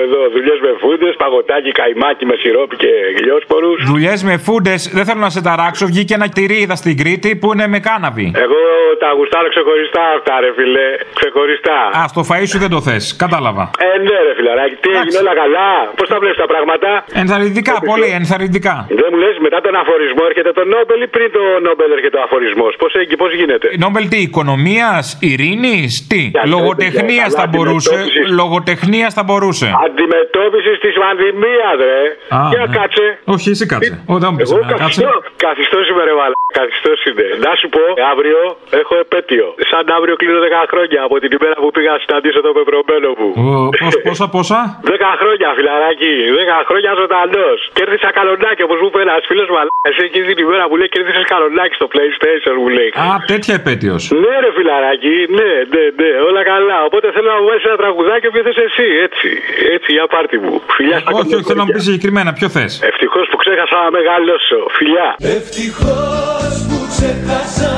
εδώ, 0.05 0.17
εδώ. 0.25 0.29
Δουλειές 0.35 0.59
με 0.65 0.71
φούντες, 0.81 1.13
παγωτάκι, 1.21 1.71
καϊμάκι 1.79 2.23
με 2.29 2.35
σιρόπι 2.41 2.75
και 2.83 2.91
γλιόσπορους. 3.17 3.77
Δουλειές 3.91 4.19
με 4.29 4.35
φούντες, 4.45 4.79
δεν 4.97 5.03
θέλω 5.07 5.21
να 5.27 5.31
σε 5.35 5.41
ταράξω. 5.47 5.85
Βγήκε 5.91 6.13
ένα 6.19 6.27
κτηρί 6.33 6.57
είδα 6.63 6.75
στην 6.81 6.95
Κρήτη 7.01 7.29
που 7.39 7.47
είναι 7.53 7.67
με 7.73 7.79
κάναβι. 7.89 8.27
Εγώ 8.45 8.61
τα 9.03 9.09
γουστάρω 9.17 9.47
ξεχωριστά 9.55 10.03
αυτά, 10.17 10.33
ρε 10.43 10.51
φιλέ. 10.57 10.87
Ξεχωριστά. 11.19 11.79
Α, 11.99 12.01
στο 12.13 12.21
φαΐ 12.29 12.45
σου 12.51 12.59
δεν 12.63 12.71
το 12.75 12.79
θες. 12.87 13.03
Κατάλαβα. 13.23 13.63
Ε, 13.87 13.89
ναι, 14.07 14.17
ρε 14.27 14.33
φιλαράκι. 14.37 14.75
Τι 14.83 14.89
έγινε 14.99 15.17
όλα 15.23 15.35
καλά. 15.43 15.69
Πώς 15.99 16.07
τα 16.11 16.17
βλέπεις 16.21 16.39
τα 16.43 16.47
πράγματα; 16.53 16.89
Ενθαρρυντικά, 17.21 17.73
πολύ 17.91 18.09
ενθαρρυντικά. 18.19 18.75
Δεν 19.01 19.09
μου 19.11 19.17
λες 19.23 19.35
μετά 19.47 19.59
τον 19.65 19.75
αφορισμό 19.81 20.23
έρχεται 20.29 20.51
το 20.59 20.63
Νόμπελ 20.73 20.99
ή 21.07 21.09
πριν 21.15 21.27
το 21.37 21.43
Νόμπελ 21.67 21.89
έρχεται 21.97 22.17
ο 22.21 22.23
αφορισμός; 22.27 22.71
Πώς 22.81 22.91
πώς 23.21 23.31
γίνεται; 23.39 23.67
Νόμπελ 23.83 24.05
τι, 24.11 24.19
οικονομίας, 24.27 25.05
ειρήνης, 25.29 25.93
τι. 26.11 26.21
Λογοτεχνίας 26.55 27.29
θα 27.39 27.45
μπορούσε. 27.51 27.95
Λογοτεχνίας 28.41 29.11
θα 29.17 29.23
μπορούσε. 29.27 29.69
Αντιμετώπισης 29.87 30.77
της 30.85 30.93
πανδημίας, 31.03 31.75
ρε. 31.89 31.97
Α, 32.37 32.39
Για 32.53 32.63
ναι. 32.67 32.75
κάτσε. 32.77 33.05
Όχι, 33.33 33.47
εσύ 33.53 33.65
κάτσε. 33.71 33.93
Όταν 34.15 34.27
μου 34.31 34.37
πεις 34.39 34.49
Εγώ 34.51 34.59
να 34.61 34.67
κάτσε. 34.71 34.83
καθιστώ, 34.83 35.11
καθιστώ 35.45 35.77
σήμερα, 35.89 36.11
βάλα. 36.19 36.35
Καθιστό 36.59 36.91
είναι. 37.09 37.27
Να 37.45 37.51
σου 37.59 37.67
πω, 37.75 37.83
αύριο 38.11 38.39
έχω 38.81 38.93
επέτειο. 39.05 39.45
Σαν 39.71 39.83
αύριο 39.97 40.15
κλείνω 40.21 40.39
10 40.47 40.61
χρόνια 40.71 40.99
από 41.07 41.15
την 41.23 41.31
ημέρα 41.37 41.55
που 41.63 41.69
πήγα 41.75 41.91
να 41.95 41.99
συναντήσω 42.03 42.39
το 42.47 42.51
πεπρωμένο 42.57 43.09
μου. 43.19 43.29
Ω, 43.45 43.69
πώς- 43.79 43.99
Πόσα, 44.07 44.25
πόσα; 44.35 44.59
10 44.91 45.11
χρόνια, 45.21 45.47
φιλαράκι. 45.57 46.11
10 46.39 46.57
χρόνια 46.69 46.91
ζωντανός. 47.01 47.57
Κέρδισα 47.77 48.09
καλονάκι 48.19 48.61
όπως 48.67 48.77
μου 48.81 48.89
είπε 48.91 48.99
ένας 49.07 49.21
φίλος 49.29 49.47
μου. 49.51 49.57
Αλλά 49.61 49.71
εσύ 49.89 50.01
εκεί 50.07 50.19
την 50.29 50.37
ημέρα 50.45 50.63
που 50.69 50.75
λέει 50.79 50.89
κέρδισες 50.95 51.25
καλονάκι 51.33 51.73
στο 51.79 51.87
PlayStation 51.93 52.53
μου 52.61 52.69
λέει. 52.77 52.89
Α, 53.03 53.05
τέτοια 53.31 53.53
επέτειος. 53.61 54.01
Ναι, 54.23 54.33
ρε 54.43 54.49
φιλαράκι, 54.57 55.15
ναι, 55.37 55.51
ναι, 55.73 55.83
ναι, 55.99 56.09
όλα 56.29 56.41
καλά. 56.53 56.77
Οπότε 56.87 57.05
θέλω 57.15 57.27
να 57.33 57.37
μου 57.41 57.45
βάλεις 57.49 57.63
ένα 57.69 57.77
τραγουδάκι 57.83 58.25
όποιο 58.31 58.43
θες 58.47 58.57
εσύ. 58.67 58.87
Έτσι, 59.07 59.29
έτσι, 59.77 59.89
για 59.97 60.05
πάρτι 60.13 60.37
μου. 60.43 60.53
Φιλιά 60.77 60.97
στα 60.99 61.09
Όχι, 61.19 61.33
όχι, 61.35 61.43
θέλω 61.47 61.59
να 61.63 61.67
μου 61.67 61.73
πεις 61.75 61.83
συγκεκριμένα, 61.89 62.29
ποιο 62.37 62.47
θες; 62.55 62.71
Ευτυχώς 62.91 63.25
που 63.31 63.37
ξέχασα 63.43 63.77
να 63.85 63.89
μεγαλώσω. 63.97 64.59
Φιλιά. 64.77 65.07
Ευτυχώς 65.37 66.55
που 66.67 66.77
ξέχασα 66.93 67.73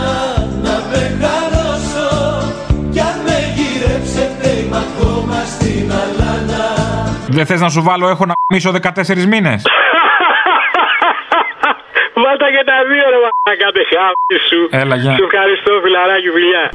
να 0.65 0.75
μεγαλώσω 0.93 2.09
Κι 2.93 3.01
αν 3.09 3.17
με 3.27 3.37
γυρέψετε 3.57 4.47
είμαι 4.59 4.79
ακόμα 4.85 5.37
στην 5.53 5.85
αλάνα 6.01 6.63
Δεν 7.37 7.45
θες 7.49 7.61
να 7.65 7.69
σου 7.75 7.81
βάλω, 7.87 8.05
έχω 8.13 8.25
να 8.25 8.33
μίσω 8.53 8.69
14 8.71 9.25
μήνες; 9.33 9.59
Βάλτα 12.49 12.57
και 12.57 12.63
τα 12.69 12.77
δύο 12.89 13.05
ρε 13.13 13.19
μαλάκα 13.23 13.69
χάμι 13.91 14.37
σου. 14.49 14.59
Έλα, 14.81 14.95
γεια. 15.01 15.13
Σου 15.17 15.25
ευχαριστώ 15.29 15.71
φιλαράκι, 15.83 16.29
φιλιά. 16.35 16.65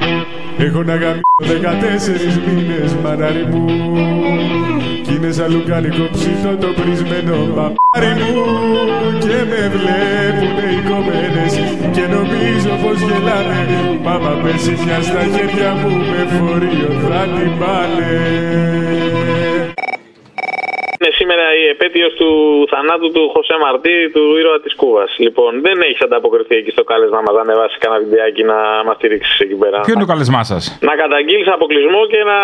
Έχω 0.66 0.80
να 0.90 0.96
γαμίσω 1.02 1.54
14 1.64 2.40
μήνες 2.46 2.92
μανάρι 3.02 3.44
μου 3.50 3.64
Κι 5.04 5.14
είναι 5.14 5.30
σαν 5.36 5.48
λουκάνικο 5.52 6.04
ψήθο 6.12 6.52
το 6.62 6.68
πρισμένο 6.78 7.36
παπάρι 7.56 8.12
μου 8.20 8.34
Και 9.24 9.38
με 9.50 9.62
βλέπουνε 9.74 10.66
οι 10.74 10.80
κομμένες 10.88 11.54
και 11.94 12.04
νομίζω 12.14 12.72
πως 12.82 12.98
γελάνε 13.06 13.60
Μάμα 14.04 14.32
πέσει 14.42 14.74
μια 14.84 14.98
στα 15.08 15.22
χέρια 15.34 15.70
μου 15.80 15.92
με 16.10 16.22
φορείο 16.34 16.90
θα 17.04 17.22
την 17.34 17.52
πάνε 17.60 18.12
Είναι 19.06 19.53
σήμερα 21.24 21.46
η 21.62 21.64
επέτειος 21.74 22.12
του 22.20 22.30
θανάτου 22.72 23.08
του 23.16 23.24
Χωσέ 23.34 23.56
Μαρτί, 23.64 23.98
του 24.14 24.22
ήρωα 24.40 24.58
της 24.64 24.74
Κούβας. 24.80 25.10
Λοιπόν, 25.26 25.50
δεν 25.66 25.76
έχεις 25.86 26.00
ανταποκριθεί 26.06 26.54
εκεί 26.60 26.70
στο 26.76 26.84
κάλεσμα 26.90 27.20
μας 27.24 27.34
να 27.38 27.42
ανεβάσεις 27.46 27.78
κανένα 27.82 28.00
βιντεάκι 28.04 28.42
να 28.52 28.58
μας 28.86 28.94
στηρίξεις 28.98 29.36
εκεί 29.44 29.56
πέρα. 29.62 29.78
Ποιο 29.86 29.92
είναι 29.94 30.04
το 30.06 30.10
καλεσμά 30.14 30.42
σας; 30.50 30.62
Να 30.88 30.94
καταγγείλεις 31.02 31.48
αποκλεισμό 31.56 32.00
και 32.12 32.20
να 32.30 32.38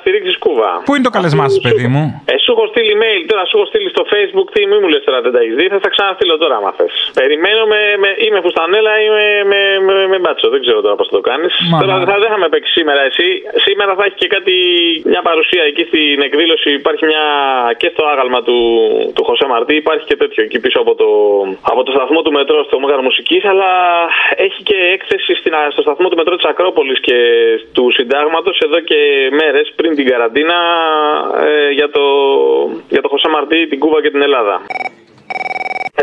στηρίξεις 0.00 0.36
Κούβα. 0.44 0.70
Πού 0.86 0.92
είναι 0.94 1.06
το 1.08 1.14
καλεσμά 1.16 1.44
σας, 1.50 1.58
παιδί 1.66 1.86
μου; 1.94 2.02
Ε, 2.32 2.34
σου 2.42 2.50
έχω 2.54 2.64
στείλει 2.72 2.94
mail, 3.02 3.20
τώρα 3.30 3.42
σου 3.48 3.54
έχω 3.58 3.66
στείλει 3.70 3.88
στο 3.94 4.02
facebook, 4.12 4.48
τι 4.54 4.60
μη 4.70 4.76
μου 4.82 4.88
λες 4.92 5.02
τώρα 5.06 5.18
δεν 5.26 5.32
τα 5.34 5.40
έχεις 5.44 5.56
δει, 5.58 5.66
θα 5.74 5.80
τα 5.84 5.90
ξαναστείλω 5.94 6.34
τώρα 6.42 6.54
άμα 6.60 6.70
θες. 6.78 6.94
Περιμένω 7.20 7.62
με, 7.72 7.80
με, 8.02 8.08
ή 8.26 8.28
με 8.34 8.40
φουστανέλα 8.44 8.92
ή 9.06 9.08
με, 9.16 9.26
με, 9.50 9.60
με, 9.86 9.94
με 10.12 10.18
μπάτσο, 10.22 10.46
δεν 10.54 10.60
ξέρω 10.64 10.78
τώρα 10.84 10.96
πώς 10.98 11.06
θα 11.10 11.14
το 11.18 11.22
κάνεις. 11.30 11.52
Μα, 11.72 11.78
Τώρα 11.82 11.96
μα. 11.98 12.04
θα 12.08 12.14
δεν 12.22 12.30
θα 12.34 12.38
με 12.42 12.48
παίξει 12.52 12.72
σήμερα 12.78 13.02
εσύ. 13.10 13.28
Σήμερα 13.66 13.92
θα 13.98 14.02
έχει 14.06 14.18
και 14.22 14.30
κάτι, 14.36 14.54
μια 15.12 15.22
παρουσία 15.28 15.62
εκεί 15.70 15.82
στην 15.90 16.18
εκδήλωση. 16.28 16.68
Υπάρχει 16.80 17.04
μια 17.10 17.24
και 17.80 17.88
στο 17.94 18.03
άγαλμα 18.12 18.42
του, 18.42 18.58
του 19.14 19.24
Χωσέ 19.24 19.46
Μαρτί, 19.46 19.74
υπάρχει 19.76 20.04
και 20.06 20.16
τέτοιο 20.16 20.42
εκεί 20.44 20.58
πίσω 20.60 20.80
από 20.80 20.94
το, 20.94 21.08
από 21.70 21.82
το 21.82 21.90
σταθμό 21.92 22.22
του 22.22 22.32
μετρό 22.32 22.64
στο 22.64 22.80
Μέγαρο 22.80 23.02
Μουσικής, 23.02 23.44
αλλά 23.44 23.70
έχει 24.36 24.62
και 24.62 24.76
έκθεση 24.92 25.34
στην, 25.34 25.52
στο 25.72 25.82
σταθμό 25.82 26.08
του 26.08 26.16
μετρό 26.16 26.36
της 26.36 26.46
Ακρόπολης 26.52 27.00
και 27.00 27.16
του 27.72 27.90
Συντάγματος 27.92 28.58
εδώ 28.58 28.80
και 28.80 28.98
μέρες 29.40 29.72
πριν 29.76 29.94
την 29.96 30.06
καραντίνα 30.06 30.58
ε, 31.46 31.70
για, 31.70 31.90
το, 31.90 32.04
για 32.88 33.02
το 33.02 33.08
Χωσέ 33.08 33.28
Μαρτί, 33.28 33.66
την 33.66 33.78
Κούβα 33.78 34.02
και 34.02 34.10
την 34.10 34.22
Ελλάδα. 34.22 34.60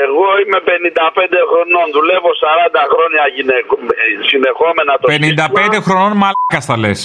Εγώ 0.06 0.28
είμαι 0.42 0.60
55 0.70 1.42
χρονών, 1.52 1.86
δουλεύω 1.98 2.32
40 2.44 2.92
χρόνια 2.94 3.24
γυναικο... 3.36 3.76
συνεχόμενα 4.32 4.94
το 5.00 5.06
55 5.78 5.88
χρονών 5.88 6.14
μαλάκας 6.24 6.66
τα 6.70 6.76
λες. 6.84 7.00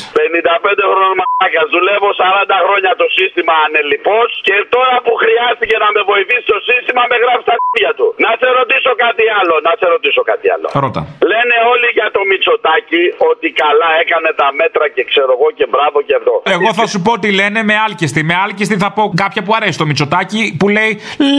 55 0.75 0.91
χρονών 0.91 1.15
μαλάκας. 1.21 1.67
Δουλεύω 1.77 2.11
40 2.23 2.67
χρόνια 2.67 2.93
το 3.03 3.07
σύστημα 3.19 3.55
ανελειπώς 3.67 4.29
και 4.47 4.57
τώρα 4.75 4.97
που 5.05 5.13
χρειάστηκε 5.23 5.77
να 5.85 5.89
με 5.95 6.01
βοηθήσει 6.11 6.47
το 6.55 6.59
σύστημα 6.71 7.03
με 7.11 7.17
γράφει 7.23 7.43
στα 7.47 7.55
αρχεία 7.59 7.93
του. 7.99 8.07
Να 8.25 8.31
σε 8.41 8.49
ρωτήσω 8.59 8.93
κάτι 9.05 9.25
άλλο, 9.39 9.55
να 9.67 9.73
σε 9.81 9.87
ρωτήσω 9.95 10.23
κάτι 10.31 10.47
άλλο. 10.55 10.67
Ρώτα. 10.83 11.03
Λένε 11.33 11.57
όλοι 11.73 11.89
για 11.99 12.09
το 12.17 12.21
Μητσοτάκι 12.31 13.05
ότι 13.31 13.49
καλά 13.63 13.91
έκανε 14.03 14.31
τα 14.41 14.49
μέτρα 14.61 14.85
και 14.95 15.03
ξέρω 15.11 15.31
εγώ 15.37 15.49
και 15.59 15.67
μπράβο 15.73 15.99
και 16.07 16.15
αυτό. 16.21 16.35
Εγώ 16.57 16.69
θα 16.79 16.85
σου 16.93 16.99
πω 17.07 17.13
τι 17.23 17.29
λένε 17.41 17.61
με 17.71 17.75
άλκιστη. 17.87 18.21
Με 18.31 18.35
άλκιστη 18.47 18.75
θα 18.85 18.89
πω 18.97 19.03
κάποια 19.23 19.41
που 19.47 19.53
αρέσει 19.59 19.77
το 19.83 19.87
Μητσοτάκι 19.91 20.43
που 20.59 20.67
λέει 20.77 20.93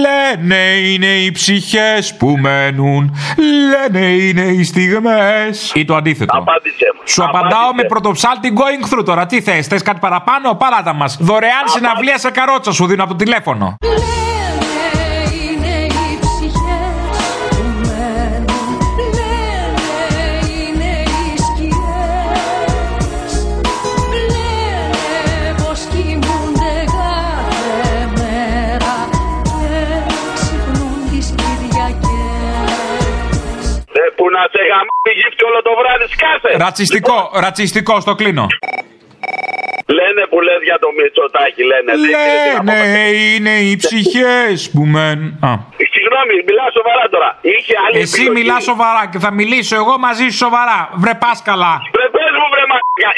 Λένε 0.04 0.62
είναι 0.92 1.12
οι 1.24 1.30
ψυχές 1.38 2.16
που 2.16 2.38
μένουν. 2.40 3.16
Λένε 3.70 4.06
είναι 4.06 4.42
οι 4.42 4.64
στιγμές. 4.64 5.72
Ή 5.76 5.86
το 5.86 5.96
αντίθετο. 5.96 6.38
Απάντησέ 6.38 6.92
μου. 6.96 7.02
Σου 7.06 7.24
απαντάω 7.24 7.74
με 7.74 7.84
πρωτοψάλτη 7.84 8.54
going 8.56 8.94
through 8.94 9.06
τώρα. 9.06 9.26
Τι 9.26 9.42
θες, 9.42 9.68
θες 9.68 9.82
κάτι 9.82 10.00
παραπάνω, 10.00 10.56
παράτα 10.56 10.94
μας. 10.94 11.18
Δωρεάν 11.20 11.64
συναυλία 11.66 12.18
σε 12.18 12.32
καρότσα 12.32 12.72
σου 12.72 12.86
δίνω 12.86 13.04
από 13.04 13.12
το 13.12 13.24
τηλέφωνο. 13.24 13.76
Να 34.38 34.44
σε 34.54 34.62
γαμίσει 34.72 35.12
γύφτη 35.20 35.44
όλο 35.50 35.60
το 35.68 35.72
βράδυ 35.80 36.06
σκάσε. 36.16 36.52
Ρατσιστικό, 36.66 37.18
ρατσιστικό, 37.46 37.94
στο 38.06 38.14
κλείνω. 38.20 38.46
Λένε 39.98 40.22
που 40.32 40.38
λες 40.48 40.60
για 40.70 40.78
το 40.84 40.88
Μητσοτάκι, 40.98 41.62
λένε. 41.72 41.92
δεν 41.92 42.00
γίνεται 42.04 42.52
να 42.64 42.74
Λένε 42.74 43.04
είναι 43.32 43.54
οι 43.68 43.74
ψυχές 43.84 44.58
που 44.74 44.82
μένουν. 44.94 45.30
Α. 45.48 45.52
Συγγνώμη, 45.94 46.36
μιλά 46.48 46.66
σοβαρά 46.78 47.04
τώρα. 47.14 47.30
Είχε 47.54 47.74
άλλη 47.86 47.98
Εσύ 48.06 48.22
επιλογή. 48.22 48.36
μιλάς 48.38 48.62
σοβαρά 48.72 49.04
και 49.12 49.20
θα 49.26 49.32
μιλήσω 49.40 49.76
εγώ 49.82 49.94
μαζί 50.08 50.26
σου 50.32 50.38
σοβαρά. 50.46 50.80
Βρε 51.04 51.14
Πάσκαλα. 51.24 51.74
Βρε 51.96 52.08
πες 52.16 52.32
μου 52.40 52.48
βρε 52.54 52.64
μαλάκα. 52.72 53.10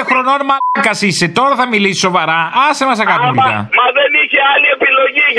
55 0.00 0.08
χρονών 0.08 0.40
μαλάκας 0.50 0.98
είσαι. 1.06 1.26
Τώρα 1.38 1.54
θα 1.60 1.66
μιλήσεις 1.74 2.00
σοβαρά. 2.06 2.38
Άσε 2.68 2.84
μα 2.90 2.94
ακαπούλια. 3.04 3.56
Μα 3.78 3.86
δεν 3.98 4.10
είχε 4.22 4.38
άλλη 4.52 4.68
επιλογή 4.76 4.85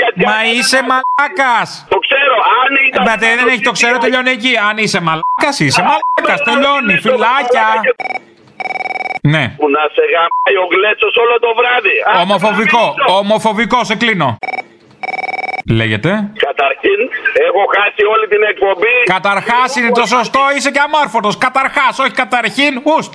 γιατί... 0.00 0.24
Μα 0.30 0.38
είσαι 0.54 0.78
μαλάκας. 0.90 1.68
Το 1.94 1.98
ξέρω, 2.06 2.36
αν 2.60 2.70
ήταν... 2.88 3.02
Μα 3.08 3.14
δεν 3.24 3.48
έχει 3.52 3.64
το 3.68 3.72
ξέρω, 3.78 3.98
τελειώνει 3.98 4.30
εκεί. 4.30 4.52
Αν 4.68 4.76
είσαι 4.82 5.00
μαλάκας, 5.06 5.56
είσαι 5.66 5.82
μαλάκας. 5.88 6.38
Τελειώνει. 6.48 6.94
Φιλάκια. 7.04 7.68
Ναι. 9.22 9.44
Που 9.60 9.66
να 9.76 9.82
σε 9.94 10.04
γαμάει 10.14 10.56
ο 10.64 10.66
γλέτσος 10.72 11.14
όλο 11.22 11.34
το 11.44 11.50
βράδυ. 11.58 11.96
Α, 12.10 12.20
Ομοφοβικό. 12.20 12.94
Ομοφοβικό, 13.18 13.84
σε 13.84 13.94
κλείνω. 13.96 14.38
Λέγεται. 15.70 16.10
Καταρχήν, 16.48 17.00
έχω 17.48 17.62
χάσει 17.76 18.02
όλη 18.12 18.26
την 18.28 18.42
εκπομπή. 18.42 18.96
Καταρχάς 19.04 19.76
είναι 19.76 19.90
το 19.90 20.06
σωστό, 20.06 20.40
είσαι 20.56 20.70
και 20.70 20.80
αμόρφωτο. 20.86 21.30
Καταρχάς, 21.38 21.98
όχι 21.98 22.10
καταρχήν. 22.10 22.82
Ουστ. 22.84 23.12